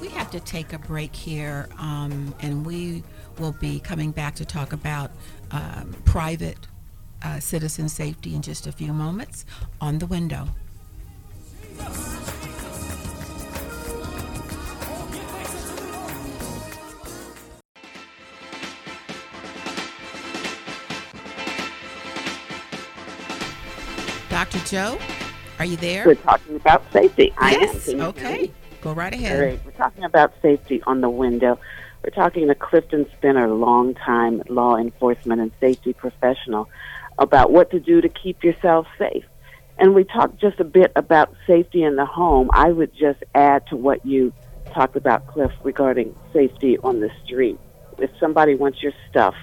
We 0.00 0.08
have 0.08 0.30
to 0.30 0.40
take 0.40 0.72
a 0.72 0.78
break 0.78 1.14
here, 1.14 1.68
um, 1.78 2.34
and 2.40 2.64
we 2.64 3.02
will 3.38 3.52
be 3.52 3.80
coming 3.80 4.12
back 4.12 4.34
to 4.36 4.44
talk 4.44 4.72
about 4.72 5.10
um, 5.50 5.94
private 6.04 6.58
uh, 7.22 7.40
citizen 7.40 7.88
safety 7.88 8.34
in 8.34 8.42
just 8.42 8.66
a 8.66 8.72
few 8.72 8.92
moments 8.92 9.44
on 9.80 9.98
the 9.98 10.06
window. 10.06 10.48
Dr. 24.40 24.58
Joe, 24.60 24.98
are 25.58 25.66
you 25.66 25.76
there? 25.76 26.06
We're 26.06 26.14
talking 26.14 26.56
about 26.56 26.82
safety. 26.94 27.30
I 27.36 27.50
yes. 27.50 27.90
am. 27.90 28.00
Okay. 28.00 28.50
Go 28.80 28.94
right 28.94 29.12
ahead. 29.12 29.38
Great. 29.38 29.60
We're 29.66 29.72
talking 29.72 30.02
about 30.02 30.32
safety 30.40 30.82
on 30.86 31.02
the 31.02 31.10
window. 31.10 31.58
We're 32.02 32.14
talking 32.14 32.48
to 32.48 32.54
Clifton 32.54 33.04
Spinner, 33.18 33.48
longtime 33.48 34.42
law 34.48 34.78
enforcement 34.78 35.42
and 35.42 35.52
safety 35.60 35.92
professional, 35.92 36.70
about 37.18 37.52
what 37.52 37.70
to 37.72 37.80
do 37.80 38.00
to 38.00 38.08
keep 38.08 38.42
yourself 38.42 38.86
safe. 38.98 39.24
And 39.76 39.94
we 39.94 40.04
talked 40.04 40.40
just 40.40 40.58
a 40.58 40.64
bit 40.64 40.90
about 40.96 41.34
safety 41.46 41.82
in 41.82 41.96
the 41.96 42.06
home. 42.06 42.48
I 42.54 42.72
would 42.72 42.94
just 42.94 43.22
add 43.34 43.66
to 43.66 43.76
what 43.76 44.06
you 44.06 44.32
talked 44.72 44.96
about, 44.96 45.26
Cliff, 45.26 45.52
regarding 45.64 46.16
safety 46.32 46.78
on 46.78 47.00
the 47.00 47.10
street. 47.26 47.58
If 47.98 48.10
somebody 48.18 48.54
wants 48.54 48.82
your 48.82 48.92
stuff, 49.10 49.34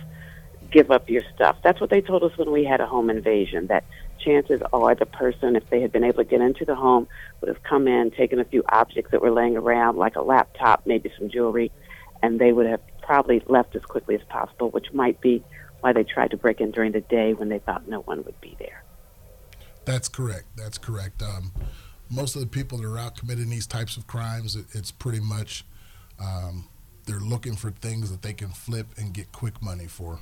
give 0.71 0.89
up 0.89 1.07
your 1.07 1.21
stuff. 1.35 1.57
That's 1.63 1.79
what 1.79 1.91
they 1.91 2.01
told 2.01 2.23
us 2.23 2.35
when 2.35 2.51
we 2.51 2.63
had 2.63 2.81
a 2.81 2.87
home 2.87 3.11
invasion, 3.11 3.67
that 3.67 3.83
chances 4.19 4.61
are 4.73 4.95
the 4.95 5.05
person, 5.05 5.55
if 5.55 5.69
they 5.69 5.81
had 5.81 5.91
been 5.91 6.03
able 6.03 6.23
to 6.23 6.29
get 6.29 6.41
into 6.41 6.65
the 6.65 6.75
home, 6.75 7.07
would 7.41 7.47
have 7.47 7.63
come 7.63 7.87
in, 7.87 8.11
taken 8.11 8.39
a 8.39 8.45
few 8.45 8.63
objects 8.69 9.11
that 9.11 9.21
were 9.21 9.31
laying 9.31 9.57
around, 9.57 9.97
like 9.97 10.15
a 10.15 10.21
laptop, 10.21 10.85
maybe 10.85 11.11
some 11.17 11.29
jewelry, 11.29 11.71
and 12.21 12.39
they 12.39 12.51
would 12.51 12.65
have 12.65 12.81
probably 13.01 13.41
left 13.47 13.75
as 13.75 13.83
quickly 13.83 14.15
as 14.15 14.21
possible, 14.29 14.69
which 14.69 14.91
might 14.93 15.19
be 15.21 15.43
why 15.81 15.93
they 15.93 16.03
tried 16.03 16.31
to 16.31 16.37
break 16.37 16.59
in 16.59 16.71
during 16.71 16.91
the 16.91 17.01
day 17.01 17.33
when 17.33 17.49
they 17.49 17.59
thought 17.59 17.87
no 17.87 18.01
one 18.01 18.23
would 18.23 18.39
be 18.41 18.55
there. 18.59 18.83
That's 19.85 20.09
correct. 20.09 20.45
That's 20.55 20.77
correct. 20.77 21.21
Um, 21.21 21.53
most 22.09 22.35
of 22.35 22.41
the 22.41 22.47
people 22.47 22.77
that 22.79 22.87
are 22.87 22.97
out 22.97 23.17
committing 23.17 23.49
these 23.49 23.67
types 23.67 23.95
of 23.95 24.07
crimes, 24.07 24.55
it, 24.55 24.65
it's 24.73 24.91
pretty 24.91 25.19
much 25.19 25.63
um, 26.19 26.67
they're 27.05 27.19
looking 27.19 27.55
for 27.55 27.71
things 27.71 28.11
that 28.11 28.21
they 28.21 28.33
can 28.33 28.49
flip 28.49 28.87
and 28.97 29.13
get 29.13 29.31
quick 29.31 29.61
money 29.61 29.87
for. 29.87 30.19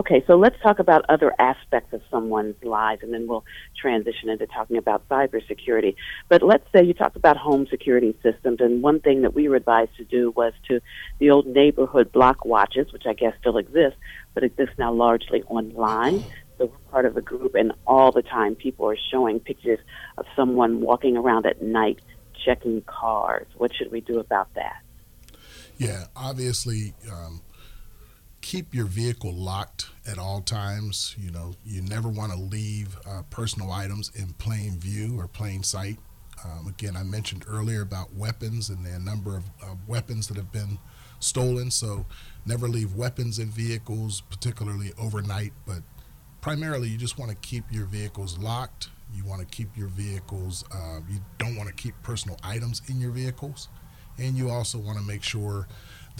Okay, 0.00 0.24
so 0.26 0.34
let's 0.34 0.58
talk 0.62 0.78
about 0.78 1.04
other 1.10 1.34
aspects 1.38 1.92
of 1.92 2.00
someone's 2.10 2.54
lives, 2.64 3.02
and 3.02 3.12
then 3.12 3.26
we'll 3.26 3.44
transition 3.78 4.30
into 4.30 4.46
talking 4.46 4.78
about 4.78 5.06
cybersecurity. 5.10 5.94
But 6.30 6.42
let's 6.42 6.64
say 6.72 6.82
you 6.82 6.94
talk 6.94 7.16
about 7.16 7.36
home 7.36 7.66
security 7.66 8.16
systems, 8.22 8.62
and 8.62 8.82
one 8.82 9.00
thing 9.00 9.20
that 9.20 9.34
we 9.34 9.46
were 9.46 9.56
advised 9.56 9.94
to 9.98 10.04
do 10.04 10.30
was 10.30 10.54
to 10.68 10.80
the 11.18 11.28
old 11.28 11.46
neighborhood 11.46 12.12
block 12.12 12.46
watches, 12.46 12.90
which 12.94 13.04
I 13.04 13.12
guess 13.12 13.34
still 13.40 13.58
exist, 13.58 13.94
but 14.32 14.42
exist 14.42 14.72
now 14.78 14.90
largely 14.90 15.42
online. 15.42 16.24
So 16.56 16.64
we're 16.64 16.90
part 16.90 17.04
of 17.04 17.18
a 17.18 17.20
group, 17.20 17.54
and 17.54 17.72
all 17.86 18.10
the 18.10 18.22
time 18.22 18.54
people 18.54 18.88
are 18.88 18.96
showing 19.10 19.38
pictures 19.38 19.80
of 20.16 20.24
someone 20.34 20.80
walking 20.80 21.18
around 21.18 21.44
at 21.44 21.60
night 21.60 22.00
checking 22.42 22.80
cars. 22.86 23.46
What 23.58 23.74
should 23.74 23.92
we 23.92 24.00
do 24.00 24.18
about 24.18 24.48
that? 24.54 24.80
Yeah, 25.76 26.06
obviously, 26.16 26.94
um, 27.10 27.42
keep 28.40 28.74
your 28.74 28.86
vehicle 28.86 29.32
locked 29.32 29.86
at 30.06 30.18
all 30.18 30.40
times. 30.40 31.14
You 31.18 31.30
know, 31.30 31.54
you 31.64 31.82
never 31.82 32.08
want 32.08 32.32
to 32.32 32.38
leave 32.38 32.96
uh, 33.06 33.22
personal 33.30 33.72
items 33.72 34.10
in 34.14 34.32
plain 34.34 34.78
view 34.78 35.18
or 35.18 35.28
plain 35.28 35.62
sight. 35.62 35.98
Um, 36.44 36.68
again, 36.68 36.96
I 36.96 37.02
mentioned 37.02 37.44
earlier 37.46 37.82
about 37.82 38.14
weapons 38.14 38.70
and 38.70 38.84
the 38.84 38.98
number 38.98 39.36
of 39.36 39.44
uh, 39.62 39.74
weapons 39.86 40.28
that 40.28 40.36
have 40.36 40.52
been 40.52 40.78
stolen. 41.18 41.70
So, 41.70 42.06
never 42.46 42.66
leave 42.66 42.94
weapons 42.94 43.38
in 43.38 43.48
vehicles, 43.48 44.22
particularly 44.22 44.92
overnight. 44.98 45.52
But 45.66 45.82
primarily, 46.40 46.88
you 46.88 46.96
just 46.96 47.18
want 47.18 47.30
to 47.30 47.36
keep 47.36 47.64
your 47.70 47.84
vehicles 47.84 48.38
locked. 48.38 48.88
You 49.14 49.24
want 49.24 49.40
to 49.40 49.46
keep 49.46 49.76
your 49.76 49.88
vehicles, 49.88 50.64
uh, 50.72 51.00
you 51.10 51.18
don't 51.38 51.56
want 51.56 51.68
to 51.68 51.74
keep 51.74 52.00
personal 52.02 52.38
items 52.44 52.80
in 52.88 53.00
your 53.00 53.10
vehicles. 53.10 53.68
And 54.18 54.36
you 54.36 54.50
also 54.50 54.78
want 54.78 54.98
to 54.98 55.04
make 55.04 55.22
sure 55.22 55.66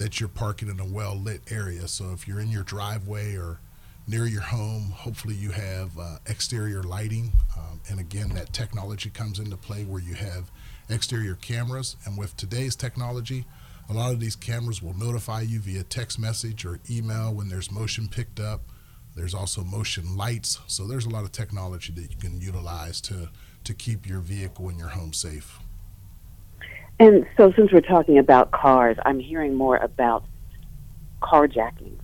that 0.01 0.19
you're 0.19 0.29
parking 0.29 0.67
in 0.67 0.79
a 0.79 0.85
well 0.85 1.15
lit 1.15 1.41
area. 1.51 1.87
So 1.87 2.11
if 2.11 2.27
you're 2.27 2.39
in 2.39 2.49
your 2.49 2.63
driveway 2.63 3.35
or 3.35 3.59
near 4.07 4.25
your 4.25 4.41
home, 4.41 4.89
hopefully 4.89 5.35
you 5.35 5.51
have 5.51 5.91
uh, 5.99 6.17
exterior 6.25 6.81
lighting. 6.81 7.31
Um, 7.55 7.79
and 7.87 7.99
again, 7.99 8.29
that 8.29 8.51
technology 8.51 9.11
comes 9.11 9.37
into 9.37 9.57
play 9.57 9.83
where 9.83 10.01
you 10.01 10.15
have 10.15 10.49
exterior 10.89 11.35
cameras. 11.35 11.97
And 12.05 12.17
with 12.17 12.35
today's 12.35 12.75
technology, 12.75 13.45
a 13.89 13.93
lot 13.93 14.11
of 14.11 14.19
these 14.19 14.35
cameras 14.35 14.81
will 14.81 14.97
notify 14.97 15.41
you 15.41 15.59
via 15.59 15.83
text 15.83 16.17
message 16.17 16.65
or 16.65 16.79
email 16.89 17.31
when 17.31 17.47
there's 17.47 17.71
motion 17.71 18.07
picked 18.07 18.39
up. 18.39 18.61
There's 19.15 19.35
also 19.35 19.63
motion 19.63 20.17
lights. 20.17 20.59
So 20.65 20.87
there's 20.87 21.05
a 21.05 21.09
lot 21.09 21.25
of 21.25 21.31
technology 21.31 21.93
that 21.93 22.09
you 22.09 22.17
can 22.17 22.41
utilize 22.41 23.01
to, 23.01 23.29
to 23.65 23.73
keep 23.75 24.07
your 24.07 24.21
vehicle 24.21 24.67
and 24.67 24.79
your 24.79 24.89
home 24.89 25.13
safe. 25.13 25.59
And 27.01 27.25
so, 27.35 27.51
since 27.55 27.71
we're 27.71 27.81
talking 27.81 28.19
about 28.19 28.51
cars, 28.51 28.95
I'm 29.03 29.17
hearing 29.17 29.55
more 29.55 29.77
about 29.77 30.23
carjackings. 31.19 31.99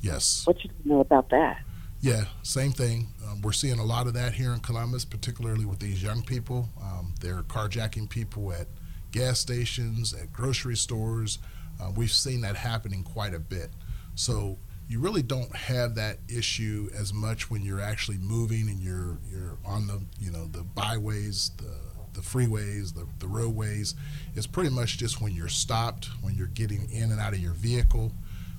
Yes. 0.00 0.46
What 0.46 0.58
should 0.58 0.72
we 0.82 0.90
know 0.90 1.00
about 1.00 1.28
that? 1.28 1.58
Yeah, 2.00 2.24
same 2.42 2.72
thing. 2.72 3.08
Um, 3.28 3.42
we're 3.42 3.52
seeing 3.52 3.78
a 3.78 3.84
lot 3.84 4.06
of 4.06 4.14
that 4.14 4.32
here 4.32 4.54
in 4.54 4.60
Columbus, 4.60 5.04
particularly 5.04 5.66
with 5.66 5.78
these 5.78 6.02
young 6.02 6.22
people. 6.22 6.70
Um, 6.82 7.14
they're 7.20 7.42
carjacking 7.42 8.08
people 8.08 8.50
at 8.50 8.66
gas 9.12 9.40
stations, 9.40 10.14
at 10.14 10.32
grocery 10.32 10.76
stores. 10.76 11.38
Uh, 11.78 11.90
we've 11.94 12.10
seen 12.10 12.40
that 12.40 12.56
happening 12.56 13.02
quite 13.02 13.34
a 13.34 13.38
bit. 13.38 13.68
So 14.14 14.56
you 14.88 15.00
really 15.00 15.22
don't 15.22 15.54
have 15.54 15.96
that 15.96 16.16
issue 16.34 16.88
as 16.98 17.12
much 17.12 17.50
when 17.50 17.60
you're 17.60 17.82
actually 17.82 18.16
moving 18.16 18.70
and 18.70 18.80
you're 18.80 19.18
you're 19.30 19.58
on 19.66 19.86
the 19.86 20.00
you 20.18 20.30
know 20.30 20.46
the 20.46 20.62
byways, 20.62 21.50
the 21.58 21.89
the 22.14 22.20
freeways, 22.20 22.94
the, 22.94 23.06
the 23.18 23.28
roadways. 23.28 23.94
It's 24.34 24.46
pretty 24.46 24.70
much 24.70 24.98
just 24.98 25.20
when 25.20 25.32
you're 25.32 25.48
stopped, 25.48 26.10
when 26.22 26.34
you're 26.34 26.46
getting 26.46 26.90
in 26.90 27.10
and 27.10 27.20
out 27.20 27.32
of 27.32 27.40
your 27.40 27.52
vehicle, 27.52 28.12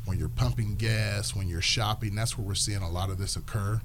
when 0.05 0.17
you're 0.17 0.29
pumping 0.29 0.75
gas, 0.75 1.35
when 1.35 1.47
you're 1.47 1.61
shopping. 1.61 2.15
That's 2.15 2.37
where 2.37 2.45
we're 2.45 2.55
seeing 2.55 2.81
a 2.81 2.89
lot 2.89 3.09
of 3.09 3.17
this 3.17 3.35
occur. 3.35 3.81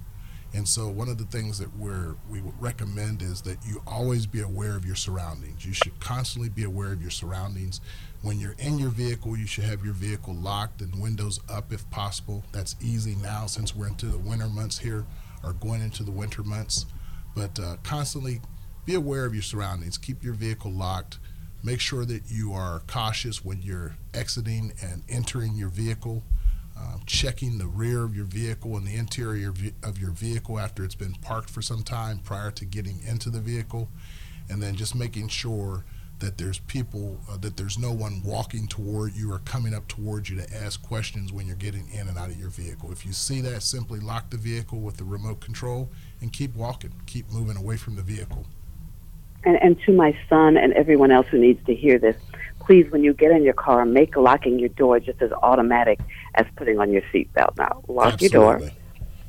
And 0.55 0.67
so, 0.67 0.89
one 0.89 1.09
of 1.09 1.19
the 1.19 1.25
things 1.25 1.59
that 1.59 1.77
we're, 1.77 2.15
we 2.31 2.41
would 2.41 2.61
recommend 2.61 3.21
is 3.21 3.43
that 3.43 3.59
you 3.67 3.83
always 3.87 4.27
be 4.27 4.41
aware 4.41 4.77
of 4.77 4.87
your 4.87 4.95
surroundings. 4.95 5.67
You 5.67 5.75
should 5.75 5.99
constantly 6.01 6.49
be 6.49 6.65
aware 6.65 6.93
of 6.93 7.03
your 7.03 7.11
surroundings. 7.11 7.81
When 8.23 8.39
you're 8.39 8.55
in 8.59 8.79
your 8.79 8.91
vehicle, 8.91 9.37
you 9.37 9.47
should 9.47 9.65
have 9.65 9.85
your 9.85 9.93
vehicle 9.93 10.35
locked 10.35 10.81
and 10.81 11.01
windows 11.01 11.41
up 11.49 11.73
if 11.73 11.89
possible. 11.91 12.45
That's 12.53 12.77
easy 12.81 13.17
now 13.17 13.47
since 13.47 13.75
we're 13.75 13.89
into 13.89 14.07
the 14.07 14.19
winter 14.19 14.49
months 14.49 14.79
here 14.79 15.05
or 15.45 15.53
going 15.53 15.83
into 15.83 16.03
the 16.03 16.11
winter 16.11 16.43
months. 16.43 16.87
But 17.35 17.59
uh, 17.61 17.77
constantly 17.83 18.41
be 18.87 18.95
aware 18.95 19.25
of 19.25 19.35
your 19.35 19.43
surroundings. 19.43 19.99
Keep 19.99 20.23
your 20.23 20.33
vehicle 20.33 20.71
locked. 20.71 21.19
Make 21.63 21.81
sure 21.81 22.05
that 22.05 22.31
you 22.31 22.53
are 22.53 22.83
cautious 22.87 23.45
when 23.45 23.61
you're 23.61 23.97
exiting 24.15 24.73
and 24.81 25.03
entering 25.09 25.57
your 25.57 25.69
vehicle. 25.69 26.23
Uh, 26.79 26.99
checking 27.07 27.59
the 27.59 27.67
rear 27.67 28.05
of 28.05 28.15
your 28.15 28.27
vehicle 28.27 28.77
and 28.77 28.87
the 28.87 28.95
interior 28.95 29.53
of 29.83 29.99
your 29.99 30.11
vehicle 30.11 30.59
after 30.59 30.85
it's 30.85 30.95
been 30.95 31.15
parked 31.15 31.49
for 31.49 31.63
some 31.63 31.83
time 31.83 32.19
prior 32.19 32.51
to 32.51 32.65
getting 32.65 33.01
into 33.05 33.29
the 33.29 33.41
vehicle. 33.41 33.89
And 34.49 34.63
then 34.63 34.77
just 34.77 34.95
making 34.95 35.29
sure 35.29 35.85
that 36.21 36.39
there's 36.39 36.61
people, 36.61 37.19
uh, 37.29 37.39
that 37.39 37.57
there's 37.57 37.79
no 37.79 37.93
one 37.93 38.23
walking 38.25 38.69
toward 38.69 39.17
you 39.17 39.33
or 39.33 39.41
coming 39.41 39.75
up 39.75 39.89
towards 39.89 40.31
you 40.31 40.37
to 40.37 40.55
ask 40.55 40.81
questions 40.83 41.33
when 41.33 41.47
you're 41.47 41.57
getting 41.57 41.89
in 41.93 42.07
and 42.09 42.17
out 42.17 42.29
of 42.29 42.39
your 42.39 42.51
vehicle. 42.51 42.93
If 42.93 43.05
you 43.05 43.13
see 43.13 43.41
that, 43.41 43.63
simply 43.63 43.99
lock 43.99 44.31
the 44.31 44.37
vehicle 44.37 44.79
with 44.79 44.99
the 44.99 45.05
remote 45.05 45.41
control 45.41 45.89
and 46.21 46.33
keep 46.33 46.55
walking, 46.55 46.93
keep 47.07 47.29
moving 47.33 47.57
away 47.57 47.77
from 47.77 47.97
the 47.97 48.03
vehicle 48.03 48.47
and, 49.45 49.57
and 49.63 49.81
to 49.87 49.93
my 49.93 50.17
son 50.29 50.57
and 50.57 50.73
everyone 50.73 51.11
else 51.11 51.27
who 51.29 51.39
needs 51.39 51.65
to 51.67 51.75
hear 51.75 51.99
this, 51.99 52.17
please, 52.61 52.91
when 52.91 53.05
you 53.05 53.15
get 53.15 53.31
in 53.31 53.43
your 53.43 53.55
car, 53.55 53.85
make 53.85 54.17
locking 54.17 54.59
your 54.59 54.69
door 54.71 54.99
just 54.99 55.23
as 55.23 55.31
automatic 55.33 56.01
as 56.35 56.47
putting 56.57 56.79
on 56.81 56.91
your 56.93 57.03
seatbelt. 57.13 57.57
Now, 57.57 57.83
lock 57.89 58.15
Absolutely. 58.15 58.39
your 58.39 58.59
door. 58.59 58.71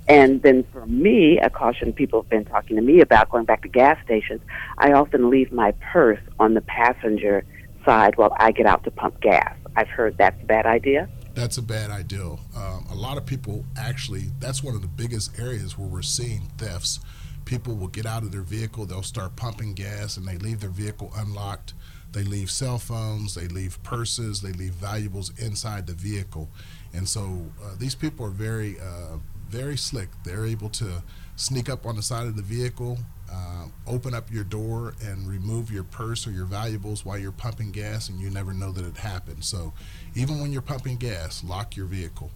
And 0.07 0.41
then 0.41 0.63
for 0.71 0.85
me, 0.85 1.37
a 1.39 1.49
caution 1.49 1.91
people 1.91 2.21
have 2.21 2.29
been 2.29 2.45
talking 2.45 2.77
to 2.77 2.81
me 2.81 3.01
about 3.01 3.29
going 3.29 3.45
back 3.45 3.61
to 3.63 3.67
gas 3.67 3.97
stations, 4.05 4.41
I 4.77 4.93
often 4.93 5.29
leave 5.29 5.51
my 5.51 5.73
purse 5.91 6.21
on 6.39 6.53
the 6.53 6.61
passenger 6.61 7.43
side 7.83 8.17
while 8.17 8.35
I 8.39 8.51
get 8.51 8.65
out 8.65 8.83
to 8.85 8.91
pump 8.91 9.19
gas. 9.19 9.55
I've 9.75 9.89
heard 9.89 10.17
that's 10.17 10.41
a 10.41 10.45
bad 10.45 10.65
idea. 10.65 11.09
That's 11.33 11.57
a 11.57 11.61
bad 11.61 11.91
idea. 11.91 12.23
Um, 12.23 12.87
a 12.89 12.95
lot 12.95 13.17
of 13.17 13.25
people 13.25 13.65
actually, 13.77 14.31
that's 14.39 14.63
one 14.63 14.75
of 14.75 14.81
the 14.81 14.87
biggest 14.87 15.37
areas 15.37 15.77
where 15.77 15.87
we're 15.87 16.01
seeing 16.01 16.47
thefts 16.57 16.99
people 17.47 17.75
will 17.75 17.87
get 17.87 18.05
out 18.05 18.23
of 18.23 18.31
their 18.31 18.41
vehicle, 18.41 18.85
they'll 18.85 19.01
start 19.01 19.35
pumping 19.37 19.73
gas, 19.73 20.17
and 20.17 20.27
they 20.27 20.37
leave 20.37 20.59
their 20.59 20.69
vehicle 20.69 21.11
unlocked. 21.15 21.73
They 22.11 22.23
leave 22.23 22.51
cell 22.51 22.77
phones, 22.77 23.35
they 23.35 23.47
leave 23.47 23.81
purses, 23.83 24.41
they 24.41 24.51
leave 24.51 24.73
valuables 24.73 25.31
inside 25.39 25.87
the 25.87 25.93
vehicle. 25.93 26.49
And 26.93 27.07
so 27.07 27.47
uh, 27.63 27.75
these 27.79 27.95
people 27.95 28.25
are 28.25 28.31
very, 28.31 28.77
uh, 28.79 29.17
very 29.49 29.77
slick. 29.77 30.09
They're 30.25 30.45
able 30.45 30.69
to 30.71 31.01
sneak 31.37 31.69
up 31.69 31.85
on 31.85 31.95
the 31.95 32.01
side 32.01 32.27
of 32.27 32.35
the 32.35 32.41
vehicle, 32.41 32.99
uh, 33.31 33.67
open 33.87 34.13
up 34.13 34.29
your 34.29 34.43
door, 34.43 34.93
and 35.01 35.27
remove 35.27 35.71
your 35.71 35.83
purse 35.83 36.27
or 36.27 36.31
your 36.31 36.45
valuables 36.45 37.05
while 37.05 37.17
you're 37.17 37.31
pumping 37.31 37.71
gas, 37.71 38.09
and 38.09 38.19
you 38.19 38.29
never 38.29 38.53
know 38.53 38.73
that 38.73 38.85
it 38.85 38.97
happened. 38.97 39.45
So 39.45 39.73
even 40.15 40.41
when 40.41 40.51
you're 40.51 40.61
pumping 40.61 40.97
gas, 40.97 41.43
lock 41.45 41.77
your 41.77 41.85
vehicle. 41.85 42.29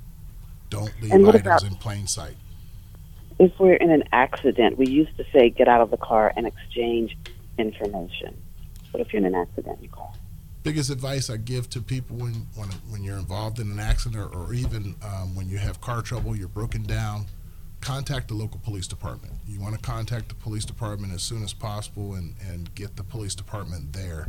Don't 0.70 0.94
leave 1.02 1.12
items 1.12 1.42
about, 1.42 1.64
in 1.64 1.76
plain 1.76 2.08
sight 2.08 2.38
if 3.42 3.52
we're 3.60 3.74
in 3.74 3.90
an 3.90 4.04
accident, 4.12 4.78
we 4.78 4.88
used 4.88 5.18
to 5.18 5.26
say 5.34 5.50
get 5.50 5.68
out 5.68 5.82
of 5.82 5.90
the 5.90 5.98
car 5.98 6.32
and 6.36 6.46
exchange 6.46 7.18
information. 7.58 8.40
What 8.92 9.02
if 9.02 9.12
you're 9.12 9.26
in 9.26 9.26
an 9.26 9.36
accident, 9.36 9.82
you 9.82 9.90
call? 9.90 10.16
biggest 10.64 10.92
advice 10.92 11.32
I 11.32 11.38
give 11.38 11.70
to 11.72 11.82
people 11.82 12.18
when 12.18 12.34
when, 12.56 12.70
when 12.90 13.04
you're 13.04 13.18
involved 13.18 13.60
in 13.60 13.72
an 13.72 13.80
accident 13.80 14.36
or 14.36 14.54
even 14.54 14.96
um, 15.02 15.36
when 15.36 15.50
you 15.50 15.58
have 15.58 15.82
car 15.82 16.02
trouble, 16.04 16.36
you're 16.36 16.48
broken 16.48 16.84
down, 16.84 17.26
contact 17.80 18.28
the 18.28 18.36
local 18.36 18.60
police 18.64 18.88
department. 18.88 19.34
You 19.48 19.60
want 19.60 19.74
to 19.74 19.82
contact 19.82 20.30
the 20.30 20.36
police 20.36 20.66
department 20.66 21.14
as 21.14 21.24
soon 21.24 21.44
as 21.44 21.54
possible 21.54 22.14
and, 22.14 22.36
and 22.48 22.74
get 22.76 22.96
the 22.96 23.04
police 23.04 23.34
department 23.34 23.94
there. 23.94 24.28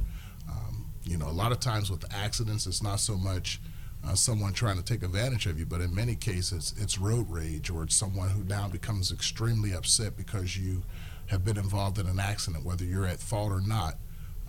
Um, 0.50 0.86
you 1.04 1.18
know, 1.18 1.28
a 1.28 1.36
lot 1.42 1.52
of 1.52 1.60
times 1.60 1.90
with 1.90 2.04
accidents, 2.14 2.66
it's 2.66 2.82
not 2.82 2.98
so 3.00 3.16
much 3.16 3.60
uh, 4.06 4.14
someone 4.14 4.52
trying 4.52 4.76
to 4.76 4.82
take 4.82 5.02
advantage 5.02 5.46
of 5.46 5.58
you, 5.58 5.66
but 5.66 5.80
in 5.80 5.94
many 5.94 6.14
cases, 6.14 6.74
it's 6.78 6.98
road 6.98 7.30
rage 7.30 7.70
or 7.70 7.84
it's 7.84 7.94
someone 7.94 8.30
who 8.30 8.42
now 8.44 8.68
becomes 8.68 9.12
extremely 9.12 9.72
upset 9.72 10.16
because 10.16 10.56
you 10.56 10.82
have 11.26 11.44
been 11.44 11.56
involved 11.56 11.98
in 11.98 12.06
an 12.06 12.18
accident, 12.18 12.64
whether 12.64 12.84
you're 12.84 13.06
at 13.06 13.20
fault 13.20 13.52
or 13.52 13.60
not 13.60 13.94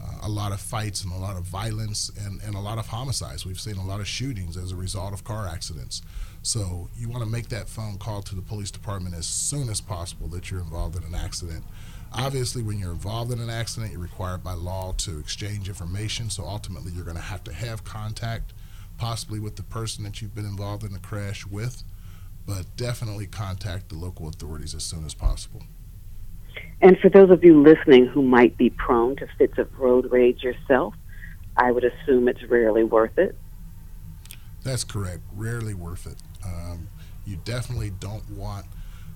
uh, 0.02 0.20
a 0.24 0.30
lot 0.30 0.52
of 0.52 0.60
fights 0.60 1.04
and 1.04 1.14
a 1.14 1.18
lot 1.18 1.38
of 1.38 1.44
violence 1.44 2.12
and, 2.26 2.42
and 2.44 2.56
a 2.56 2.60
lot 2.60 2.78
of 2.78 2.88
homicides. 2.88 3.46
We've 3.46 3.60
seen 3.60 3.78
a 3.78 3.86
lot 3.86 4.00
of 4.00 4.08
shootings 4.08 4.58
as 4.58 4.72
a 4.72 4.76
result 4.76 5.14
of 5.14 5.24
car 5.24 5.48
accidents. 5.48 6.02
So 6.42 6.90
you 6.98 7.08
want 7.10 7.24
to 7.24 7.30
make 7.30 7.50
that 7.50 7.70
phone 7.70 7.98
call 7.98 8.22
to 8.24 8.36
the 8.36 8.42
police 8.42 8.72
department 8.72 9.16
as 9.16 9.26
soon 9.26 9.70
as 9.70 9.80
possible 9.80 10.28
that 10.30 10.52
you're 10.52 10.60
involved 10.60 10.98
in 10.98 11.04
an 11.04 11.16
accident. 11.16 11.64
Obviously, 12.12 12.62
when 12.62 12.78
you're 12.80 12.92
involved 12.92 13.32
in 13.32 13.40
an 13.40 13.50
accident, 13.50 13.92
you're 13.92 14.02
required 14.02 14.44
by 14.44 14.54
law 14.54 14.94
to 14.98 15.20
exchange 15.20 15.68
information. 15.68 16.30
So 16.30 16.44
ultimately, 16.44 16.92
you're 16.92 17.06
going 17.06 17.18
to 17.18 17.24
have 17.24 17.44
to 17.46 17.54
have 17.54 17.84
contact, 17.84 18.54
possibly 18.98 19.40
with 19.40 19.56
the 19.56 19.64
person 19.64 20.04
that 20.04 20.22
you've 20.22 20.36
been 20.36 20.46
involved 20.46 20.84
in 20.84 20.94
the 20.94 21.00
crash 21.00 21.46
with, 21.46 21.84
but 22.46 22.66
definitely 22.76 23.28
contact 23.28 23.90
the 23.90 23.96
local 23.96 24.28
authorities 24.28 24.76
as 24.76 24.84
soon 24.84 25.06
as 25.06 25.14
possible. 25.14 25.64
And 26.82 26.98
for 27.00 27.10
those 27.10 27.30
of 27.30 27.44
you 27.44 27.62
listening 27.62 28.08
who 28.08 28.22
might 28.22 28.58
be 28.58 28.70
prone 28.70 29.16
to 29.18 29.28
fits 29.38 29.58
of 29.58 29.80
road 29.80 30.12
rage 30.12 30.44
yourself, 30.44 30.94
I 31.56 31.72
would 31.72 31.84
assume 31.84 32.28
it's 32.28 32.44
rarely 32.44 32.84
worth 32.84 33.18
it. 33.18 33.38
That's 34.64 34.84
correct. 34.84 35.22
Rarely 35.36 35.74
worth 35.74 36.08
it. 36.08 36.18
Um, 36.46 36.90
you 37.26 37.38
definitely 37.44 37.92
don't 37.92 38.30
want 38.32 38.66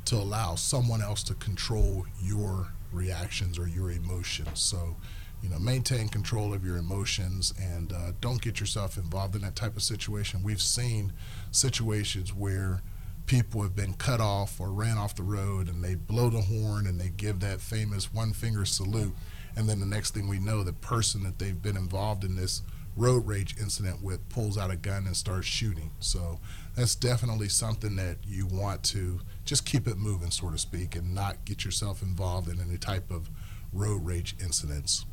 to 0.05 0.15
allow 0.15 0.55
someone 0.55 1.01
else 1.01 1.23
to 1.23 1.33
control 1.35 2.05
your 2.21 2.67
reactions 2.91 3.59
or 3.59 3.67
your 3.67 3.91
emotions. 3.91 4.59
So, 4.59 4.95
you 5.41 5.49
know, 5.49 5.59
maintain 5.59 6.09
control 6.09 6.53
of 6.53 6.65
your 6.65 6.77
emotions 6.77 7.53
and 7.61 7.93
uh, 7.93 8.11
don't 8.21 8.41
get 8.41 8.59
yourself 8.59 8.97
involved 8.97 9.35
in 9.35 9.41
that 9.41 9.55
type 9.55 9.75
of 9.75 9.83
situation. 9.83 10.41
We've 10.43 10.61
seen 10.61 11.13
situations 11.51 12.33
where 12.33 12.81
people 13.27 13.61
have 13.61 13.75
been 13.75 13.93
cut 13.93 14.21
off 14.21 14.59
or 14.59 14.71
ran 14.71 14.97
off 14.97 15.15
the 15.15 15.23
road 15.23 15.67
and 15.67 15.83
they 15.83 15.95
blow 15.95 16.29
the 16.29 16.41
horn 16.41 16.87
and 16.87 16.99
they 16.99 17.09
give 17.09 17.39
that 17.41 17.61
famous 17.61 18.13
one 18.13 18.33
finger 18.33 18.65
salute. 18.65 19.13
And 19.55 19.67
then 19.67 19.79
the 19.79 19.85
next 19.85 20.13
thing 20.13 20.27
we 20.27 20.39
know 20.39 20.63
the 20.63 20.73
person 20.73 21.23
that 21.23 21.37
they've 21.37 21.61
been 21.61 21.77
involved 21.77 22.23
in 22.23 22.35
this 22.35 22.61
road 22.95 23.27
rage 23.27 23.55
incident 23.61 24.01
with 24.01 24.27
pulls 24.29 24.57
out 24.57 24.71
a 24.71 24.75
gun 24.75 25.05
and 25.05 25.15
starts 25.15 25.45
shooting. 25.45 25.91
So 25.99 26.39
that's 26.75 26.95
definitely 26.95 27.49
something 27.49 27.95
that 27.97 28.17
you 28.25 28.47
want 28.47 28.81
to 28.85 29.19
just 29.45 29.65
keep 29.65 29.87
it 29.87 29.97
moving 29.97 30.31
so 30.31 30.49
to 30.49 30.57
speak 30.57 30.95
and 30.95 31.13
not 31.13 31.45
get 31.45 31.63
yourself 31.63 32.01
involved 32.01 32.49
in 32.49 32.59
any 32.59 32.77
type 32.77 33.11
of 33.11 33.29
road 33.71 34.03
rage 34.05 34.35
incidents 34.41 35.05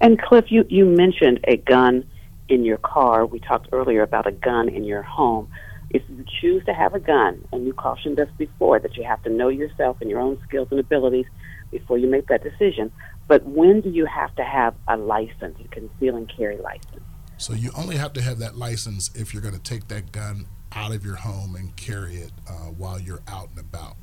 and 0.00 0.20
cliff 0.20 0.46
you, 0.48 0.64
you 0.68 0.84
mentioned 0.84 1.40
a 1.44 1.56
gun 1.56 2.04
in 2.48 2.64
your 2.64 2.78
car 2.78 3.26
we 3.26 3.38
talked 3.38 3.68
earlier 3.72 4.02
about 4.02 4.26
a 4.26 4.32
gun 4.32 4.68
in 4.68 4.84
your 4.84 5.02
home 5.02 5.48
if 5.90 6.02
you 6.08 6.24
choose 6.40 6.64
to 6.66 6.72
have 6.72 6.94
a 6.94 7.00
gun, 7.00 7.44
and 7.52 7.66
you 7.66 7.72
cautioned 7.72 8.18
us 8.20 8.28
before 8.38 8.78
that 8.78 8.96
you 8.96 9.04
have 9.04 9.22
to 9.24 9.28
know 9.28 9.48
yourself 9.48 9.96
and 10.00 10.08
your 10.08 10.20
own 10.20 10.38
skills 10.46 10.68
and 10.70 10.78
abilities 10.78 11.26
before 11.70 11.98
you 11.98 12.06
make 12.06 12.28
that 12.28 12.42
decision. 12.42 12.92
But 13.26 13.44
when 13.44 13.80
do 13.80 13.90
you 13.90 14.06
have 14.06 14.34
to 14.36 14.44
have 14.44 14.74
a 14.88 14.96
license, 14.96 15.58
a 15.64 15.68
conceal 15.68 16.16
and 16.16 16.32
carry 16.34 16.58
license? 16.58 17.02
So 17.38 17.54
you 17.54 17.70
only 17.76 17.96
have 17.96 18.12
to 18.14 18.22
have 18.22 18.38
that 18.38 18.56
license 18.56 19.10
if 19.14 19.34
you're 19.34 19.42
going 19.42 19.54
to 19.54 19.62
take 19.62 19.88
that 19.88 20.12
gun 20.12 20.46
out 20.72 20.92
of 20.92 21.04
your 21.04 21.16
home 21.16 21.56
and 21.56 21.74
carry 21.74 22.16
it 22.16 22.32
uh, 22.48 22.70
while 22.70 23.00
you're 23.00 23.22
out 23.26 23.50
and 23.50 23.58
about. 23.58 23.96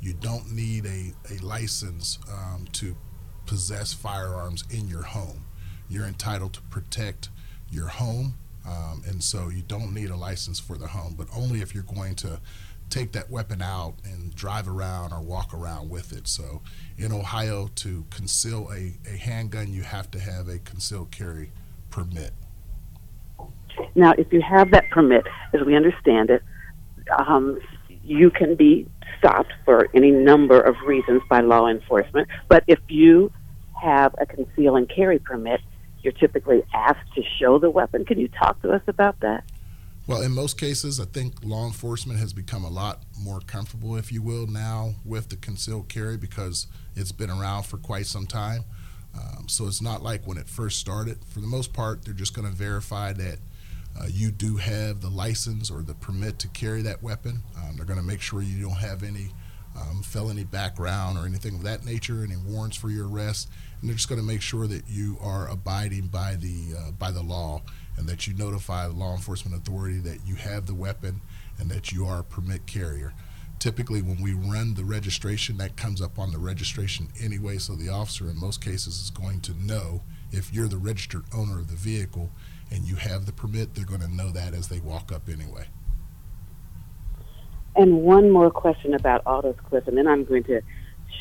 You 0.00 0.14
don't 0.14 0.50
need 0.52 0.86
a, 0.86 1.12
a 1.30 1.44
license 1.44 2.18
um, 2.30 2.66
to 2.72 2.96
possess 3.46 3.92
firearms 3.92 4.64
in 4.70 4.88
your 4.88 5.02
home. 5.02 5.44
You're 5.88 6.06
entitled 6.06 6.54
to 6.54 6.62
protect 6.62 7.28
your 7.70 7.88
home 7.88 8.34
um, 8.66 9.02
and 9.06 9.22
so 9.22 9.48
you 9.48 9.62
don't 9.62 9.92
need 9.92 10.10
a 10.10 10.16
license 10.16 10.58
for 10.58 10.78
the 10.78 10.88
home, 10.88 11.14
but 11.16 11.28
only 11.36 11.60
if 11.60 11.74
you're 11.74 11.82
going 11.82 12.14
to 12.16 12.40
take 12.90 13.12
that 13.12 13.30
weapon 13.30 13.60
out 13.60 13.94
and 14.04 14.34
drive 14.34 14.68
around 14.68 15.12
or 15.12 15.20
walk 15.20 15.52
around 15.52 15.90
with 15.90 16.12
it. 16.12 16.28
So 16.28 16.62
in 16.96 17.12
Ohio, 17.12 17.68
to 17.76 18.04
conceal 18.10 18.70
a, 18.72 18.94
a 19.08 19.16
handgun, 19.16 19.72
you 19.72 19.82
have 19.82 20.10
to 20.12 20.18
have 20.18 20.48
a 20.48 20.58
concealed 20.58 21.10
carry 21.10 21.50
permit. 21.90 22.32
Now, 23.94 24.12
if 24.16 24.32
you 24.32 24.40
have 24.40 24.70
that 24.70 24.88
permit, 24.90 25.26
as 25.52 25.62
we 25.62 25.76
understand 25.76 26.30
it, 26.30 26.42
um, 27.18 27.58
you 28.02 28.30
can 28.30 28.54
be 28.54 28.86
stopped 29.24 29.52
for 29.64 29.88
any 29.94 30.10
number 30.10 30.60
of 30.60 30.74
reasons 30.86 31.22
by 31.30 31.40
law 31.40 31.66
enforcement. 31.66 32.28
But 32.48 32.64
if 32.66 32.78
you 32.88 33.32
have 33.82 34.14
a 34.18 34.26
conceal 34.26 34.76
and 34.76 34.88
carry 34.88 35.18
permit, 35.18 35.60
you're 36.02 36.12
typically 36.12 36.62
asked 36.74 37.14
to 37.14 37.22
show 37.38 37.58
the 37.58 37.70
weapon. 37.70 38.04
Can 38.04 38.20
you 38.20 38.28
talk 38.28 38.60
to 38.62 38.70
us 38.70 38.82
about 38.86 39.20
that? 39.20 39.44
Well, 40.06 40.20
in 40.20 40.32
most 40.32 40.60
cases, 40.60 41.00
I 41.00 41.06
think 41.06 41.42
law 41.42 41.66
enforcement 41.66 42.18
has 42.18 42.34
become 42.34 42.62
a 42.62 42.68
lot 42.68 43.04
more 43.18 43.40
comfortable, 43.40 43.96
if 43.96 44.12
you 44.12 44.20
will, 44.20 44.46
now 44.46 44.96
with 45.02 45.30
the 45.30 45.36
concealed 45.36 45.88
carry 45.88 46.18
because 46.18 46.66
it's 46.94 47.12
been 47.12 47.30
around 47.30 47.62
for 47.62 47.78
quite 47.78 48.04
some 48.04 48.26
time. 48.26 48.64
Um, 49.14 49.48
so 49.48 49.66
it's 49.66 49.80
not 49.80 50.02
like 50.02 50.26
when 50.26 50.36
it 50.36 50.48
first 50.48 50.78
started. 50.78 51.18
For 51.26 51.40
the 51.40 51.46
most 51.46 51.72
part, 51.72 52.04
they're 52.04 52.12
just 52.12 52.34
going 52.34 52.46
to 52.46 52.54
verify 52.54 53.14
that 53.14 53.38
uh, 54.00 54.06
you 54.10 54.30
do 54.30 54.56
have 54.56 55.00
the 55.00 55.08
license 55.08 55.70
or 55.70 55.82
the 55.82 55.94
permit 55.94 56.38
to 56.40 56.48
carry 56.48 56.82
that 56.82 57.02
weapon. 57.02 57.42
Um, 57.56 57.76
they're 57.76 57.86
going 57.86 58.00
to 58.00 58.04
make 58.04 58.20
sure 58.20 58.42
you 58.42 58.62
don't 58.62 58.72
have 58.78 59.02
any 59.02 59.28
um, 59.76 60.02
felony 60.02 60.44
background 60.44 61.18
or 61.18 61.26
anything 61.26 61.54
of 61.54 61.62
that 61.64 61.84
nature, 61.84 62.22
any 62.22 62.36
warrants 62.36 62.76
for 62.76 62.90
your 62.90 63.08
arrest, 63.08 63.50
and 63.80 63.88
they're 63.88 63.96
just 63.96 64.08
going 64.08 64.20
to 64.20 64.26
make 64.26 64.42
sure 64.42 64.66
that 64.66 64.84
you 64.88 65.16
are 65.20 65.48
abiding 65.48 66.08
by 66.08 66.36
the 66.36 66.74
uh, 66.78 66.90
by 66.92 67.10
the 67.10 67.22
law 67.22 67.62
and 67.96 68.08
that 68.08 68.26
you 68.26 68.34
notify 68.34 68.88
the 68.88 68.94
law 68.94 69.14
enforcement 69.14 69.56
authority 69.56 69.98
that 69.98 70.18
you 70.26 70.34
have 70.34 70.66
the 70.66 70.74
weapon 70.74 71.20
and 71.58 71.70
that 71.70 71.92
you 71.92 72.04
are 72.06 72.20
a 72.20 72.24
permit 72.24 72.66
carrier. 72.66 73.14
Typically, 73.60 74.02
when 74.02 74.20
we 74.20 74.34
run 74.34 74.74
the 74.74 74.84
registration, 74.84 75.56
that 75.56 75.76
comes 75.76 76.02
up 76.02 76.18
on 76.18 76.32
the 76.32 76.38
registration 76.38 77.08
anyway, 77.20 77.56
so 77.56 77.74
the 77.74 77.88
officer 77.88 78.28
in 78.28 78.38
most 78.38 78.62
cases 78.62 79.00
is 79.00 79.10
going 79.10 79.40
to 79.40 79.52
know 79.64 80.02
if 80.32 80.52
you're 80.52 80.68
the 80.68 80.76
registered 80.76 81.24
owner 81.32 81.60
of 81.60 81.70
the 81.70 81.76
vehicle 81.76 82.30
and 82.74 82.84
you 82.84 82.96
have 82.96 83.24
the 83.24 83.32
permit, 83.32 83.74
they're 83.74 83.84
going 83.84 84.00
to 84.00 84.12
know 84.12 84.30
that 84.30 84.52
as 84.52 84.68
they 84.68 84.80
walk 84.80 85.12
up 85.12 85.28
anyway. 85.28 85.66
And 87.76 88.02
one 88.02 88.30
more 88.30 88.50
question 88.50 88.94
about 88.94 89.22
autos, 89.26 89.56
Cliff, 89.68 89.86
and 89.86 89.96
then 89.96 90.06
I'm 90.06 90.24
going 90.24 90.44
to 90.44 90.60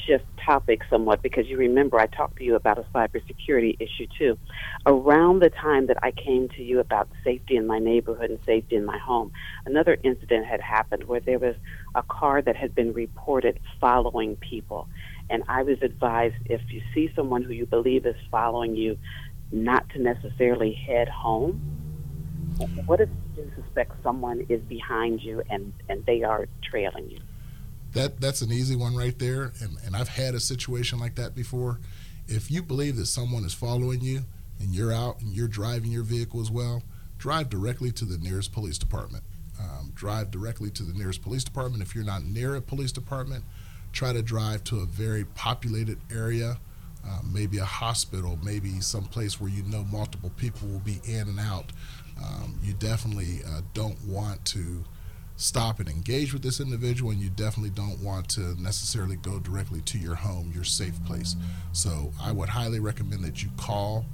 shift 0.05 0.25
topics 0.45 0.85
somewhat 0.89 1.21
because 1.21 1.47
you 1.47 1.57
remember 1.57 1.99
I 1.99 2.07
talked 2.07 2.37
to 2.37 2.43
you 2.43 2.55
about 2.55 2.77
a 2.77 2.85
cybersecurity 2.93 3.77
issue 3.79 4.07
too. 4.17 4.37
Around 4.85 5.39
the 5.39 5.49
time 5.49 5.87
that 5.87 5.97
I 6.03 6.11
came 6.11 6.49
to 6.49 6.63
you 6.63 6.79
about 6.79 7.07
safety 7.23 7.55
in 7.55 7.67
my 7.67 7.79
neighborhood 7.79 8.29
and 8.29 8.39
safety 8.45 8.75
in 8.75 8.85
my 8.85 8.97
home, 8.97 9.31
another 9.65 9.97
incident 10.03 10.45
had 10.45 10.61
happened 10.61 11.05
where 11.05 11.19
there 11.19 11.39
was 11.39 11.55
a 11.95 12.03
car 12.03 12.41
that 12.41 12.55
had 12.55 12.75
been 12.75 12.93
reported 12.93 13.59
following 13.79 14.35
people. 14.37 14.87
And 15.29 15.43
I 15.47 15.63
was 15.63 15.77
advised 15.81 16.35
if 16.45 16.61
you 16.69 16.81
see 16.93 17.11
someone 17.15 17.43
who 17.43 17.53
you 17.53 17.65
believe 17.65 18.05
is 18.05 18.15
following 18.29 18.75
you, 18.75 18.97
not 19.53 19.89
to 19.89 19.99
necessarily 19.99 20.73
head 20.73 21.07
home. 21.07 21.61
What 22.85 22.99
if 23.01 23.09
you 23.35 23.51
suspect 23.55 23.91
someone 24.03 24.45
is 24.49 24.61
behind 24.61 25.21
you 25.21 25.41
and, 25.49 25.73
and 25.89 26.05
they 26.05 26.23
are 26.23 26.47
trailing 26.63 27.09
you? 27.09 27.19
that 27.93 28.19
that's 28.19 28.41
an 28.41 28.51
easy 28.51 28.75
one 28.75 28.95
right 28.95 29.17
there. 29.17 29.53
And, 29.59 29.77
and 29.85 29.95
I've 29.95 30.09
had 30.09 30.35
a 30.35 30.39
situation 30.39 30.99
like 30.99 31.15
that 31.15 31.35
before. 31.35 31.79
If 32.27 32.51
you 32.51 32.61
believe 32.61 32.97
that 32.97 33.05
someone 33.05 33.45
is 33.45 33.53
following 33.53 34.01
you 34.01 34.23
and 34.59 34.73
you're 34.73 34.93
out 34.93 35.21
and 35.21 35.33
you're 35.33 35.47
driving 35.47 35.91
your 35.91 36.03
vehicle 36.03 36.41
as 36.41 36.51
well, 36.51 36.83
drive 37.17 37.49
directly 37.49 37.91
to 37.91 38.05
the 38.05 38.17
nearest 38.17 38.51
police 38.51 38.77
department. 38.77 39.23
Um, 39.59 39.91
drive 39.93 40.31
directly 40.31 40.71
to 40.71 40.83
the 40.83 40.97
nearest 40.97 41.21
police 41.21 41.43
department. 41.43 41.83
If 41.83 41.93
you're 41.93 42.03
not 42.03 42.23
near 42.23 42.55
a 42.55 42.61
police 42.61 42.91
department, 42.91 43.43
try 43.91 44.11
to 44.11 44.21
drive 44.21 44.63
to 44.65 44.79
a 44.79 44.85
very 44.85 45.23
populated 45.23 45.99
area, 46.11 46.57
uh, 47.07 47.19
maybe 47.23 47.57
a 47.57 47.65
hospital, 47.65 48.39
maybe 48.43 48.79
some 48.81 49.03
place 49.03 49.39
where 49.39 49.49
you 49.49 49.63
know 49.63 49.83
multiple 49.85 50.31
people 50.37 50.67
will 50.67 50.79
be 50.79 51.01
in 51.05 51.27
and 51.27 51.39
out. 51.39 51.71
Um, 52.17 52.59
you 52.63 52.73
definitely 52.73 53.41
uh, 53.45 53.61
don't 53.73 54.01
want 54.05 54.45
to 54.45 54.83
stop 55.35 55.79
and 55.79 55.89
engage 55.89 56.31
with 56.31 56.43
this 56.43 56.59
individual, 56.59 57.11
and 57.11 57.19
you 57.19 57.29
definitely 57.29 57.71
don't 57.71 57.99
want 57.99 58.29
to 58.29 58.61
necessarily 58.61 59.15
go 59.15 59.39
directly 59.39 59.81
to 59.81 59.97
your 59.97 60.15
home, 60.15 60.51
your 60.53 60.63
safe 60.63 61.03
place. 61.05 61.35
So 61.71 62.13
I 62.21 62.31
would 62.31 62.49
highly 62.49 62.79
recommend 62.79 63.23
that 63.23 63.43
you 63.43 63.49
call 63.57 64.05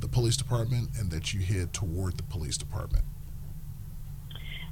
the 0.00 0.08
police 0.08 0.36
department 0.36 0.90
and 0.98 1.10
that 1.10 1.34
you 1.34 1.40
head 1.40 1.72
toward 1.72 2.16
the 2.16 2.22
police 2.24 2.56
department. 2.56 3.04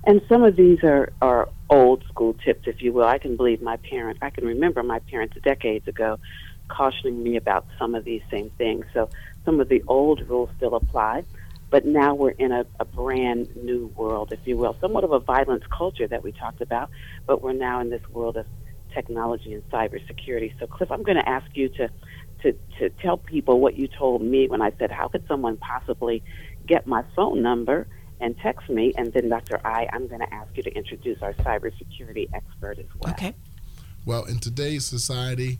And 0.04 0.22
some 0.28 0.44
of 0.44 0.54
these 0.54 0.84
are, 0.84 1.12
are 1.20 1.48
old 1.68 2.04
school 2.08 2.34
tips, 2.44 2.68
if 2.68 2.80
you 2.80 2.92
will. 2.92 3.06
I 3.06 3.18
can 3.18 3.36
believe 3.36 3.60
my 3.60 3.76
parents, 3.78 4.20
I 4.22 4.30
can 4.30 4.46
remember 4.46 4.84
my 4.84 5.00
parents 5.00 5.36
decades 5.42 5.88
ago 5.88 6.20
cautioning 6.68 7.22
me 7.22 7.36
about 7.36 7.66
some 7.78 7.94
of 7.94 8.04
these 8.04 8.22
same 8.30 8.50
things. 8.58 8.84
So 8.92 9.08
some 9.44 9.60
of 9.60 9.68
the 9.68 9.82
old 9.86 10.28
rules 10.28 10.50
still 10.56 10.74
apply, 10.74 11.24
but 11.70 11.84
now 11.84 12.14
we're 12.14 12.30
in 12.30 12.52
a, 12.52 12.64
a 12.78 12.84
brand 12.84 13.54
new 13.56 13.86
world, 13.96 14.32
if 14.32 14.40
you 14.44 14.56
will, 14.56 14.76
somewhat 14.80 15.04
of 15.04 15.12
a 15.12 15.18
violence 15.18 15.64
culture 15.70 16.06
that 16.06 16.22
we 16.22 16.32
talked 16.32 16.60
about, 16.60 16.90
but 17.26 17.42
we're 17.42 17.52
now 17.52 17.80
in 17.80 17.90
this 17.90 18.06
world 18.10 18.36
of 18.36 18.46
technology 18.94 19.52
and 19.52 19.68
cybersecurity. 19.70 20.58
So, 20.58 20.66
Cliff, 20.66 20.90
I'm 20.90 21.02
going 21.02 21.18
to 21.18 21.28
ask 21.28 21.46
you 21.54 21.68
to, 21.70 21.88
to, 22.42 22.52
to 22.78 22.90
tell 23.02 23.16
people 23.16 23.60
what 23.60 23.76
you 23.76 23.88
told 23.88 24.22
me 24.22 24.48
when 24.48 24.62
I 24.62 24.72
said, 24.78 24.90
How 24.90 25.08
could 25.08 25.26
someone 25.26 25.56
possibly 25.56 26.22
get 26.66 26.86
my 26.86 27.04
phone 27.14 27.42
number 27.42 27.86
and 28.20 28.36
text 28.38 28.68
me? 28.70 28.92
And 28.96 29.12
then, 29.12 29.28
Dr. 29.28 29.60
I, 29.64 29.88
I'm 29.92 30.06
going 30.08 30.20
to 30.20 30.32
ask 30.32 30.56
you 30.56 30.62
to 30.62 30.74
introduce 30.74 31.20
our 31.22 31.34
cybersecurity 31.34 32.28
expert 32.32 32.78
as 32.78 32.86
well. 32.98 33.12
Okay. 33.12 33.34
Well, 34.06 34.24
in 34.24 34.38
today's 34.38 34.86
society, 34.86 35.58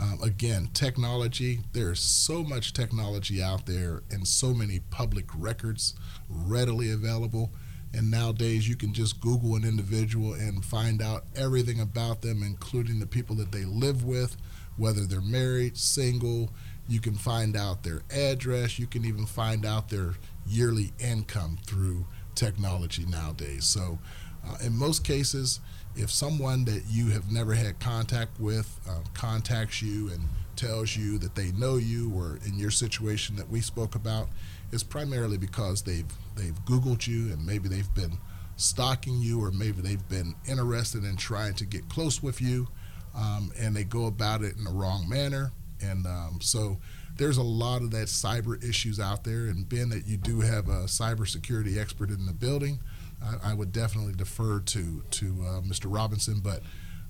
um, 0.00 0.18
again, 0.22 0.68
technology, 0.74 1.60
there's 1.72 2.00
so 2.00 2.42
much 2.42 2.72
technology 2.72 3.42
out 3.42 3.66
there 3.66 4.02
and 4.10 4.28
so 4.28 4.52
many 4.52 4.80
public 4.90 5.26
records 5.34 5.94
readily 6.28 6.90
available. 6.90 7.50
And 7.94 8.10
nowadays, 8.10 8.68
you 8.68 8.76
can 8.76 8.92
just 8.92 9.20
Google 9.20 9.56
an 9.56 9.64
individual 9.64 10.34
and 10.34 10.62
find 10.62 11.00
out 11.00 11.24
everything 11.34 11.80
about 11.80 12.20
them, 12.20 12.42
including 12.42 12.98
the 12.98 13.06
people 13.06 13.36
that 13.36 13.52
they 13.52 13.64
live 13.64 14.04
with, 14.04 14.36
whether 14.76 15.06
they're 15.06 15.22
married, 15.22 15.78
single. 15.78 16.50
You 16.88 17.00
can 17.00 17.14
find 17.14 17.56
out 17.56 17.82
their 17.82 18.02
address. 18.14 18.78
You 18.78 18.86
can 18.86 19.04
even 19.06 19.24
find 19.24 19.64
out 19.64 19.88
their 19.88 20.14
yearly 20.46 20.92
income 20.98 21.58
through 21.66 22.06
technology 22.34 23.06
nowadays. 23.06 23.64
So, 23.64 23.98
uh, 24.46 24.56
in 24.62 24.76
most 24.76 25.02
cases, 25.02 25.60
if 25.96 26.10
someone 26.10 26.64
that 26.66 26.82
you 26.88 27.08
have 27.10 27.30
never 27.32 27.54
had 27.54 27.80
contact 27.80 28.38
with 28.38 28.78
uh, 28.88 29.00
contacts 29.14 29.82
you 29.82 30.08
and 30.08 30.20
tells 30.54 30.96
you 30.96 31.18
that 31.18 31.34
they 31.34 31.52
know 31.52 31.76
you 31.76 32.12
or 32.14 32.38
in 32.46 32.58
your 32.58 32.70
situation 32.70 33.36
that 33.36 33.48
we 33.48 33.60
spoke 33.60 33.94
about, 33.94 34.28
it's 34.72 34.82
primarily 34.82 35.38
because 35.38 35.82
they've 35.82 36.06
they've 36.36 36.58
Googled 36.64 37.06
you 37.06 37.32
and 37.32 37.44
maybe 37.46 37.68
they've 37.68 37.94
been 37.94 38.18
stalking 38.56 39.20
you 39.20 39.42
or 39.42 39.50
maybe 39.50 39.82
they've 39.82 40.08
been 40.08 40.34
interested 40.48 41.04
in 41.04 41.16
trying 41.16 41.54
to 41.54 41.64
get 41.64 41.88
close 41.88 42.22
with 42.22 42.40
you, 42.40 42.68
um, 43.14 43.52
and 43.58 43.74
they 43.74 43.84
go 43.84 44.06
about 44.06 44.42
it 44.42 44.56
in 44.56 44.64
the 44.64 44.70
wrong 44.70 45.08
manner. 45.08 45.52
And 45.80 46.06
um, 46.06 46.38
so 46.40 46.78
there's 47.16 47.36
a 47.36 47.42
lot 47.42 47.82
of 47.82 47.90
that 47.92 48.08
cyber 48.08 48.62
issues 48.62 49.00
out 49.00 49.24
there. 49.24 49.46
And 49.46 49.68
being 49.68 49.88
that 49.90 50.06
you 50.06 50.16
do 50.16 50.40
have 50.40 50.68
a 50.68 50.84
cybersecurity 50.84 51.78
expert 51.78 52.10
in 52.10 52.26
the 52.26 52.32
building, 52.32 52.80
I, 53.26 53.50
I 53.50 53.54
would 53.54 53.72
definitely 53.72 54.14
defer 54.14 54.60
to 54.60 55.02
to 55.10 55.26
uh, 55.26 55.60
Mr. 55.60 55.92
Robinson, 55.92 56.40
but 56.40 56.62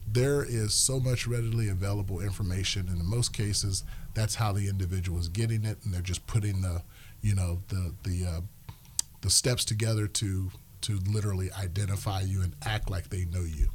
there 0.06 0.44
is 0.44 0.72
so 0.72 1.00
much 1.00 1.26
readily 1.26 1.68
available 1.68 2.20
information, 2.20 2.88
and 2.88 3.00
in 3.00 3.06
most 3.06 3.32
cases, 3.32 3.84
that's 4.14 4.36
how 4.36 4.52
the 4.52 4.68
individual 4.68 5.18
is 5.18 5.28
getting 5.28 5.64
it, 5.64 5.78
and 5.84 5.92
they're 5.92 6.00
just 6.00 6.26
putting 6.26 6.62
the, 6.62 6.82
you 7.20 7.34
know, 7.34 7.62
the 7.68 7.94
the 8.04 8.26
uh, 8.26 8.40
the 9.20 9.30
steps 9.30 9.64
together 9.64 10.06
to 10.06 10.50
to 10.82 10.98
literally 11.10 11.50
identify 11.52 12.20
you 12.20 12.42
and 12.42 12.54
act 12.64 12.88
like 12.88 13.10
they 13.10 13.24
know 13.24 13.42
you, 13.42 13.68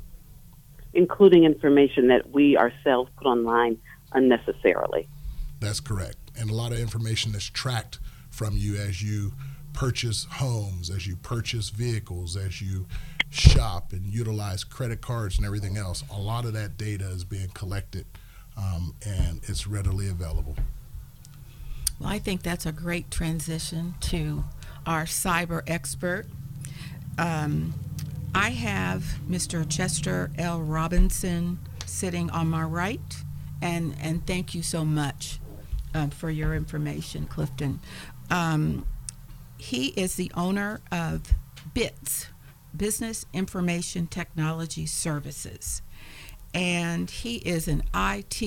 including 0.94 1.44
information 1.44 2.08
that 2.08 2.32
we 2.32 2.58
ourselves 2.58 3.12
put 3.18 3.28
online 3.28 3.78
unnecessarily. 4.14 5.08
That's 5.60 5.80
correct, 5.80 6.18
and 6.40 6.50
a 6.50 6.54
lot 6.54 6.72
of 6.72 6.80
information 6.80 7.34
that's 7.34 7.50
tracked 7.50 8.00
from 8.30 8.56
you 8.56 8.78
as 8.78 9.04
you 9.04 9.34
purchase 9.74 10.28
homes, 10.30 10.90
as 10.90 11.08
you 11.08 11.16
purchase 11.18 11.70
vehicles, 11.70 12.38
as 12.38 12.62
you 12.62 12.86
shop 13.30 13.94
and 13.94 14.06
utilize 14.06 14.64
credit 14.64 15.02
cards 15.02 15.38
and 15.38 15.46
everything 15.46 15.78
else, 15.78 16.04
a 16.12 16.20
lot 16.20 16.46
of 16.46 16.54
that 16.54 16.78
data 16.78 17.08
is 17.08 17.24
being 17.24 17.50
collected 17.50 18.06
um, 18.58 18.94
and 19.06 19.42
it's 19.48 19.68
readily 19.68 20.10
available. 20.10 20.56
Well, 22.00 22.10
I 22.10 22.20
think 22.20 22.44
that's 22.44 22.66
a 22.66 22.72
great 22.72 23.12
transition 23.12 23.96
to 24.02 24.44
our 24.86 25.04
cyber 25.04 25.62
expert. 25.68 26.26
Um, 27.18 27.74
I 28.34 28.50
have 28.50 29.04
Mr. 29.30 29.70
Chester 29.70 30.32
L. 30.38 30.62
Robinson 30.62 31.60
sitting 31.86 32.30
on 32.32 32.50
my 32.50 32.64
right, 32.64 33.00
and, 33.62 33.96
and 34.02 34.26
thank 34.26 34.56
you 34.56 34.64
so 34.64 34.84
much 34.84 35.40
um, 35.94 36.10
for 36.10 36.30
your 36.30 36.56
information, 36.56 37.26
Clifton. 37.26 37.80
Um, 38.30 38.86
he 39.62 39.90
is 39.90 40.16
the 40.16 40.32
owner 40.36 40.82
of 40.92 41.36
BITS, 41.76 42.26
Business 42.76 43.28
Information 43.32 44.08
Technology 44.08 44.88
Services. 44.88 45.84
And 46.52 47.08
he 47.08 47.36
is 47.36 47.68
an 47.68 47.84
IT 47.94 48.42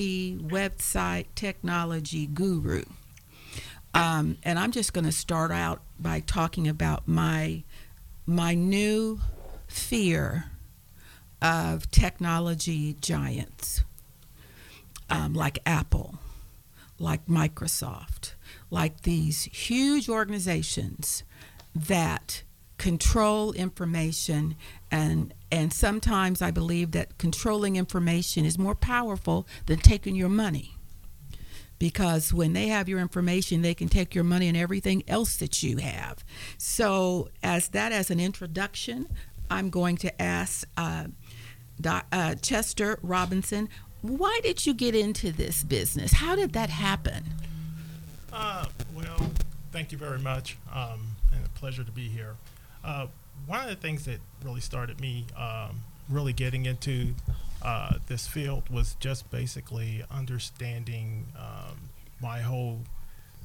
website 0.49 1.27
technology 1.33 2.25
guru. 2.27 2.83
Um, 3.93 4.37
and 4.43 4.59
I'm 4.59 4.71
just 4.71 4.91
going 4.91 5.05
to 5.05 5.11
start 5.13 5.51
out 5.51 5.81
by 5.97 6.19
talking 6.19 6.67
about 6.67 7.07
my 7.07 7.63
my 8.25 8.53
new 8.53 9.21
fear 9.67 10.51
of 11.41 11.89
technology 11.91 12.97
giants 12.99 13.83
um, 15.09 15.33
like 15.33 15.59
Apple, 15.65 16.15
like 16.99 17.25
Microsoft, 17.27 18.33
like 18.75 19.03
these 19.03 19.45
huge 19.45 20.09
organizations 20.09 21.23
that 21.73 22.43
control 22.77 23.53
information 23.53 24.53
and 24.91 25.33
and 25.49 25.71
sometimes 25.71 26.41
I 26.41 26.51
believe 26.51 26.91
that 26.91 27.17
controlling 27.17 27.77
information 27.77 28.43
is 28.43 28.59
more 28.59 28.75
powerful 28.75 29.47
than 29.67 29.79
taking 29.79 30.13
your 30.13 30.27
money. 30.27 30.75
Because 31.79 32.33
when 32.33 32.51
they 32.51 32.67
have 32.67 32.89
your 32.89 32.99
information, 32.99 33.61
they 33.61 33.73
can 33.73 33.87
take 33.87 34.13
your 34.13 34.25
money 34.25 34.49
and 34.49 34.57
everything 34.57 35.03
else 35.07 35.37
that 35.37 35.63
you 35.63 35.77
have. 35.77 36.25
So, 36.57 37.29
as 37.43 37.69
that 37.69 37.93
as 37.93 38.11
an 38.11 38.19
introduction, 38.19 39.07
I'm 39.49 39.69
going 39.69 39.95
to 39.97 40.21
ask 40.21 40.67
uh, 40.75 41.05
uh, 41.85 42.35
Chester 42.41 42.99
Robinson, 43.01 43.69
why 44.01 44.39
did 44.43 44.65
you 44.65 44.73
get 44.73 44.95
into 44.95 45.31
this 45.31 45.63
business? 45.63 46.13
How 46.13 46.35
did 46.35 46.53
that 46.53 46.69
happen? 46.69 47.23
Uh, 48.35 48.65
well, 48.93 49.31
thank 49.71 49.93
you 49.93 49.97
very 49.97 50.19
much, 50.19 50.57
um, 50.73 51.15
and 51.33 51.45
a 51.45 51.49
pleasure 51.57 51.85
to 51.85 51.91
be 51.91 52.09
here. 52.09 52.35
Uh, 52.83 53.07
one 53.47 53.61
of 53.61 53.69
the 53.69 53.77
things 53.77 54.03
that 54.03 54.19
really 54.43 54.59
started 54.59 54.99
me 54.99 55.25
um, 55.37 55.81
really 56.09 56.33
getting 56.33 56.65
into 56.65 57.13
uh, 57.61 57.93
this 58.07 58.27
field 58.27 58.69
was 58.69 58.95
just 58.99 59.31
basically 59.31 60.03
understanding 60.11 61.25
um, 61.37 61.89
my 62.21 62.41
whole 62.41 62.81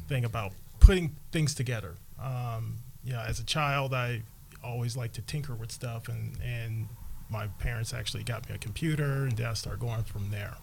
thing 0.08 0.24
about 0.24 0.52
putting 0.80 1.14
things 1.30 1.54
together. 1.54 1.94
Um, 2.20 2.78
you 3.04 3.12
know, 3.12 3.20
as 3.20 3.38
a 3.38 3.44
child, 3.44 3.94
I 3.94 4.22
always 4.64 4.96
liked 4.96 5.14
to 5.14 5.22
tinker 5.22 5.54
with 5.54 5.70
stuff, 5.70 6.08
and, 6.08 6.36
and 6.44 6.88
my 7.30 7.46
parents 7.60 7.94
actually 7.94 8.24
got 8.24 8.48
me 8.48 8.56
a 8.56 8.58
computer, 8.58 9.22
and 9.22 9.36
then 9.36 9.46
I 9.46 9.54
started 9.54 9.80
going 9.80 10.02
from 10.02 10.30
there. 10.32 10.54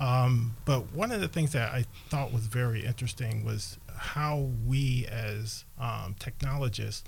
Um, 0.00 0.54
but 0.64 0.92
one 0.92 1.10
of 1.10 1.20
the 1.20 1.28
things 1.28 1.52
that 1.52 1.72
I 1.72 1.84
thought 2.08 2.32
was 2.32 2.46
very 2.46 2.84
interesting 2.84 3.44
was 3.44 3.78
how 3.96 4.50
we 4.66 5.06
as 5.10 5.64
um, 5.78 6.14
technologists 6.18 7.04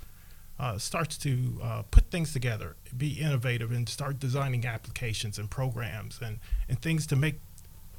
uh, 0.59 0.77
starts 0.77 1.17
to 1.19 1.59
uh, 1.63 1.83
put 1.91 2.11
things 2.11 2.33
together, 2.33 2.77
be 2.97 3.13
innovative, 3.13 3.71
and 3.71 3.89
start 3.89 4.19
designing 4.19 4.67
applications 4.67 5.39
and 5.39 5.49
programs 5.49 6.19
and, 6.21 6.39
and 6.69 6.83
things 6.83 7.07
to 7.07 7.17
make 7.17 7.37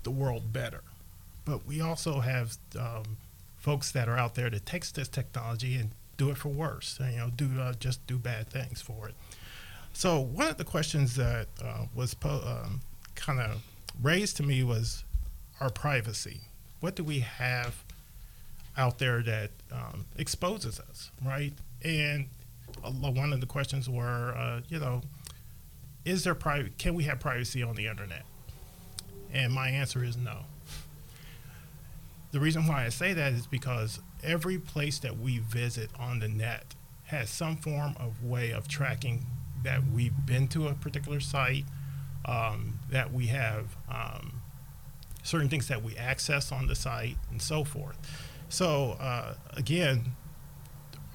the 0.04 0.12
world 0.12 0.54
better. 0.54 0.82
But 1.46 1.66
we 1.66 1.82
also 1.82 2.20
have 2.20 2.58
um, 2.78 3.18
folks 3.58 3.92
that 3.94 4.08
are 4.08 4.18
out 4.18 4.36
there 4.36 4.50
that 4.50 4.66
takes 4.66 4.92
this 4.92 5.08
technology 5.08 5.76
and 5.76 5.92
do 6.18 6.30
it 6.30 6.38
for 6.38 6.50
worse. 6.50 7.00
You 7.00 7.18
know, 7.18 7.30
do 7.36 7.60
uh, 7.60 7.74
just 7.74 8.06
do 8.06 8.20
bad 8.20 8.50
things 8.50 8.82
for 8.82 9.08
it. 9.08 9.16
So 9.94 10.20
one 10.20 10.48
of 10.48 10.58
the 10.58 10.64
questions 10.64 11.16
that 11.16 11.48
uh, 11.64 11.86
was 11.96 12.14
po- 12.14 12.44
um, 12.46 12.82
kind 13.16 13.40
of 13.40 13.62
raised 14.02 14.38
to 14.38 14.44
me 14.44 14.64
was 14.64 15.04
our 15.60 15.70
privacy. 15.70 16.42
What 16.80 16.96
do 16.96 17.04
we 17.04 17.20
have 17.20 17.84
out 18.78 19.00
there 19.00 19.22
that 19.22 19.52
um, 19.72 20.06
exposes 20.18 20.80
us, 20.80 21.12
right? 21.24 21.54
And 21.84 22.28
one 22.84 23.34
of 23.34 23.42
the 23.42 23.48
questions 23.48 23.90
were, 23.90 24.34
uh, 24.36 24.62
you 24.70 24.80
know, 24.80 25.02
is 26.06 26.24
there 26.24 26.36
private? 26.36 26.78
Can 26.78 26.96
we 26.96 27.04
have 27.04 27.20
privacy 27.20 27.62
on 27.62 27.76
the 27.76 27.88
internet? 27.88 28.24
And 29.34 29.54
my 29.54 29.70
answer 29.70 30.04
is 30.04 30.18
no. 30.18 30.40
The 32.32 32.40
reason 32.40 32.66
why 32.66 32.86
I 32.86 32.90
say 32.90 33.14
that 33.14 33.34
is 33.34 33.46
because 33.46 34.00
every 34.24 34.58
place 34.58 35.00
that 35.00 35.20
we 35.20 35.40
visit 35.40 35.90
on 36.00 36.20
the 36.20 36.28
net 36.28 36.76
has 37.06 37.30
some 37.30 37.58
form 37.58 37.96
of 38.00 38.24
way 38.24 38.52
of 38.52 38.68
tracking 38.68 39.26
that 39.64 39.82
we've 39.94 40.26
been 40.26 40.48
to 40.50 40.68
a 40.68 40.74
particular 40.74 41.20
site, 41.20 41.66
um, 42.26 42.80
that 42.90 43.12
we 43.14 43.28
have 43.28 43.76
um, 43.90 44.42
certain 45.24 45.50
things 45.50 45.68
that 45.68 45.84
we 45.84 45.96
access 45.98 46.52
on 46.52 46.68
the 46.68 46.76
site, 46.76 47.18
and 47.30 47.42
so 47.42 47.64
forth. 47.64 47.98
So 48.50 48.98
uh, 49.00 49.36
again, 49.56 50.16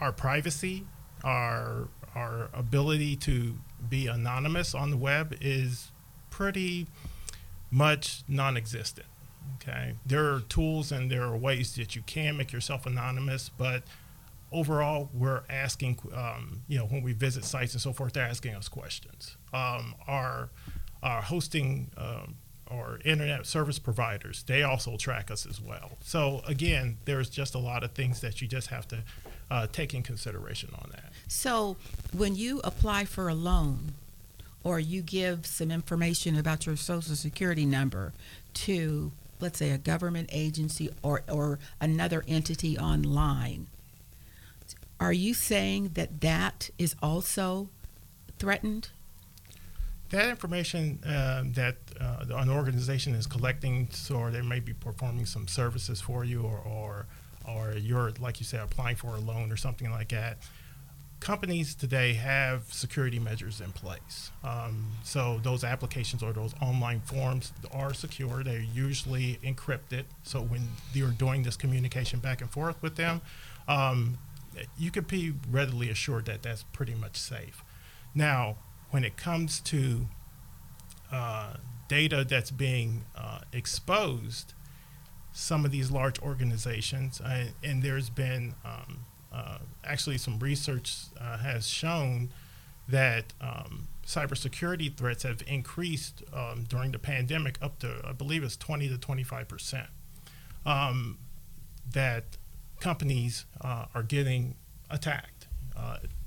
our 0.00 0.12
privacy, 0.12 0.84
our 1.24 1.88
our 2.14 2.48
ability 2.54 3.14
to 3.16 3.58
be 3.90 4.06
anonymous 4.06 4.74
on 4.74 4.90
the 4.90 4.96
web 4.96 5.36
is 5.40 5.92
pretty 6.30 6.86
much 7.70 8.22
non-existent. 8.26 9.06
Okay, 9.56 9.94
there 10.04 10.32
are 10.32 10.40
tools 10.40 10.90
and 10.90 11.10
there 11.10 11.22
are 11.22 11.36
ways 11.36 11.74
that 11.76 11.94
you 11.94 12.02
can 12.06 12.36
make 12.36 12.52
yourself 12.52 12.86
anonymous, 12.86 13.48
but 13.48 13.82
overall, 14.52 15.10
we're 15.12 15.42
asking, 15.48 15.98
um, 16.14 16.62
you 16.68 16.78
know, 16.78 16.86
when 16.86 17.02
we 17.02 17.12
visit 17.12 17.44
sites 17.44 17.72
and 17.72 17.82
so 17.82 17.92
forth, 17.92 18.12
they're 18.12 18.24
asking 18.24 18.54
us 18.54 18.68
questions. 18.68 19.36
Um, 19.52 19.94
our, 20.06 20.50
our 21.06 21.22
hosting 21.22 21.90
um, 21.96 22.34
or 22.68 22.98
internet 23.04 23.46
service 23.46 23.78
providers, 23.78 24.42
they 24.46 24.62
also 24.64 24.96
track 24.96 25.30
us 25.30 25.46
as 25.46 25.60
well. 25.60 25.92
So 26.02 26.42
again, 26.46 26.98
there's 27.04 27.30
just 27.30 27.54
a 27.54 27.58
lot 27.58 27.84
of 27.84 27.92
things 27.92 28.20
that 28.20 28.42
you 28.42 28.48
just 28.48 28.68
have 28.68 28.88
to 28.88 28.98
uh, 29.50 29.66
take 29.68 29.94
in 29.94 30.02
consideration 30.02 30.70
on 30.74 30.90
that. 30.92 31.12
So 31.28 31.76
when 32.12 32.34
you 32.34 32.60
apply 32.64 33.04
for 33.04 33.28
a 33.28 33.34
loan 33.34 33.92
or 34.64 34.80
you 34.80 35.00
give 35.00 35.46
some 35.46 35.70
information 35.70 36.36
about 36.36 36.66
your 36.66 36.76
social 36.76 37.14
security 37.14 37.64
number 37.64 38.12
to 38.54 39.12
let's 39.38 39.58
say 39.58 39.70
a 39.70 39.78
government 39.78 40.28
agency 40.32 40.90
or, 41.02 41.22
or 41.30 41.58
another 41.80 42.24
entity 42.26 42.76
online 42.78 43.66
are 44.98 45.12
you 45.12 45.34
saying 45.34 45.90
that 45.94 46.20
that 46.22 46.70
is 46.78 46.96
also 47.02 47.68
threatened 48.38 48.88
that 50.10 50.28
information 50.28 50.98
um, 51.04 51.52
that 51.52 51.76
uh, 52.00 52.24
an 52.30 52.48
organization 52.50 53.14
is 53.14 53.26
collecting, 53.26 53.88
so 53.90 54.30
they 54.30 54.42
may 54.42 54.60
be 54.60 54.72
performing 54.72 55.26
some 55.26 55.48
services 55.48 56.00
for 56.00 56.24
you, 56.24 56.42
or, 56.42 56.58
or 56.58 57.06
or 57.48 57.72
you're 57.74 58.12
like 58.20 58.40
you 58.40 58.46
said 58.46 58.60
applying 58.60 58.96
for 58.96 59.14
a 59.14 59.20
loan 59.20 59.52
or 59.52 59.56
something 59.56 59.90
like 59.90 60.08
that. 60.08 60.38
Companies 61.18 61.74
today 61.74 62.12
have 62.12 62.70
security 62.72 63.18
measures 63.18 63.60
in 63.60 63.72
place. 63.72 64.30
Um, 64.44 64.88
so 65.02 65.40
those 65.42 65.64
applications 65.64 66.22
or 66.22 66.32
those 66.32 66.54
online 66.60 67.00
forms 67.00 67.52
are 67.72 67.94
secure. 67.94 68.44
They're 68.44 68.60
usually 68.60 69.38
encrypted. 69.42 70.04
So 70.24 70.40
when 70.40 70.68
you're 70.92 71.08
doing 71.10 71.42
this 71.42 71.56
communication 71.56 72.20
back 72.20 72.42
and 72.42 72.50
forth 72.50 72.82
with 72.82 72.96
them, 72.96 73.22
um, 73.66 74.18
you 74.76 74.90
can 74.90 75.04
be 75.04 75.32
readily 75.50 75.88
assured 75.88 76.26
that 76.26 76.42
that's 76.42 76.64
pretty 76.64 76.94
much 76.94 77.16
safe. 77.16 77.64
Now, 78.14 78.56
when 78.90 79.04
it 79.04 79.16
comes 79.16 79.60
to 79.60 80.06
uh, 81.12 81.54
data 81.88 82.24
that's 82.28 82.50
being 82.50 83.04
uh, 83.16 83.40
exposed, 83.52 84.54
some 85.32 85.64
of 85.64 85.70
these 85.70 85.90
large 85.90 86.20
organizations, 86.20 87.20
uh, 87.20 87.46
and 87.62 87.82
there's 87.82 88.10
been 88.10 88.54
um, 88.64 89.00
uh, 89.32 89.58
actually 89.84 90.18
some 90.18 90.38
research 90.38 90.96
uh, 91.20 91.36
has 91.38 91.66
shown 91.66 92.30
that 92.88 93.32
um, 93.40 93.88
cybersecurity 94.06 94.96
threats 94.96 95.24
have 95.24 95.42
increased 95.46 96.22
um, 96.32 96.64
during 96.68 96.92
the 96.92 96.98
pandemic 96.98 97.58
up 97.60 97.78
to, 97.80 98.00
I 98.04 98.12
believe 98.12 98.42
it's 98.42 98.56
20 98.56 98.88
to 98.88 98.98
25 98.98 99.48
percent. 99.48 99.88
Um, 100.64 101.18
that 101.92 102.24
companies 102.80 103.44
uh, 103.60 103.86
are 103.94 104.02
getting 104.02 104.56
attacked. 104.90 105.48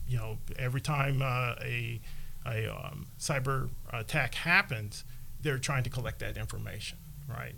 you 0.08 0.18
know, 0.18 0.38
every 0.58 0.82
time 0.82 1.22
a 1.22 2.00
a 2.46 2.68
um, 2.68 3.08
cyber 3.20 3.70
attack 3.92 4.36
happens, 4.36 5.04
they're 5.42 5.58
trying 5.60 5.84
to 5.84 5.90
collect 5.90 6.20
that 6.20 6.38
information, 6.38 6.98
right? 7.28 7.56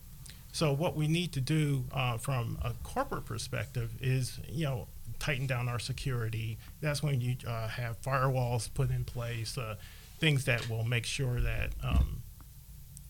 So 0.52 0.74
what 0.74 0.96
we 0.96 1.08
need 1.08 1.32
to 1.34 1.42
do 1.42 1.86
uh, 1.94 2.18
from 2.18 2.58
a 2.62 2.74
corporate 2.84 3.26
perspective 3.26 3.94
is, 4.02 4.40
you 4.50 4.66
know, 4.66 4.88
tighten 5.20 5.48
down 5.48 5.70
our 5.70 5.80
security. 5.80 6.58
That's 6.82 7.02
when 7.02 7.22
you 7.22 7.36
uh, 7.48 7.68
have 7.70 8.02
firewalls 8.02 8.74
put 8.74 8.90
in 8.90 9.06
place, 9.06 9.58
uh, 9.58 9.76
things 10.20 10.46
that 10.46 10.70
will 10.70 10.84
make 10.84 11.06
sure 11.06 11.40
that 11.40 11.72
um, 11.84 12.22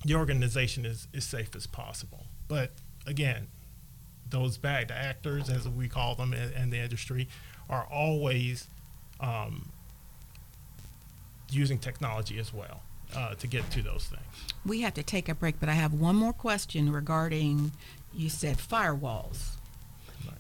the 0.06 0.16
organization 0.16 0.86
is 0.86 1.08
as 1.16 1.26
safe 1.26 1.56
as 1.56 1.66
possible. 1.68 2.26
But 2.48 2.72
again, 3.08 3.48
those 4.30 4.58
bad 4.58 4.92
actors, 4.92 5.50
as 5.50 5.68
we 5.68 5.88
call 5.88 6.16
them 6.16 6.34
in, 6.34 6.54
in 6.54 6.70
the 6.70 6.78
industry, 6.78 7.28
are 7.70 7.88
always 7.92 8.68
um, 9.20 9.72
using 11.54 11.78
technology 11.78 12.40
as 12.40 12.54
well 12.54 12.82
uh, 13.16 13.36
to 13.36 13.48
get 13.48 13.70
to 13.72 13.82
those 13.82 14.06
things. 14.06 14.24
We 14.66 14.82
have 14.82 14.94
to 14.96 15.04
take 15.04 15.30
a 15.30 15.36
break, 15.36 15.60
but 15.60 15.70
I 15.70 15.74
have 15.74 15.94
one 15.94 16.16
more 16.16 16.34
question 16.34 16.92
regarding 16.92 17.72
you 18.14 18.30
said 18.30 18.58
firewalls. 18.58 19.56
Right. 20.26 20.38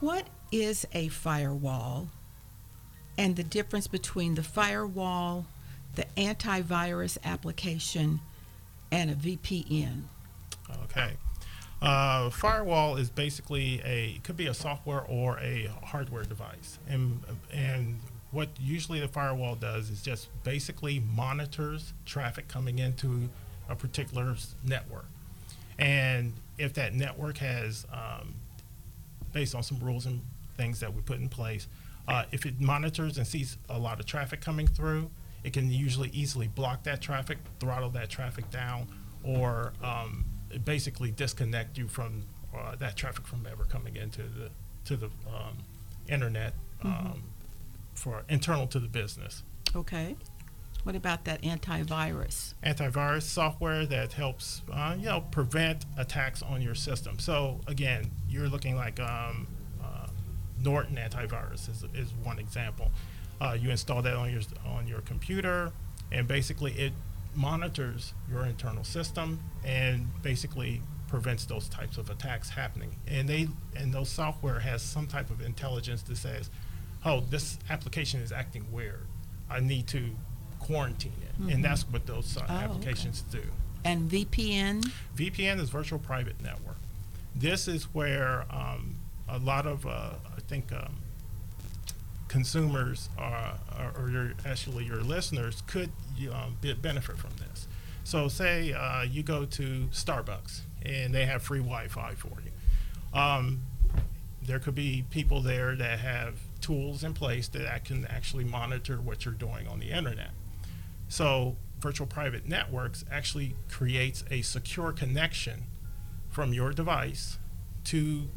What 0.00 0.26
is 0.50 0.86
a 0.92 1.08
firewall 1.08 2.08
and 3.16 3.36
the 3.36 3.42
difference 3.42 3.86
between 3.86 4.36
the 4.36 4.42
firewall, 4.42 5.46
the 5.96 6.06
antivirus 6.16 7.18
application, 7.24 8.20
and 8.90 9.10
a 9.10 9.14
VPN? 9.14 10.02
Okay. 10.84 11.14
Uh, 11.80 12.28
firewall 12.30 12.96
is 12.96 13.08
basically 13.08 13.80
a 13.84 14.14
it 14.16 14.24
could 14.24 14.36
be 14.36 14.48
a 14.48 14.54
software 14.54 15.02
or 15.02 15.38
a 15.38 15.70
hardware 15.84 16.24
device, 16.24 16.78
and 16.88 17.20
and 17.52 18.00
what 18.30 18.48
usually 18.60 19.00
the 19.00 19.08
firewall 19.08 19.54
does 19.54 19.90
is 19.90 20.02
just 20.02 20.28
basically 20.44 21.00
monitors 21.00 21.92
traffic 22.04 22.48
coming 22.48 22.78
into 22.78 23.28
a 23.68 23.74
particular 23.74 24.34
network. 24.64 25.06
And 25.78 26.34
if 26.58 26.74
that 26.74 26.94
network 26.94 27.38
has, 27.38 27.86
um, 27.92 28.34
based 29.32 29.54
on 29.54 29.62
some 29.62 29.78
rules 29.78 30.06
and 30.06 30.20
things 30.56 30.80
that 30.80 30.92
we 30.92 31.00
put 31.02 31.18
in 31.18 31.28
place, 31.28 31.68
uh, 32.06 32.24
if 32.32 32.44
it 32.46 32.60
monitors 32.60 33.16
and 33.18 33.26
sees 33.26 33.58
a 33.68 33.78
lot 33.78 34.00
of 34.00 34.06
traffic 34.06 34.40
coming 34.40 34.66
through, 34.66 35.10
it 35.44 35.52
can 35.52 35.70
usually 35.70 36.10
easily 36.10 36.48
block 36.48 36.82
that 36.82 37.00
traffic, 37.00 37.38
throttle 37.60 37.90
that 37.90 38.10
traffic 38.10 38.50
down, 38.50 38.88
or 39.22 39.72
um, 39.82 40.24
basically 40.64 41.10
disconnect 41.10 41.78
you 41.78 41.86
from 41.86 42.24
uh, 42.56 42.74
that 42.76 42.96
traffic 42.96 43.26
from 43.26 43.46
ever 43.50 43.64
coming 43.64 43.96
into 43.96 44.22
the 44.22 44.50
to 44.84 44.96
the 44.96 45.06
um, 45.06 45.58
internet. 46.08 46.54
Mm-hmm. 46.82 47.20
For 47.98 48.22
internal 48.28 48.68
to 48.68 48.78
the 48.78 48.86
business. 48.86 49.42
Okay. 49.74 50.16
What 50.84 50.94
about 50.94 51.24
that 51.24 51.42
antivirus? 51.42 52.54
Antivirus 52.64 53.22
software 53.22 53.84
that 53.86 54.12
helps, 54.12 54.62
uh, 54.72 54.94
you 54.96 55.06
know, 55.06 55.22
prevent 55.32 55.84
attacks 55.96 56.40
on 56.40 56.62
your 56.62 56.76
system. 56.76 57.18
So 57.18 57.60
again, 57.66 58.10
you're 58.30 58.48
looking 58.48 58.76
like 58.76 59.00
um, 59.00 59.48
uh, 59.82 60.06
Norton 60.62 60.96
antivirus 60.96 61.68
is, 61.68 61.84
is 61.92 62.14
one 62.22 62.38
example. 62.38 62.92
Uh, 63.40 63.56
you 63.60 63.70
install 63.70 64.00
that 64.02 64.14
on 64.14 64.30
your 64.30 64.42
on 64.64 64.86
your 64.86 65.00
computer, 65.00 65.72
and 66.12 66.28
basically 66.28 66.72
it 66.72 66.92
monitors 67.34 68.14
your 68.30 68.46
internal 68.46 68.84
system 68.84 69.40
and 69.64 70.06
basically 70.22 70.82
prevents 71.08 71.44
those 71.46 71.68
types 71.68 71.98
of 71.98 72.10
attacks 72.10 72.50
happening. 72.50 72.96
And 73.08 73.28
they 73.28 73.48
and 73.76 73.92
those 73.92 74.08
software 74.08 74.60
has 74.60 74.82
some 74.82 75.08
type 75.08 75.30
of 75.30 75.40
intelligence 75.42 76.02
that 76.02 76.16
says, 76.16 76.50
oh, 77.04 77.20
this 77.20 77.58
application 77.70 78.20
is 78.20 78.32
acting 78.32 78.66
weird. 78.72 79.06
I 79.50 79.60
need 79.60 79.86
to 79.88 80.10
quarantine 80.58 81.12
it. 81.22 81.40
Mhm. 81.42 81.54
And 81.54 81.64
that's 81.64 81.82
what 81.88 82.06
those 82.06 82.36
uh, 82.36 82.40
Oh, 82.48 82.54
okay. 82.54 82.64
applications 82.64 83.22
do. 83.22 83.42
And 83.84 84.10
VPN? 84.10 84.82
VPN 85.16 85.60
is 85.60 85.70
virtual 85.70 85.98
private 85.98 86.40
network. 86.42 86.76
This 87.34 87.68
is 87.68 87.84
where 87.94 88.44
um, 88.50 88.96
a 89.28 89.38
lot 89.38 89.66
of, 89.66 89.86
uh, 89.86 90.14
I 90.36 90.40
think, 90.48 90.72
um, 90.72 90.96
consumers 92.28 93.08
are, 93.16 93.54
or- 93.96 94.10
your, 94.10 94.32
actually 94.44 94.84
your 94.84 95.00
listeners 95.02 95.62
could 95.66 95.90
um, 96.32 96.56
benefit 96.82 97.16
from 97.16 97.30
this. 97.38 97.66
So, 98.04 98.28
say 98.28 98.72
uh, 98.72 99.02
you 99.02 99.22
go 99.22 99.44
to 99.44 99.88
Starbucks 99.92 100.60
and 100.84 101.14
they 101.14 101.26
have 101.26 101.42
free 101.42 101.60
Wi-Fi 101.60 102.14
for 102.14 102.32
you. 102.44 103.18
Um, 103.18 103.62
there 104.42 104.58
could 104.58 104.74
be 104.74 105.04
people 105.10 105.40
there 105.42 105.76
that 105.76 105.98
have 106.00 106.34
tools 106.68 107.02
in 107.02 107.14
place 107.14 107.48
that 107.48 107.82
can 107.86 108.04
actually 108.06 108.44
monitor 108.44 109.00
what 109.00 109.24
you're 109.24 109.32
doing 109.32 109.66
on 109.66 109.78
the 109.78 109.90
internet. 109.90 110.32
So, 111.08 111.56
virtual 111.80 112.06
private 112.06 112.46
networks 112.46 113.06
actually 113.10 113.54
creates 113.70 114.22
a 114.30 114.42
secure 114.42 114.92
connection 114.92 115.62
from 116.28 116.52
your 116.52 116.72
device 116.72 117.38
to 117.84 118.28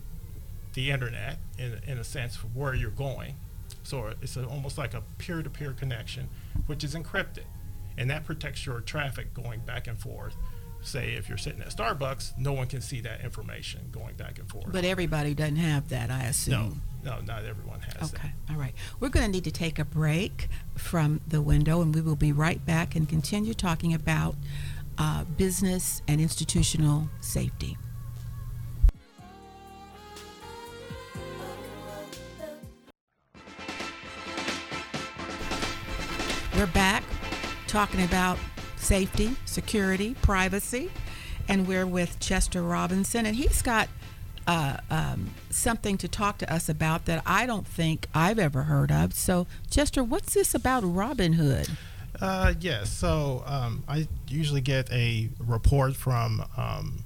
the 0.76 0.92
internet 0.92 1.40
in, 1.58 1.82
in 1.86 1.98
a 1.98 2.06
sense 2.06 2.38
where 2.54 2.74
you're 2.74 2.90
going. 2.90 3.36
So 3.84 4.14
it's 4.22 4.38
a, 4.38 4.46
almost 4.46 4.78
like 4.78 4.94
a 4.94 5.04
peer-to-peer 5.18 5.74
connection, 5.74 6.30
which 6.68 6.86
is 6.86 6.96
encrypted, 6.96 7.44
and 7.98 8.10
that 8.10 8.24
protects 8.24 8.66
your 8.66 8.80
traffic 8.80 9.34
going 9.34 9.60
back 9.60 9.88
and 9.88 10.00
forth. 10.00 10.38
Say 10.84 11.14
if 11.14 11.30
you're 11.30 11.38
sitting 11.38 11.62
at 11.62 11.70
Starbucks, 11.70 12.38
no 12.38 12.54
one 12.54 12.68
can 12.68 12.82
see 12.82 13.02
that 13.02 13.22
information 13.22 13.82
going 13.92 14.16
back 14.16 14.40
and 14.40 14.50
forth. 14.50 14.72
But 14.72 14.84
everybody 14.84 15.34
doesn't 15.34 15.58
have 15.58 15.90
that, 15.90 16.10
I 16.10 16.24
assume. 16.24 16.82
no, 17.04 17.18
no, 17.18 17.22
not 17.22 17.46
everyone 17.46 17.82
has 17.82 18.12
that. 18.12 18.20
Okay, 18.20 18.32
all 18.50 18.56
right. 18.56 18.74
We're 19.00 19.10
going 19.10 19.26
to 19.26 19.32
need 19.32 19.44
to 19.44 19.52
take 19.52 19.78
a 19.78 19.86
break 19.86 20.48
from 20.76 21.22
the 21.28 21.42
window, 21.42 21.82
and 21.82 21.94
we 21.94 22.02
will 22.02 22.16
be 22.16 22.32
right 22.32 22.64
back 22.66 22.96
and 22.96 23.08
continue 23.08 23.54
talking 23.54 23.94
about 23.94 24.36
uh, 24.98 25.24
business 25.38 26.02
and 26.08 26.20
institutional 26.20 27.10
safety. 27.22 27.78
We're 36.56 36.68
back 36.68 37.04
talking 37.68 38.04
about 38.04 38.38
safety, 38.82 39.36
security, 39.46 40.16
privacy. 40.22 40.92
And 41.48 41.68
we're 41.68 41.88
with 41.88 42.20
Chester 42.20 42.62
Robinson, 42.62 43.26
and 43.26 43.36
he's 43.36 43.62
got 43.62 43.90
uh, 44.48 44.78
um, 44.90 45.32
something 45.50 45.98
to 45.98 46.08
talk 46.08 46.38
to 46.40 46.54
us 46.54 46.70
about 46.70 47.06
that 47.06 47.22
I 47.26 47.46
don't 47.46 47.68
think 47.68 48.08
I've 48.14 48.40
ever 48.40 48.64
heard 48.64 48.92
of. 48.92 49.14
So, 49.14 49.48
Chester, 49.70 50.04
what's 50.04 50.34
this 50.34 50.54
about 50.56 50.84
Robinhood? 50.84 51.70
Uh, 52.20 52.54
yes. 52.60 52.92
So 52.92 53.44
um, 53.46 53.84
I 53.88 54.08
usually 54.28 54.62
get 54.62 54.92
a 54.92 55.30
report 55.40 55.96
from 55.96 56.44
um, 56.58 57.04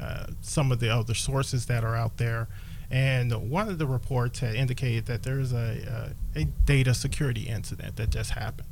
uh, 0.00 0.26
some 0.42 0.72
of 0.72 0.80
the 0.80 0.90
other 0.90 1.14
sources 1.14 1.66
that 1.66 1.84
are 1.84 1.96
out 1.96 2.16
there. 2.18 2.48
And 2.90 3.50
one 3.50 3.68
of 3.68 3.78
the 3.78 3.86
reports 3.86 4.40
had 4.40 4.54
indicated 4.54 5.06
that 5.06 5.22
there's 5.22 5.52
a, 5.52 6.14
a, 6.34 6.40
a 6.40 6.44
data 6.44 6.94
security 6.94 7.42
incident 7.42 7.96
that 7.96 8.10
just 8.10 8.30
happened. 8.30 8.68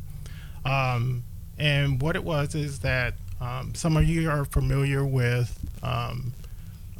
Um, 0.64 1.24
and 1.59 2.00
what 2.00 2.16
it 2.16 2.24
was 2.24 2.54
is 2.54 2.80
that 2.80 3.14
um, 3.40 3.74
some 3.74 3.96
of 3.96 4.04
you 4.04 4.30
are 4.30 4.44
familiar 4.44 5.04
with 5.04 5.59
um, 5.82 6.32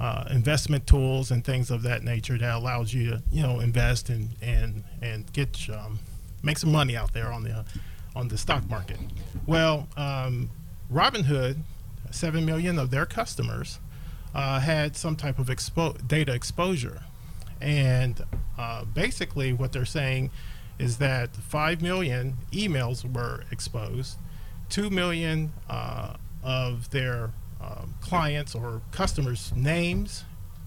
uh, 0.00 0.24
investment 0.30 0.86
tools 0.86 1.30
and 1.30 1.44
things 1.44 1.70
of 1.70 1.82
that 1.82 2.02
nature 2.02 2.36
that 2.36 2.54
allows 2.54 2.92
you 2.92 3.11
to, 3.11 3.22
you 3.30 3.42
know, 3.42 3.61
invest 3.61 4.09
and 4.11 4.30
and 4.42 4.84
and 5.00 5.32
get 5.32 5.59
um, 5.70 5.98
make 6.42 6.59
some 6.59 6.70
money 6.70 6.96
out 6.96 7.12
there 7.12 7.32
on 7.32 7.42
the 7.44 7.64
on 8.14 8.28
the 8.28 8.38
stock 8.38 8.68
market. 8.68 8.98
Well, 9.46 9.88
um, 9.96 10.50
Robinhood, 10.92 11.57
seven 12.11 12.44
million 12.44 12.78
of 12.78 12.90
their 12.90 13.07
customers 13.07 13.78
uh, 14.34 14.61
had 14.61 14.96
some 14.96 15.16
type 15.16 15.38
of 15.38 15.46
expo- 15.46 16.07
data 16.07 16.34
exposure, 16.34 17.02
and 17.61 18.22
uh, 18.59 18.84
basically 18.84 19.52
what 19.52 19.72
they're 19.72 19.84
saying 19.84 20.30
is 20.78 20.98
that 20.98 21.34
five 21.36 21.80
million 21.80 22.36
emails 22.52 23.11
were 23.11 23.44
exposed, 23.50 24.18
two 24.68 24.90
million 24.90 25.52
uh, 25.68 26.14
of 26.42 26.90
their 26.90 27.30
um, 27.60 27.94
clients 28.00 28.54
or 28.54 28.82
customers' 28.92 29.52
names, 29.56 30.24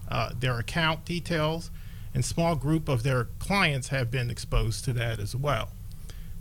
uh, 0.08 0.30
their 0.38 0.58
account 0.58 1.04
details, 1.04 1.70
and 2.14 2.24
small 2.24 2.56
group 2.56 2.88
of 2.88 3.02
their 3.02 3.24
clients 3.38 3.88
have 3.88 4.10
been 4.10 4.30
exposed 4.30 4.84
to 4.84 4.92
that 4.94 5.18
as 5.18 5.34
well. 5.36 5.70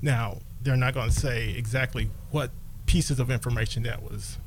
Now, 0.01 0.39
they're 0.62 0.78
not 0.78 0.93
going 0.93 1.10
to 1.10 1.16
say 1.16 1.51
exactly 1.51 2.10
what 2.32 2.51
pieces 2.86 3.20
of 3.20 3.30
information 3.30 3.84
that 3.84 4.01
was 4.01 4.38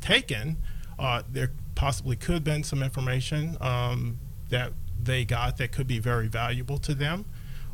taken. 0.00 0.56
Uh, 0.98 1.22
there 1.30 1.52
possibly 1.74 2.16
could 2.16 2.34
have 2.34 2.44
been 2.44 2.62
some 2.64 2.82
information 2.82 3.56
um, 3.60 4.18
that 4.50 4.72
they 5.02 5.24
got 5.24 5.56
that 5.58 5.72
could 5.72 5.86
be 5.86 5.98
very 5.98 6.28
valuable 6.28 6.78
to 6.78 6.94
them, 6.94 7.24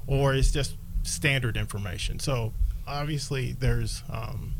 or 0.07 0.35
it's 0.35 0.51
just 0.51 0.77
standard 1.03 1.57
information. 1.57 2.19
So 2.19 2.53
obviously, 2.87 3.53
there's 3.53 4.03
um, 4.11 4.55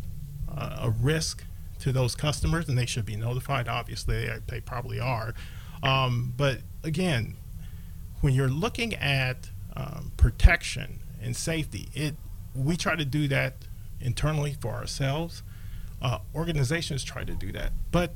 a 0.57 0.91
risk 1.01 1.45
to 1.81 1.93
those 1.93 2.15
customers, 2.15 2.69
and 2.69 2.79
they 2.79 2.87
should 2.87 3.05
be 3.05 3.17
notified. 3.17 3.69
Obviously, 3.69 4.27
they, 4.27 4.39
they 4.47 4.61
probably 4.61 5.01
are. 5.01 5.35
Um, 5.83 6.33
but 6.37 6.61
again, 6.83 7.37
when 8.21 8.35
you're 8.35 8.49
looking 8.49 8.95
at 8.95 9.51
um, 9.77 10.13
protection 10.17 11.01
and 11.23 11.37
safety, 11.37 11.89
it 11.95 12.15
we 12.55 12.77
try 12.77 12.95
to 12.95 13.05
do 13.05 13.27
that 13.29 13.67
internally 14.01 14.57
for 14.59 14.73
ourselves. 14.73 15.43
Uh, 16.01 16.19
organizations 16.35 17.03
try 17.03 17.25
to 17.25 17.35
do 17.35 17.51
that, 17.53 17.73
but 17.91 18.15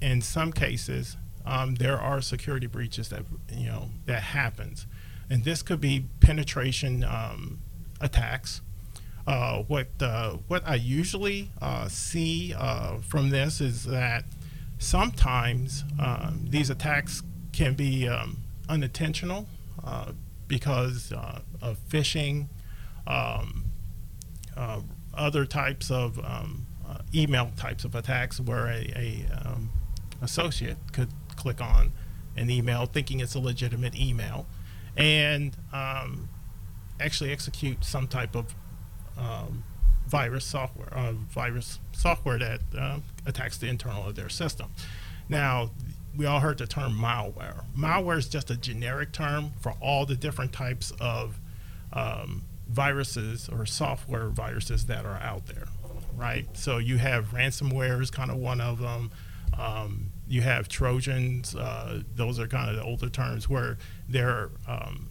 in 0.00 0.20
some 0.20 0.52
cases, 0.52 1.16
um, 1.46 1.76
there 1.76 1.98
are 1.98 2.20
security 2.20 2.66
breaches 2.66 3.08
that 3.08 3.24
you 3.52 3.66
know 3.66 3.90
that 4.06 4.22
happens, 4.22 4.86
and 5.30 5.44
this 5.44 5.62
could 5.62 5.80
be 5.80 6.06
penetration 6.20 7.04
um, 7.04 7.60
attacks. 8.00 8.60
Uh, 9.26 9.62
what 9.62 9.88
uh, 10.00 10.32
what 10.48 10.62
I 10.66 10.74
usually 10.74 11.50
uh, 11.62 11.88
see 11.88 12.54
uh, 12.56 12.98
from 12.98 13.30
this 13.30 13.60
is 13.60 13.84
that 13.84 14.24
sometimes 14.78 15.84
um, 15.98 16.44
these 16.48 16.68
attacks 16.68 17.22
can 17.52 17.74
be 17.74 18.06
um, 18.06 18.42
unintentional 18.68 19.46
uh, 19.82 20.12
because 20.46 21.10
uh, 21.12 21.40
of 21.62 21.78
phishing 21.88 22.48
um, 23.06 23.64
other 25.14 25.46
types 25.46 25.90
of 25.90 26.18
um, 26.18 26.66
email 27.14 27.50
types 27.56 27.84
of 27.84 27.94
attacks 27.94 28.40
where 28.40 28.66
a, 28.66 28.92
a 28.94 29.26
um, 29.46 29.70
associate 30.20 30.76
could 30.92 31.08
click 31.36 31.62
on 31.62 31.92
an 32.36 32.50
email 32.50 32.84
thinking 32.84 33.20
it's 33.20 33.34
a 33.34 33.38
legitimate 33.38 33.94
email 33.94 34.46
and 34.96 35.56
um, 35.72 36.28
actually 37.00 37.32
execute 37.32 37.84
some 37.84 38.06
type 38.06 38.34
of 38.34 38.54
um, 39.18 39.64
virus 40.06 40.44
software 40.44 40.92
uh, 40.92 41.12
virus 41.12 41.80
software 41.92 42.38
that 42.38 42.60
uh, 42.78 42.98
attacks 43.26 43.58
the 43.58 43.68
internal 43.68 44.06
of 44.06 44.14
their 44.14 44.28
system 44.28 44.70
now 45.28 45.70
we 46.16 46.26
all 46.26 46.40
heard 46.40 46.58
the 46.58 46.66
term 46.66 46.92
malware 46.92 47.64
malware 47.76 48.18
is 48.18 48.28
just 48.28 48.50
a 48.50 48.56
generic 48.56 49.12
term 49.12 49.52
for 49.60 49.72
all 49.80 50.04
the 50.06 50.14
different 50.14 50.52
types 50.52 50.92
of 51.00 51.40
um, 51.92 52.42
viruses 52.68 53.48
or 53.48 53.66
software 53.66 54.28
viruses 54.28 54.86
that 54.86 55.04
are 55.04 55.18
out 55.18 55.46
there, 55.46 55.66
right? 56.16 56.46
So 56.54 56.78
you 56.78 56.98
have 56.98 57.26
ransomware 57.32 58.00
is 58.00 58.10
kind 58.10 58.30
of 58.30 58.36
one 58.36 58.60
of 58.60 58.78
them. 58.80 59.10
Um, 59.58 60.10
you 60.26 60.40
have 60.40 60.68
Trojans; 60.68 61.54
uh, 61.54 62.02
those 62.16 62.40
are 62.40 62.48
kind 62.48 62.70
of 62.70 62.76
the 62.76 62.82
older 62.82 63.08
terms 63.08 63.48
where 63.48 63.78
they're 64.08 64.50
um, 64.66 65.08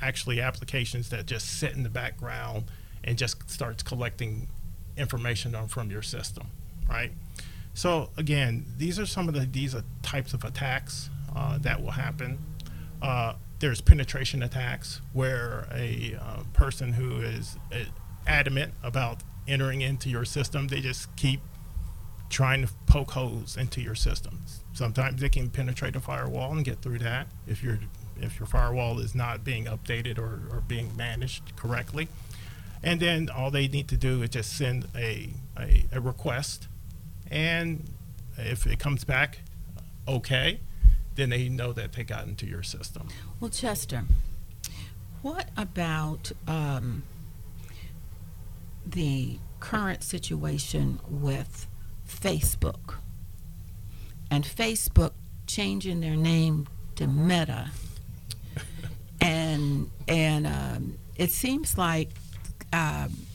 actually 0.00 0.40
applications 0.40 1.10
that 1.10 1.26
just 1.26 1.58
sit 1.58 1.72
in 1.72 1.82
the 1.82 1.88
background 1.88 2.64
and 3.06 3.16
just 3.16 3.48
starts 3.48 3.82
collecting 3.82 4.48
information 4.96 5.54
on, 5.54 5.68
from 5.68 5.90
your 5.90 6.02
system, 6.02 6.48
right? 6.88 7.12
So 7.74 8.10
again, 8.16 8.64
these 8.78 8.98
are 8.98 9.06
some 9.06 9.28
of 9.28 9.34
the 9.34 9.40
these 9.40 9.74
are 9.74 9.84
types 10.02 10.32
of 10.32 10.44
attacks 10.44 11.10
uh, 11.34 11.58
that 11.58 11.82
will 11.82 11.92
happen. 11.92 12.38
Uh, 13.02 13.34
there's 13.58 13.80
penetration 13.80 14.42
attacks 14.42 15.00
where 15.12 15.68
a 15.72 16.16
uh, 16.20 16.42
person 16.52 16.94
who 16.94 17.20
is 17.20 17.56
uh, 17.72 17.84
adamant 18.26 18.72
about 18.82 19.22
entering 19.46 19.80
into 19.80 20.08
your 20.08 20.24
system, 20.24 20.68
they 20.68 20.80
just 20.80 21.14
keep 21.16 21.40
trying 22.28 22.66
to 22.66 22.72
poke 22.86 23.12
holes 23.12 23.56
into 23.56 23.80
your 23.80 23.94
systems. 23.94 24.60
Sometimes 24.72 25.20
they 25.20 25.28
can 25.28 25.48
penetrate 25.48 25.94
a 25.96 26.00
firewall 26.00 26.52
and 26.52 26.64
get 26.64 26.80
through 26.82 26.98
that 26.98 27.28
if 27.46 27.62
your 27.62 27.78
if 28.20 28.38
your 28.38 28.46
firewall 28.46 28.98
is 28.98 29.14
not 29.14 29.44
being 29.44 29.66
updated 29.66 30.18
or, 30.18 30.40
or 30.50 30.62
being 30.66 30.96
managed 30.96 31.54
correctly. 31.54 32.08
And 32.86 33.00
then 33.00 33.28
all 33.28 33.50
they 33.50 33.66
need 33.66 33.88
to 33.88 33.96
do 33.96 34.22
is 34.22 34.30
just 34.30 34.56
send 34.56 34.86
a, 34.94 35.30
a, 35.58 35.86
a 35.90 36.00
request. 36.00 36.68
And 37.28 37.82
if 38.38 38.64
it 38.64 38.78
comes 38.78 39.02
back 39.02 39.40
okay, 40.06 40.60
then 41.16 41.30
they 41.30 41.48
know 41.48 41.72
that 41.72 41.94
they 41.94 42.04
got 42.04 42.28
into 42.28 42.46
your 42.46 42.62
system. 42.62 43.08
Well, 43.40 43.50
Chester, 43.50 44.04
what 45.20 45.48
about 45.56 46.30
um, 46.46 47.02
the 48.86 49.40
current 49.58 50.04
situation 50.04 51.00
with 51.10 51.66
Facebook 52.08 52.94
and 54.30 54.44
Facebook 54.44 55.10
changing 55.48 56.02
their 56.02 56.14
name 56.14 56.68
to 56.94 57.08
Meta? 57.08 57.70
and 59.20 59.90
and 60.06 60.46
um, 60.46 60.98
it 61.16 61.32
seems 61.32 61.76
like 61.76 62.10
um, 62.72 63.26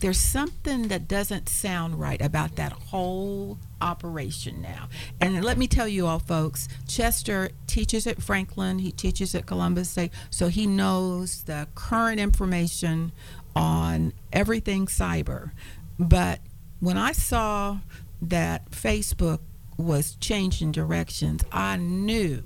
there's 0.00 0.18
something 0.18 0.88
that 0.88 1.06
doesn't 1.06 1.48
sound 1.48 2.00
right 2.00 2.20
about 2.20 2.56
that 2.56 2.72
whole 2.72 3.58
operation 3.80 4.62
now. 4.62 4.88
And 5.20 5.44
let 5.44 5.58
me 5.58 5.66
tell 5.66 5.86
you 5.86 6.06
all, 6.06 6.18
folks, 6.18 6.68
Chester 6.88 7.50
teaches 7.66 8.06
at 8.06 8.22
Franklin, 8.22 8.78
he 8.78 8.92
teaches 8.92 9.34
at 9.34 9.46
Columbus 9.46 9.90
State, 9.90 10.12
so 10.30 10.48
he 10.48 10.66
knows 10.66 11.42
the 11.42 11.68
current 11.74 12.18
information 12.18 13.12
on 13.54 14.12
everything 14.32 14.86
cyber. 14.86 15.50
But 15.98 16.40
when 16.80 16.96
I 16.96 17.12
saw 17.12 17.78
that 18.22 18.70
Facebook 18.70 19.40
was 19.76 20.16
changing 20.16 20.72
directions, 20.72 21.44
I 21.52 21.76
knew 21.76 22.42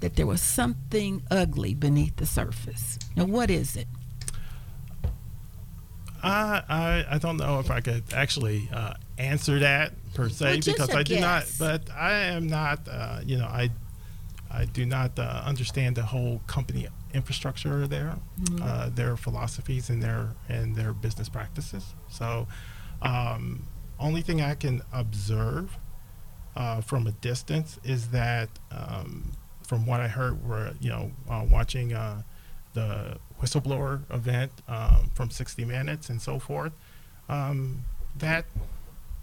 that 0.00 0.16
there 0.16 0.26
was 0.26 0.40
something 0.40 1.22
ugly 1.30 1.74
beneath 1.74 2.16
the 2.16 2.26
surface. 2.26 2.98
Now, 3.16 3.26
what 3.26 3.50
is 3.50 3.76
it? 3.76 3.86
I, 6.22 6.62
I, 6.68 7.06
I 7.14 7.18
don't 7.18 7.36
know 7.36 7.58
if 7.60 7.70
I 7.70 7.80
could 7.80 8.04
actually 8.14 8.68
uh, 8.72 8.94
answer 9.18 9.58
that 9.60 9.92
per 10.14 10.28
se 10.28 10.44
Well, 10.46 10.60
because 10.64 10.90
I 10.94 11.02
do 11.02 11.14
guess. 11.14 11.20
not. 11.20 11.44
But 11.58 11.90
I 11.94 12.12
am 12.12 12.46
not. 12.46 12.86
Uh, 12.88 13.20
you 13.24 13.38
know, 13.38 13.46
I 13.46 13.70
I 14.50 14.64
do 14.64 14.84
not 14.84 15.18
uh, 15.18 15.42
understand 15.44 15.96
the 15.96 16.02
whole 16.02 16.40
company 16.46 16.88
infrastructure 17.14 17.86
there, 17.86 18.16
Mm-hmm. 18.40 18.62
uh, 18.62 18.88
their 18.90 19.16
philosophies 19.16 19.90
and 19.90 20.02
their 20.02 20.34
and 20.48 20.74
their 20.76 20.92
business 20.92 21.28
practices. 21.28 21.94
So, 22.08 22.46
um, 23.02 23.66
only 23.98 24.22
thing 24.22 24.40
I 24.40 24.54
can 24.54 24.82
observe 24.92 25.76
uh, 26.56 26.80
from 26.80 27.06
a 27.06 27.12
distance 27.12 27.78
is 27.84 28.08
that 28.08 28.48
um, 28.72 29.32
from 29.66 29.86
what 29.86 30.00
I 30.00 30.08
heard, 30.08 30.44
were 30.46 30.72
you 30.80 30.90
know 30.90 31.12
uh, 31.28 31.44
watching 31.48 31.92
uh, 31.92 32.22
the 32.74 33.18
whistleblower 33.40 34.02
event 34.10 34.52
um, 34.68 35.10
from 35.14 35.30
60 35.30 35.64
Minutes 35.64 36.08
and 36.08 36.20
so 36.20 36.38
forth. 36.38 36.72
Um, 37.28 37.84
that 38.18 38.44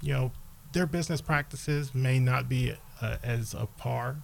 you 0.01 0.13
know 0.13 0.31
their 0.73 0.85
business 0.85 1.21
practices 1.21 1.93
may 1.93 2.19
not 2.19 2.47
be 2.47 2.75
uh, 3.01 3.17
as 3.23 3.53
a 3.53 3.65
par 3.65 4.17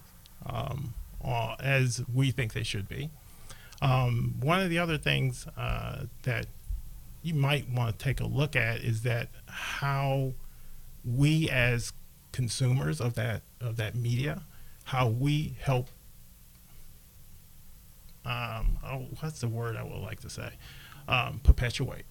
um, 0.46 0.94
uh, 1.24 1.56
as 1.60 2.02
we 2.12 2.30
think 2.30 2.52
they 2.52 2.62
should 2.62 2.88
be. 2.88 3.10
Um, 3.82 4.36
one 4.40 4.60
of 4.60 4.70
the 4.70 4.78
other 4.78 4.98
things 4.98 5.46
uh, 5.56 6.04
that 6.22 6.46
you 7.22 7.34
might 7.34 7.68
want 7.68 7.98
to 7.98 8.04
take 8.04 8.20
a 8.20 8.26
look 8.26 8.54
at 8.56 8.80
is 8.80 9.02
that 9.02 9.28
how 9.46 10.32
we 11.04 11.48
as 11.50 11.92
consumers 12.32 13.00
of 13.00 13.14
that 13.14 13.42
of 13.60 13.76
that 13.76 13.94
media, 13.94 14.42
how 14.84 15.08
we 15.08 15.56
help. 15.60 15.88
Um, 18.24 18.78
oh, 18.84 19.06
what's 19.20 19.40
the 19.40 19.48
word 19.48 19.76
I 19.76 19.82
would 19.82 20.00
like 20.00 20.20
to 20.20 20.30
say? 20.30 20.50
Um, 21.06 21.40
perpetuate 21.42 22.04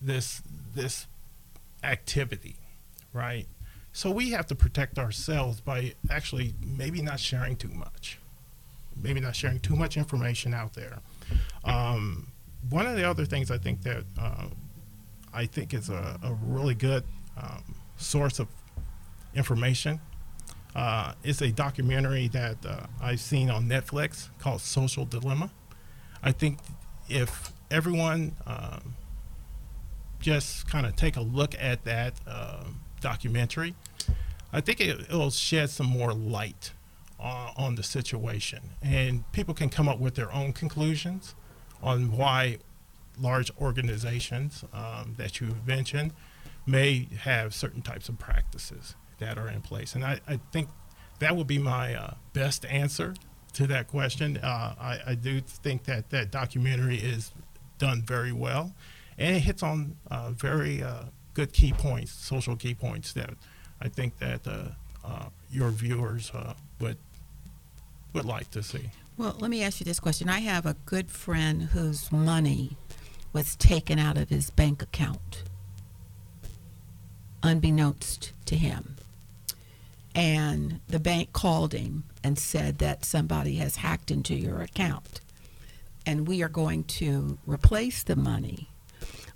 this 0.00 0.42
this 0.74 1.06
activity, 1.82 2.56
right? 3.12 3.46
So 3.92 4.10
we 4.10 4.30
have 4.30 4.46
to 4.46 4.54
protect 4.54 4.98
ourselves 4.98 5.60
by 5.60 5.94
actually 6.10 6.54
maybe 6.60 7.00
not 7.00 7.18
sharing 7.18 7.56
too 7.56 7.68
much, 7.70 8.18
maybe 8.94 9.20
not 9.20 9.34
sharing 9.34 9.58
too 9.60 9.74
much 9.76 9.96
information 9.96 10.52
out 10.52 10.74
there. 10.74 10.98
Um, 11.64 12.28
one 12.68 12.86
of 12.86 12.96
the 12.96 13.08
other 13.08 13.24
things 13.24 13.50
I 13.50 13.58
think 13.58 13.82
that 13.82 14.04
uh, 14.20 14.48
I 15.32 15.46
think 15.46 15.72
is 15.72 15.88
a, 15.88 16.18
a 16.22 16.34
really 16.42 16.74
good 16.74 17.04
um, 17.36 17.74
source 17.96 18.38
of 18.38 18.48
information 19.34 20.00
uh, 20.76 21.14
is 21.24 21.40
a 21.40 21.50
documentary 21.50 22.28
that 22.28 22.58
uh, 22.66 22.86
I've 23.00 23.20
seen 23.20 23.48
on 23.48 23.66
Netflix 23.66 24.28
called 24.38 24.60
Social 24.60 25.06
Dilemma. 25.06 25.50
I 26.22 26.32
think 26.32 26.58
if 27.08 27.50
everyone 27.70 28.36
um, 28.46 28.94
just 30.20 30.68
kind 30.68 30.84
of 30.84 30.94
take 30.94 31.16
a 31.16 31.22
look 31.22 31.54
at 31.58 31.84
that 31.84 32.12
uh, 32.26 32.64
documentary, 33.00 33.74
I 34.52 34.60
think 34.60 34.82
it, 34.82 35.10
will 35.10 35.30
shed 35.30 35.70
some 35.70 35.86
more 35.86 36.12
light 36.12 36.72
uh, 37.18 37.52
on 37.56 37.76
the 37.76 37.82
situation, 37.82 38.60
and 38.82 39.30
people 39.32 39.54
can 39.54 39.70
come 39.70 39.88
up 39.88 39.98
with 39.98 40.14
their 40.14 40.30
own 40.30 40.52
conclusions 40.52 41.34
on 41.82 42.12
why 42.14 42.58
large 43.18 43.50
organizations 43.58 44.62
um, 44.74 45.14
that 45.16 45.40
you 45.40 45.56
mentioned 45.66 46.12
may 46.66 47.08
have 47.20 47.54
certain 47.54 47.80
types 47.80 48.10
of 48.10 48.18
practices 48.18 48.94
that 49.18 49.38
are 49.38 49.48
in 49.48 49.62
place. 49.62 49.94
And 49.94 50.04
I, 50.04 50.20
I 50.26 50.40
think 50.52 50.68
that 51.18 51.36
would 51.36 51.46
be 51.46 51.58
my 51.58 51.94
uh, 51.94 52.14
best 52.32 52.64
answer 52.66 53.14
to 53.54 53.66
that 53.68 53.88
question. 53.88 54.36
Uh, 54.38 54.74
I, 54.78 54.98
I, 55.06 55.14
do 55.14 55.40
think 55.40 55.84
that 55.84 56.10
that 56.10 56.30
documentary 56.30 56.98
is 56.98 57.32
done 57.78 58.02
very 58.02 58.32
well, 58.32 58.74
and 59.16 59.36
it 59.36 59.40
hits 59.40 59.62
on 59.62 59.96
uh, 60.10 60.30
very 60.32 60.82
uh, 60.82 61.04
good 61.32 61.52
key 61.52 61.72
points, 61.72 62.12
social 62.12 62.54
key 62.54 62.74
points 62.74 63.14
that 63.14 63.30
I 63.80 63.88
think 63.88 64.18
that 64.18 64.46
uh, 64.46 64.68
uh, 65.04 65.26
your 65.50 65.70
viewers 65.70 66.30
would 66.80 66.98
would 68.12 68.24
like 68.26 68.50
to 68.50 68.62
see. 68.62 68.90
Well, 69.16 69.36
let 69.38 69.50
me 69.50 69.62
ask 69.62 69.80
you 69.80 69.84
this 69.84 70.00
question. 70.00 70.28
I 70.28 70.40
have 70.40 70.66
a 70.66 70.76
good 70.84 71.10
friend 71.10 71.62
whose 71.62 72.12
money 72.12 72.76
was 73.32 73.56
taken 73.56 73.98
out 73.98 74.18
of 74.18 74.28
his 74.28 74.50
bank 74.50 74.82
account, 74.82 75.44
unbeknownst 77.42 78.32
to 78.46 78.56
him. 78.56 78.96
And 80.16 80.80
the 80.88 80.98
bank 80.98 81.34
called 81.34 81.74
him 81.74 82.04
and 82.24 82.38
said 82.38 82.78
that 82.78 83.04
somebody 83.04 83.56
has 83.56 83.76
hacked 83.76 84.10
into 84.10 84.34
your 84.34 84.62
account. 84.62 85.20
And 86.06 86.26
we 86.26 86.42
are 86.42 86.48
going 86.48 86.84
to 86.84 87.36
replace 87.44 88.02
the 88.02 88.16
money, 88.16 88.70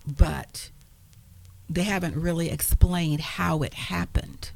but 0.06 0.70
they 1.68 1.82
haven't 1.82 2.16
really 2.16 2.50
explained 2.50 3.20
how 3.20 3.62
it 3.62 3.74
happened. 3.74 4.52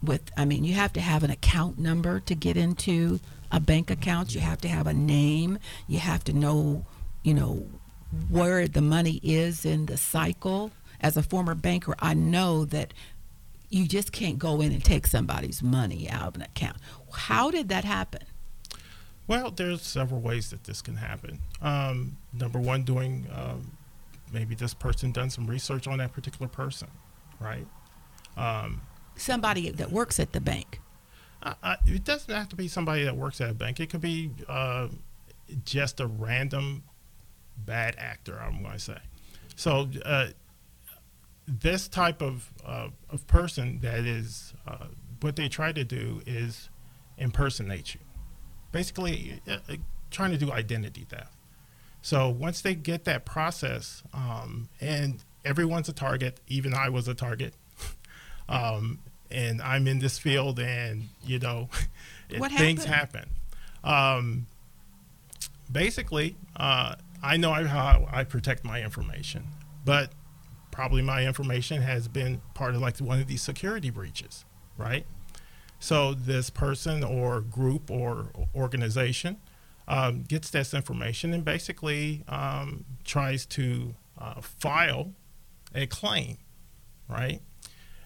With, 0.00 0.30
I 0.36 0.44
mean, 0.44 0.62
you 0.62 0.74
have 0.74 0.92
to 0.92 1.00
have 1.00 1.24
an 1.24 1.30
account 1.30 1.76
number 1.76 2.20
to 2.20 2.34
get 2.36 2.56
into 2.56 3.18
a 3.50 3.58
bank 3.58 3.90
account. 3.90 4.32
You 4.32 4.42
have 4.42 4.60
to 4.60 4.68
have 4.68 4.86
a 4.86 4.94
name. 4.94 5.58
You 5.88 5.98
have 5.98 6.22
to 6.24 6.32
know, 6.32 6.86
you 7.24 7.34
know, 7.34 7.66
where 8.28 8.68
the 8.68 8.80
money 8.80 9.18
is 9.24 9.64
in 9.64 9.86
the 9.86 9.96
cycle. 9.96 10.70
As 11.00 11.16
a 11.16 11.22
former 11.22 11.54
banker, 11.54 11.96
I 11.98 12.14
know 12.14 12.64
that 12.66 12.94
you 13.74 13.86
just 13.88 14.12
can't 14.12 14.38
go 14.38 14.60
in 14.60 14.72
and 14.72 14.84
take 14.84 15.06
somebody's 15.06 15.62
money 15.62 16.08
out 16.08 16.28
of 16.28 16.36
an 16.36 16.42
account. 16.42 16.76
How 17.12 17.50
did 17.50 17.68
that 17.70 17.84
happen? 17.84 18.22
Well, 19.26 19.50
there's 19.50 19.82
several 19.82 20.20
ways 20.20 20.50
that 20.50 20.64
this 20.64 20.80
can 20.80 20.96
happen. 20.96 21.40
Um, 21.60 22.18
number 22.32 22.60
one, 22.60 22.82
doing 22.84 23.26
um, 23.34 23.76
maybe 24.32 24.54
this 24.54 24.74
person 24.74 25.10
done 25.10 25.28
some 25.30 25.46
research 25.46 25.88
on 25.88 25.98
that 25.98 26.12
particular 26.12 26.46
person, 26.46 26.88
right? 27.40 27.66
Um, 28.36 28.82
Somebody 29.16 29.70
that 29.70 29.90
works 29.90 30.20
at 30.20 30.32
the 30.32 30.40
bank. 30.40 30.80
Uh, 31.42 31.76
it 31.86 32.04
doesn't 32.04 32.32
have 32.32 32.48
to 32.50 32.56
be 32.56 32.68
somebody 32.68 33.04
that 33.04 33.16
works 33.16 33.40
at 33.40 33.50
a 33.50 33.54
bank. 33.54 33.80
It 33.80 33.90
could 33.90 34.00
be 34.00 34.30
uh, 34.48 34.88
just 35.64 36.00
a 36.00 36.06
random 36.06 36.84
bad 37.58 37.96
actor, 37.98 38.40
I'm 38.40 38.62
going 38.62 38.74
to 38.74 38.78
say. 38.78 38.98
So, 39.56 39.88
uh, 40.04 40.28
this 41.46 41.88
type 41.88 42.22
of, 42.22 42.52
uh, 42.64 42.88
of 43.10 43.26
person 43.26 43.80
that 43.80 44.00
is, 44.00 44.54
uh, 44.66 44.86
what 45.20 45.36
they 45.36 45.48
try 45.48 45.72
to 45.72 45.84
do 45.84 46.22
is 46.26 46.68
impersonate 47.18 47.94
you. 47.94 48.00
Basically, 48.72 49.40
uh, 49.48 49.58
uh, 49.68 49.76
trying 50.10 50.32
to 50.32 50.38
do 50.38 50.52
identity 50.52 51.06
theft. 51.08 51.32
So, 52.02 52.28
once 52.28 52.60
they 52.60 52.74
get 52.74 53.04
that 53.04 53.24
process, 53.24 54.02
um, 54.12 54.68
and 54.80 55.24
everyone's 55.44 55.88
a 55.88 55.92
target, 55.92 56.40
even 56.48 56.74
I 56.74 56.88
was 56.88 57.08
a 57.08 57.14
target. 57.14 57.54
um, 58.48 58.98
and 59.30 59.62
I'm 59.62 59.86
in 59.88 59.98
this 59.98 60.18
field, 60.18 60.58
and 60.58 61.08
you 61.24 61.38
know, 61.38 61.68
things 62.50 62.84
happen. 62.84 63.28
Um, 63.82 64.46
basically, 65.70 66.36
uh, 66.56 66.96
I 67.22 67.36
know 67.36 67.52
how 67.52 68.06
I 68.10 68.24
protect 68.24 68.64
my 68.64 68.82
information, 68.82 69.46
but 69.84 70.12
probably 70.74 71.02
my 71.02 71.24
information 71.24 71.80
has 71.82 72.08
been 72.08 72.42
part 72.52 72.74
of 72.74 72.80
like 72.80 72.98
one 72.98 73.20
of 73.20 73.28
these 73.28 73.40
security 73.40 73.90
breaches, 73.90 74.44
right? 74.76 75.06
So 75.78 76.14
this 76.14 76.50
person 76.50 77.04
or 77.04 77.40
group 77.40 77.92
or 77.92 78.32
organization 78.56 79.36
um, 79.86 80.24
gets 80.24 80.50
this 80.50 80.74
information 80.74 81.32
and 81.32 81.44
basically 81.44 82.24
um, 82.26 82.84
tries 83.04 83.46
to 83.46 83.94
uh, 84.18 84.40
file 84.40 85.12
a 85.76 85.86
claim, 85.86 86.38
right? 87.08 87.40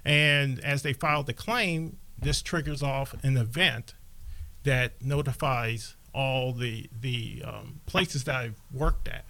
And 0.04 0.60
as 0.60 0.82
they 0.82 0.92
file 0.92 1.22
the 1.22 1.32
claim, 1.32 1.96
this 2.18 2.42
triggers 2.42 2.82
off 2.82 3.14
an 3.24 3.38
event 3.38 3.94
that 4.64 5.00
notifies 5.02 5.96
all 6.12 6.52
the 6.52 6.90
the 7.00 7.42
um, 7.46 7.80
places 7.86 8.24
that 8.24 8.34
I've 8.36 8.60
worked 8.74 9.08
at, 9.08 9.24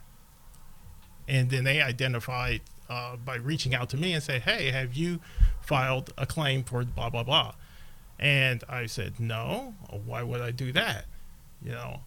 and 1.28 1.50
then 1.50 1.62
they 1.62 1.80
identify 1.80 2.58
uh, 2.88 3.16
by 3.16 3.36
reaching 3.36 3.74
out 3.74 3.90
to 3.90 3.96
me 3.96 4.12
and 4.12 4.22
say, 4.22 4.38
"Hey, 4.38 4.70
have 4.70 4.94
you 4.94 5.20
filed 5.60 6.12
a 6.16 6.26
claim 6.26 6.64
for 6.64 6.84
blah 6.84 7.10
blah 7.10 7.22
blah?" 7.22 7.54
And 8.18 8.64
I 8.68 8.86
said, 8.86 9.20
"No. 9.20 9.74
Why 10.04 10.22
would 10.22 10.40
I 10.40 10.50
do 10.50 10.72
that?" 10.72 11.06
You 11.62 11.72
know, 11.72 12.00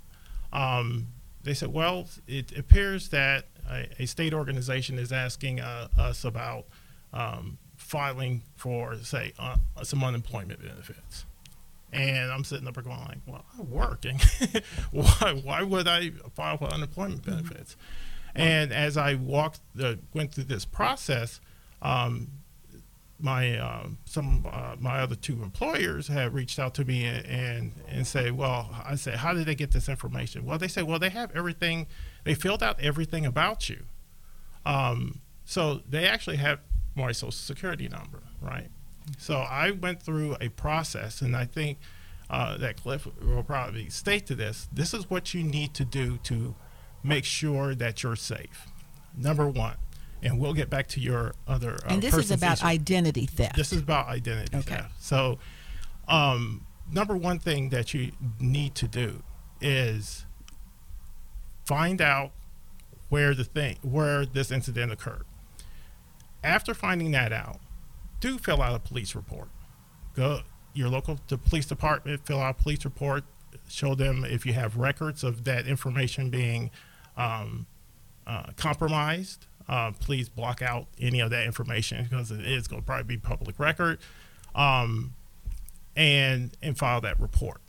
um, 0.53 1.07
they 1.43 1.53
said, 1.53 1.73
"Well, 1.73 2.07
it 2.27 2.57
appears 2.57 3.09
that 3.09 3.45
a, 3.69 3.87
a 3.99 4.05
state 4.05 4.33
organization 4.33 4.97
is 4.97 5.11
asking 5.11 5.59
uh, 5.59 5.87
us 5.97 6.23
about 6.23 6.65
um, 7.13 7.57
filing 7.77 8.41
for, 8.55 8.95
say, 8.97 9.33
uh, 9.39 9.57
some 9.83 10.03
unemployment 10.03 10.61
benefits." 10.61 11.25
And 11.93 12.31
I'm 12.31 12.43
sitting 12.45 12.67
up 12.67 12.75
there 12.75 12.83
going 12.83 12.99
like, 12.99 13.17
well, 13.25 13.43
I'm 13.59 13.69
working. 13.69 14.17
why, 14.91 15.41
why 15.43 15.61
would 15.61 15.87
I 15.89 16.11
file 16.35 16.57
for 16.57 16.65
unemployment 16.65 17.23
mm-hmm. 17.23 17.75
And 18.35 18.71
as 18.71 18.97
I 18.97 19.15
walked, 19.15 19.59
uh, 19.81 19.95
went 20.13 20.33
through 20.33 20.45
this 20.45 20.65
process, 20.65 21.39
um, 21.81 22.29
my 23.19 23.57
uh, 23.57 23.87
some 24.05 24.45
uh, 24.51 24.75
my 24.79 24.99
other 24.99 25.15
two 25.15 25.43
employers 25.43 26.07
have 26.07 26.33
reached 26.33 26.57
out 26.59 26.73
to 26.75 26.85
me 26.85 27.05
and, 27.05 27.25
and, 27.25 27.71
and 27.87 28.07
say, 28.07 28.31
well, 28.31 28.75
I 28.83 28.95
said, 28.95 29.17
how 29.17 29.33
did 29.33 29.45
they 29.45 29.55
get 29.55 29.71
this 29.71 29.87
information? 29.87 30.45
Well, 30.45 30.57
they 30.57 30.67
say, 30.67 30.81
well, 30.81 30.99
they 30.99 31.09
have 31.09 31.35
everything. 31.35 31.87
They 32.23 32.33
filled 32.33 32.63
out 32.63 32.79
everything 32.79 33.25
about 33.25 33.69
you. 33.69 33.85
Um, 34.65 35.21
so 35.45 35.81
they 35.87 36.07
actually 36.07 36.37
have 36.37 36.59
my 36.95 37.11
social 37.11 37.31
security 37.31 37.87
number, 37.87 38.21
right? 38.41 38.69
So 39.17 39.37
I 39.37 39.71
went 39.71 40.01
through 40.01 40.37
a 40.39 40.49
process, 40.49 41.21
and 41.21 41.35
I 41.35 41.45
think 41.45 41.79
uh, 42.29 42.57
that 42.57 42.77
Cliff 42.81 43.07
will 43.21 43.43
probably 43.43 43.89
state 43.89 44.25
to 44.27 44.35
this. 44.35 44.67
This 44.71 44.93
is 44.93 45.09
what 45.09 45.33
you 45.33 45.43
need 45.43 45.73
to 45.75 45.85
do 45.85 46.17
to 46.23 46.55
make 47.03 47.25
sure 47.25 47.75
that 47.75 48.03
you're 48.03 48.15
safe. 48.15 48.67
Number 49.17 49.47
one, 49.47 49.75
and 50.23 50.39
we'll 50.39 50.53
get 50.53 50.69
back 50.69 50.87
to 50.89 50.99
your 50.99 51.33
other. 51.47 51.75
Uh, 51.85 51.89
and 51.89 52.01
this 52.01 52.15
is 52.15 52.31
about 52.31 52.59
issue. 52.59 52.65
identity 52.65 53.25
theft. 53.25 53.55
This 53.55 53.73
is 53.73 53.79
about 53.79 54.07
identity 54.07 54.57
okay. 54.57 54.75
theft. 54.75 54.93
So, 54.99 55.39
um, 56.07 56.65
number 56.91 57.15
one 57.15 57.39
thing 57.39 57.69
that 57.69 57.93
you 57.93 58.11
need 58.39 58.75
to 58.75 58.87
do 58.87 59.23
is 59.59 60.25
find 61.65 62.01
out 62.01 62.31
where 63.09 63.33
the 63.33 63.43
thing 63.43 63.77
where 63.81 64.25
this 64.25 64.51
incident 64.51 64.91
occurred 64.91 65.25
after 66.43 66.73
finding 66.73 67.11
that 67.11 67.31
out, 67.31 67.59
do 68.19 68.37
fill 68.37 68.61
out 68.61 68.75
a 68.75 68.79
police 68.79 69.15
report. 69.15 69.49
Go 70.15 70.41
your 70.73 70.89
local 70.89 71.19
the 71.27 71.37
police 71.37 71.65
department, 71.65 72.25
fill 72.25 72.39
out 72.39 72.59
a 72.59 72.63
police 72.63 72.85
report, 72.85 73.23
show 73.67 73.95
them 73.95 74.23
if 74.25 74.45
you 74.45 74.53
have 74.53 74.77
records 74.77 75.23
of 75.23 75.43
that 75.43 75.67
information 75.67 76.29
being 76.29 76.71
um, 77.17 77.65
uh, 78.27 78.47
compromised. 78.55 79.45
Uh, 79.67 79.91
please 79.99 80.27
block 80.27 80.61
out 80.61 80.87
any 80.99 81.19
of 81.19 81.29
that 81.29 81.45
information 81.45 82.05
because 82.09 82.31
it 82.31 82.45
is 82.45 82.67
going 82.67 82.81
to 82.81 82.85
probably 82.85 83.03
be 83.03 83.17
public 83.17 83.57
record, 83.59 83.99
um, 84.55 85.13
and 85.95 86.57
and 86.61 86.77
file 86.77 86.99
that 87.01 87.19
report. 87.19 87.61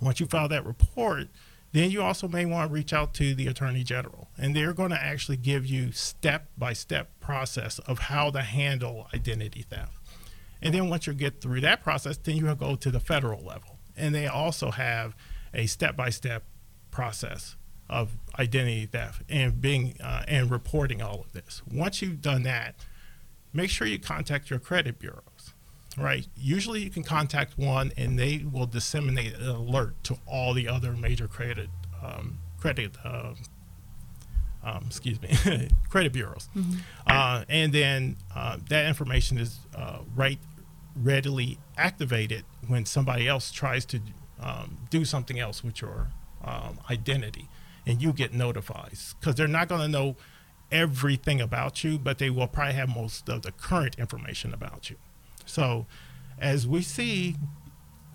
Once 0.00 0.20
you 0.20 0.26
file 0.26 0.48
that 0.48 0.64
report, 0.64 1.28
then 1.72 1.90
you 1.90 2.02
also 2.02 2.28
may 2.28 2.46
want 2.46 2.68
to 2.68 2.74
reach 2.74 2.92
out 2.92 3.14
to 3.14 3.34
the 3.34 3.46
attorney 3.46 3.82
general, 3.82 4.28
and 4.38 4.54
they're 4.54 4.72
going 4.72 4.90
to 4.90 5.02
actually 5.02 5.36
give 5.36 5.66
you 5.66 5.90
step 5.92 6.48
by 6.56 6.72
step 6.72 7.10
process 7.20 7.78
of 7.80 7.98
how 7.98 8.30
to 8.30 8.42
handle 8.42 9.08
identity 9.12 9.62
theft. 9.62 9.98
And 10.62 10.74
then 10.74 10.88
once 10.88 11.06
you 11.06 11.14
get 11.14 11.40
through 11.40 11.60
that 11.62 11.82
process, 11.82 12.16
then 12.16 12.36
you 12.36 12.54
go 12.54 12.76
to 12.76 12.90
the 12.90 13.00
federal 13.00 13.44
level, 13.44 13.78
and 13.96 14.14
they 14.14 14.26
also 14.26 14.70
have 14.70 15.16
a 15.54 15.66
step 15.66 15.96
by 15.96 16.10
step 16.10 16.44
process 16.90 17.56
of 17.88 18.12
identity 18.38 18.86
theft 18.86 19.22
and 19.28 19.60
being 19.60 19.96
uh, 20.02 20.22
and 20.28 20.50
reporting 20.50 21.00
all 21.02 21.20
of 21.20 21.32
this. 21.32 21.62
Once 21.70 22.02
you've 22.02 22.20
done 22.22 22.42
that, 22.42 22.74
make 23.52 23.70
sure 23.70 23.86
you 23.86 23.98
contact 23.98 24.50
your 24.50 24.58
credit 24.58 24.98
bureaus. 24.98 25.54
Right. 25.96 26.28
Usually, 26.36 26.80
you 26.80 26.90
can 26.90 27.02
contact 27.02 27.58
one, 27.58 27.92
and 27.96 28.16
they 28.16 28.44
will 28.48 28.66
disseminate 28.66 29.34
an 29.34 29.48
alert 29.48 30.04
to 30.04 30.18
all 30.26 30.54
the 30.54 30.68
other 30.68 30.92
major 30.92 31.26
credit 31.26 31.70
um, 32.04 32.38
credit. 32.60 32.92
Uh, 33.04 33.34
um, 34.62 34.84
excuse 34.86 35.20
me, 35.22 35.68
credit 35.88 36.12
bureaus, 36.12 36.48
uh, 37.06 37.44
and 37.48 37.72
then 37.72 38.16
uh, 38.34 38.58
that 38.68 38.86
information 38.86 39.38
is 39.38 39.58
uh, 39.74 39.98
right 40.14 40.38
readily 40.96 41.58
activated 41.76 42.44
when 42.66 42.84
somebody 42.84 43.28
else 43.28 43.50
tries 43.50 43.84
to 43.86 44.00
um, 44.40 44.78
do 44.90 45.04
something 45.04 45.38
else 45.38 45.62
with 45.62 45.80
your 45.80 46.08
um, 46.44 46.78
identity, 46.90 47.48
and 47.88 48.02
you 48.02 48.12
get 48.12 48.34
notified 48.34 48.92
because 49.18 49.34
they're 49.34 49.48
not 49.48 49.66
going 49.66 49.80
to 49.80 49.88
know 49.88 50.14
everything 50.70 51.40
about 51.40 51.82
you, 51.82 51.98
but 51.98 52.18
they 52.18 52.28
will 52.28 52.46
probably 52.46 52.74
have 52.74 52.88
most 52.88 53.28
of 53.30 53.42
the 53.42 53.50
current 53.50 53.98
information 53.98 54.52
about 54.52 54.90
you. 54.90 54.96
So, 55.46 55.86
as 56.38 56.68
we 56.68 56.82
see 56.82 57.36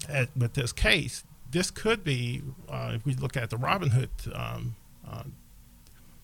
at, 0.07 0.29
with 0.37 0.53
this 0.53 0.71
case, 0.71 1.23
this 1.49 1.71
could 1.71 2.03
be, 2.03 2.43
uh, 2.69 2.91
if 2.93 3.05
we 3.05 3.15
look 3.15 3.35
at 3.35 3.49
the 3.49 3.57
Robinhood 3.57 4.09
um, 4.37 4.75
uh, 5.09 5.23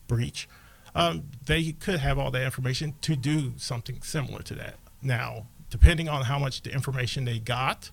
breach, 0.08 0.47
um, 0.93 1.24
they 1.45 1.72
could 1.72 2.00
have 2.00 2.20
all 2.20 2.32
that 2.32 2.43
information 2.43 2.93
to 3.02 3.16
do 3.16 3.54
something 3.58 4.02
similar 4.04 4.41
to 4.43 4.56
that. 4.56 4.76
Now, 5.02 5.47
depending 5.72 6.08
on 6.08 6.26
how 6.26 6.38
much 6.38 6.62
the 6.62 6.72
information 6.72 7.26
they 7.26 7.39
got 7.39 7.89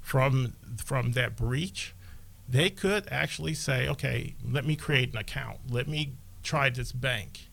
from 0.00 0.54
from 0.84 1.12
that 1.12 1.36
breach, 1.36 1.94
they 2.50 2.68
could 2.68 3.06
actually 3.10 3.54
say, 3.54 3.88
okay, 3.88 4.34
let 4.44 4.66
me 4.66 4.74
create 4.74 5.12
an 5.12 5.18
account. 5.18 5.58
Let 5.70 5.86
me 5.86 6.14
try 6.42 6.68
this 6.68 6.90
bank. 6.90 7.48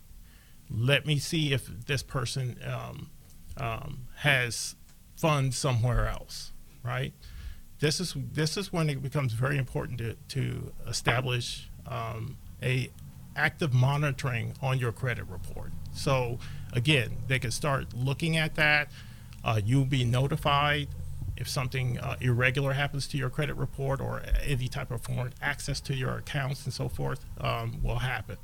Let 0.69 1.05
me 1.05 1.19
see 1.19 1.53
if 1.53 1.67
this 1.85 2.01
person 2.01 2.59
um, 2.65 3.09
um, 3.57 4.07
has 4.17 4.75
funds 5.15 5.57
somewhere 5.57 6.07
else, 6.07 6.51
right? 6.83 7.13
This 7.79 7.99
is 7.99 8.15
this 8.33 8.57
is 8.57 8.73
when 8.73 8.89
it 8.89 9.03
becomes 9.03 9.33
very 9.33 9.57
important 9.57 9.99
to, 9.99 10.15
to 10.29 10.73
establish 10.87 11.69
um, 11.85 12.37
a 12.63 12.89
active 13.35 13.73
monitoring 13.73 14.53
on 14.63 14.79
your 14.79 14.91
credit 14.91 15.25
report. 15.29 15.71
So 15.93 16.39
again, 16.73 17.17
they 17.27 17.37
can 17.37 17.51
start 17.51 17.93
looking 17.93 18.35
at 18.35 18.55
that. 18.55 18.89
Uh, 19.43 19.61
you'll 19.63 19.85
be 19.85 20.03
notified 20.03 20.87
if 21.37 21.47
something 21.47 21.99
uh, 21.99 22.15
irregular 22.19 22.73
happens 22.73 23.07
to 23.07 23.17
your 23.17 23.29
credit 23.29 23.55
report 23.55 24.01
or 24.01 24.23
any 24.43 24.67
type 24.67 24.91
of 24.91 25.01
foreign 25.01 25.33
access 25.41 25.79
to 25.81 25.95
your 25.95 26.17
accounts 26.17 26.65
and 26.65 26.73
so 26.73 26.89
forth 26.89 27.25
um, 27.39 27.79
will 27.83 27.99
happen. 27.99 28.37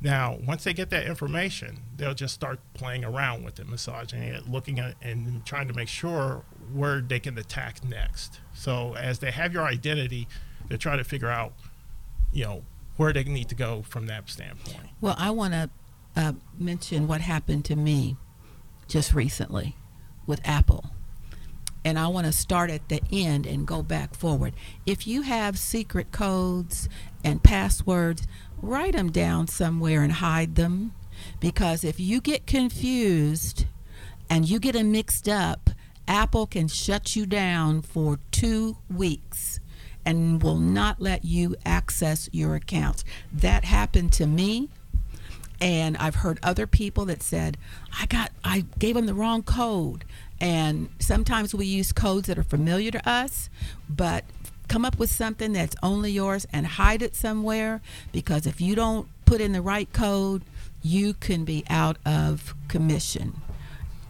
Now, 0.00 0.38
once 0.46 0.62
they 0.62 0.72
get 0.72 0.90
that 0.90 1.06
information, 1.06 1.80
they'll 1.96 2.14
just 2.14 2.32
start 2.32 2.60
playing 2.74 3.04
around 3.04 3.44
with 3.44 3.58
it, 3.58 3.68
massaging 3.68 4.22
it, 4.22 4.48
looking 4.48 4.78
at 4.78 4.94
and 5.02 5.44
trying 5.44 5.66
to 5.66 5.74
make 5.74 5.88
sure 5.88 6.44
where 6.72 7.00
they 7.00 7.18
can 7.18 7.36
attack 7.36 7.84
next. 7.84 8.40
So 8.54 8.94
as 8.94 9.18
they 9.18 9.32
have 9.32 9.52
your 9.52 9.64
identity, 9.64 10.28
they're 10.68 10.78
trying 10.78 10.98
to 10.98 11.04
figure 11.04 11.30
out, 11.30 11.52
you 12.32 12.44
know, 12.44 12.62
where 12.96 13.12
they 13.12 13.24
need 13.24 13.48
to 13.48 13.54
go 13.54 13.82
from 13.82 14.06
that 14.06 14.28
standpoint. 14.28 14.88
Well, 15.00 15.16
I 15.18 15.30
want 15.30 15.54
to 15.54 15.70
uh, 16.14 16.32
mention 16.56 17.08
what 17.08 17.20
happened 17.20 17.64
to 17.66 17.76
me 17.76 18.16
just 18.86 19.14
recently 19.14 19.76
with 20.26 20.40
Apple. 20.44 20.90
And 21.88 21.98
I 21.98 22.06
want 22.08 22.26
to 22.26 22.32
start 22.32 22.68
at 22.68 22.90
the 22.90 23.00
end 23.10 23.46
and 23.46 23.66
go 23.66 23.82
back 23.82 24.14
forward. 24.14 24.52
If 24.84 25.06
you 25.06 25.22
have 25.22 25.58
secret 25.58 26.12
codes 26.12 26.86
and 27.24 27.42
passwords, 27.42 28.26
write 28.60 28.92
them 28.92 29.10
down 29.10 29.46
somewhere 29.46 30.02
and 30.02 30.12
hide 30.12 30.56
them. 30.56 30.92
Because 31.40 31.84
if 31.84 31.98
you 31.98 32.20
get 32.20 32.46
confused 32.46 33.64
and 34.28 34.46
you 34.46 34.58
get 34.58 34.74
them 34.74 34.92
mixed 34.92 35.30
up, 35.30 35.70
Apple 36.06 36.46
can 36.46 36.68
shut 36.68 37.16
you 37.16 37.24
down 37.24 37.80
for 37.80 38.18
two 38.32 38.76
weeks 38.94 39.58
and 40.04 40.42
will 40.42 40.58
not 40.58 41.00
let 41.00 41.24
you 41.24 41.56
access 41.64 42.28
your 42.32 42.54
accounts. 42.54 43.02
That 43.32 43.64
happened 43.64 44.12
to 44.12 44.26
me 44.26 44.68
and 45.58 45.96
I've 45.96 46.16
heard 46.16 46.38
other 46.42 46.66
people 46.66 47.06
that 47.06 47.22
said 47.22 47.56
I 47.98 48.04
got 48.06 48.30
I 48.44 48.66
gave 48.78 48.94
them 48.94 49.06
the 49.06 49.14
wrong 49.14 49.42
code 49.42 50.04
and 50.40 50.88
sometimes 50.98 51.54
we 51.54 51.66
use 51.66 51.92
codes 51.92 52.28
that 52.28 52.38
are 52.38 52.44
familiar 52.44 52.90
to 52.90 53.08
us 53.08 53.50
but 53.88 54.24
come 54.68 54.84
up 54.84 54.98
with 54.98 55.10
something 55.10 55.52
that's 55.52 55.74
only 55.82 56.10
yours 56.10 56.46
and 56.52 56.66
hide 56.66 57.02
it 57.02 57.14
somewhere 57.14 57.80
because 58.12 58.46
if 58.46 58.60
you 58.60 58.74
don't 58.74 59.08
put 59.24 59.40
in 59.40 59.52
the 59.52 59.62
right 59.62 59.92
code 59.92 60.42
you 60.82 61.14
can 61.14 61.44
be 61.44 61.64
out 61.68 61.96
of 62.06 62.54
commission. 62.68 63.40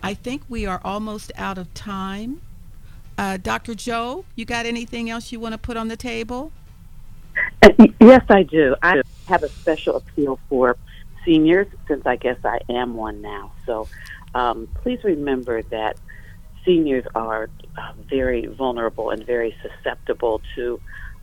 I 0.03 0.15
think 0.15 0.43
we 0.49 0.67
are 0.67 0.81
almost 0.85 1.33
out 1.37 1.59
of 1.59 1.73
time. 1.75 2.41
Uh, 3.17 3.37
Dr. 3.37 3.75
Joe, 3.75 4.25
you 4.37 4.45
got 4.45 4.67
anything 4.67 5.11
else 5.11 5.33
you 5.33 5.41
want 5.41 5.53
to 5.53 5.59
put 5.59 5.77
on 5.77 5.89
the 5.89 5.97
table? 5.97 6.53
Uh, 7.63 7.71
yes, 8.01 8.25
I 8.29 8.45
do. 8.45 8.77
I 8.83 9.03
have 9.27 9.43
a 9.43 9.49
special 9.49 9.97
appeal 9.97 10.39
for 10.49 10.77
seniors 11.25 11.67
since 11.89 12.07
I 12.07 12.17
guess 12.17 12.39
I 12.45 12.61
am 12.69 12.95
one 12.95 13.21
now. 13.21 13.53
So 13.67 13.89
um, 14.35 14.69
please 14.75 15.03
remember 15.03 15.63
that 15.63 15.97
seniors 16.69 17.05
are 17.15 17.49
uh, 17.77 17.93
very 18.11 18.47
vulnerable 18.47 19.09
and 19.11 19.25
very 19.25 19.57
susceptible 19.63 20.43
to 20.55 20.79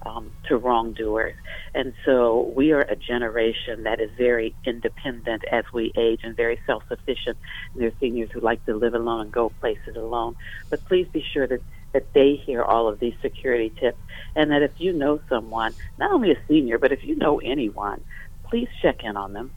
um, 0.06 0.30
to 0.48 0.58
wrongdoers, 0.58 1.34
and 1.74 1.94
so 2.06 2.52
we 2.56 2.72
are 2.74 2.82
a 2.82 2.96
generation 2.96 3.84
that 3.84 4.00
is 4.00 4.12
very 4.18 4.54
independent 4.64 5.44
as 5.52 5.64
we 5.74 5.92
age 5.98 6.20
and 6.24 6.36
very 6.36 6.60
self-sufficient. 6.68 7.38
And 7.74 7.82
there 7.82 7.88
are 7.88 8.00
seniors 8.00 8.30
who 8.32 8.40
like 8.40 8.64
to 8.66 8.76
live 8.76 8.94
alone 8.94 9.22
and 9.22 9.32
go 9.32 9.50
places 9.62 9.96
alone. 9.96 10.36
But 10.70 10.86
please 10.86 11.08
be 11.12 11.26
sure 11.34 11.48
that 11.48 11.62
that 11.94 12.12
they 12.14 12.36
hear 12.46 12.62
all 12.62 12.88
of 12.88 13.00
these 13.00 13.16
security 13.22 13.72
tips, 13.80 13.98
and 14.36 14.52
that 14.52 14.62
if 14.62 14.72
you 14.78 14.94
know 14.94 15.22
someone, 15.30 15.74
not 15.98 16.12
only 16.12 16.32
a 16.32 16.38
senior, 16.48 16.78
but 16.78 16.92
if 16.92 17.04
you 17.04 17.16
know 17.16 17.40
anyone, 17.40 18.02
please 18.50 18.68
check 18.82 19.04
in 19.04 19.16
on 19.18 19.34
them. 19.34 19.52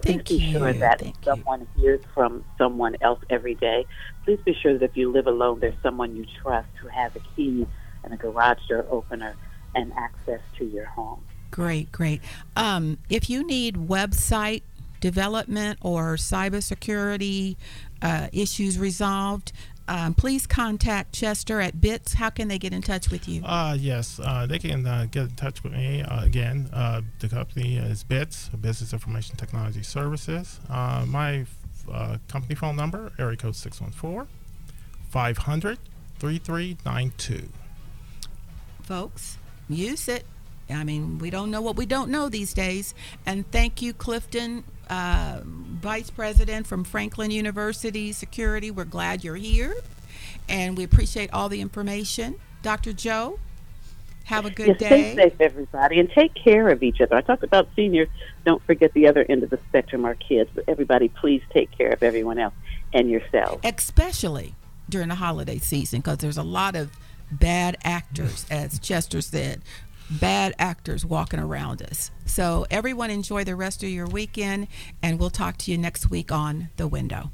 Please 0.00 0.14
Thank 0.16 0.28
be 0.28 0.34
you. 0.36 0.52
sure 0.52 0.72
that 0.72 1.00
Thank 1.00 1.16
you. 1.16 1.22
someone 1.24 1.66
hears 1.76 2.00
from 2.14 2.44
someone 2.56 2.96
else 3.00 3.20
every 3.30 3.54
day. 3.54 3.84
Please 4.24 4.38
be 4.44 4.54
sure 4.54 4.78
that 4.78 4.84
if 4.84 4.96
you 4.96 5.10
live 5.10 5.26
alone, 5.26 5.60
there's 5.60 5.80
someone 5.82 6.14
you 6.14 6.24
trust 6.40 6.68
who 6.80 6.88
has 6.88 7.12
a 7.16 7.20
key 7.34 7.66
and 8.04 8.14
a 8.14 8.16
garage 8.16 8.58
door 8.68 8.86
opener 8.90 9.34
and 9.74 9.92
access 9.94 10.40
to 10.58 10.64
your 10.64 10.86
home. 10.86 11.22
Great, 11.50 11.90
great. 11.90 12.20
Um, 12.56 12.98
if 13.08 13.28
you 13.28 13.46
need 13.46 13.74
website 13.74 14.62
development 15.00 15.78
or 15.82 16.16
cybersecurity 16.16 17.56
uh, 18.02 18.28
issues 18.32 18.78
resolved, 18.78 19.52
um, 19.88 20.14
please 20.14 20.46
contact 20.46 21.14
Chester 21.14 21.60
at 21.60 21.80
BITS. 21.80 22.14
How 22.14 22.30
can 22.30 22.48
they 22.48 22.58
get 22.58 22.72
in 22.72 22.82
touch 22.82 23.10
with 23.10 23.26
you? 23.26 23.42
Uh, 23.44 23.76
yes, 23.78 24.20
uh, 24.22 24.46
they 24.46 24.58
can 24.58 24.86
uh, 24.86 25.06
get 25.10 25.22
in 25.22 25.30
touch 25.30 25.62
with 25.62 25.72
me. 25.72 26.02
Uh, 26.02 26.24
again, 26.24 26.68
uh, 26.72 27.00
the 27.20 27.28
company 27.28 27.76
is 27.76 28.04
BITS, 28.04 28.50
Business 28.50 28.92
Information 28.92 29.36
Technology 29.36 29.82
Services. 29.82 30.60
Uh, 30.68 31.04
my 31.08 31.46
uh, 31.90 32.18
company 32.28 32.54
phone 32.54 32.76
number, 32.76 33.12
area 33.18 33.36
code 33.36 33.56
614 33.56 34.28
500 35.08 35.78
3392. 36.18 37.48
Folks, 38.82 39.38
use 39.68 40.08
it. 40.08 40.24
I 40.70 40.84
mean, 40.84 41.18
we 41.18 41.30
don't 41.30 41.50
know 41.50 41.62
what 41.62 41.76
we 41.76 41.86
don't 41.86 42.10
know 42.10 42.28
these 42.28 42.52
days. 42.52 42.94
And 43.24 43.50
thank 43.50 43.80
you, 43.80 43.94
Clifton, 43.94 44.64
uh, 44.88 45.40
Vice 45.44 46.10
President 46.10 46.66
from 46.66 46.84
Franklin 46.84 47.30
University 47.30 48.12
Security. 48.12 48.70
We're 48.70 48.84
glad 48.84 49.24
you're 49.24 49.36
here. 49.36 49.76
And 50.48 50.76
we 50.76 50.84
appreciate 50.84 51.32
all 51.32 51.48
the 51.48 51.60
information. 51.60 52.36
Dr. 52.62 52.92
Joe, 52.92 53.38
Have 54.24 54.44
a 54.44 54.50
good 54.50 54.68
yes, 54.68 54.78
day. 54.78 55.12
Stay 55.12 55.30
safe, 55.30 55.40
everybody, 55.40 56.00
and 56.00 56.10
take 56.10 56.34
care 56.34 56.68
of 56.68 56.82
each 56.82 57.00
other. 57.00 57.16
I 57.16 57.20
talked 57.22 57.44
about 57.44 57.68
seniors. 57.76 58.08
Don't 58.44 58.62
forget 58.64 58.92
the 58.92 59.06
other 59.06 59.24
end 59.28 59.42
of 59.42 59.50
the 59.50 59.58
spectrum, 59.68 60.04
our 60.04 60.14
kids. 60.14 60.50
But 60.54 60.64
everybody, 60.68 61.08
please 61.08 61.42
take 61.52 61.70
care 61.70 61.90
of 61.90 62.02
everyone 62.02 62.38
else 62.38 62.54
and 62.92 63.10
yourself. 63.10 63.60
Especially 63.64 64.54
during 64.88 65.08
the 65.08 65.14
holiday 65.16 65.58
season, 65.58 66.00
because 66.00 66.18
there's 66.18 66.36
a 66.38 66.42
lot 66.42 66.76
of 66.76 66.90
bad 67.30 67.76
actors, 67.84 68.46
as 68.50 68.78
Chester 68.78 69.20
said, 69.20 69.62
bad 70.10 70.54
actors 70.58 71.04
walking 71.04 71.40
around 71.40 71.82
us. 71.82 72.10
So, 72.26 72.66
everyone, 72.70 73.10
enjoy 73.10 73.44
the 73.44 73.56
rest 73.56 73.82
of 73.82 73.88
your 73.88 74.06
weekend, 74.06 74.68
and 75.02 75.18
we'll 75.18 75.30
talk 75.30 75.56
to 75.58 75.70
you 75.70 75.78
next 75.78 76.10
week 76.10 76.32
on 76.32 76.68
The 76.76 76.88
Window. 76.88 77.30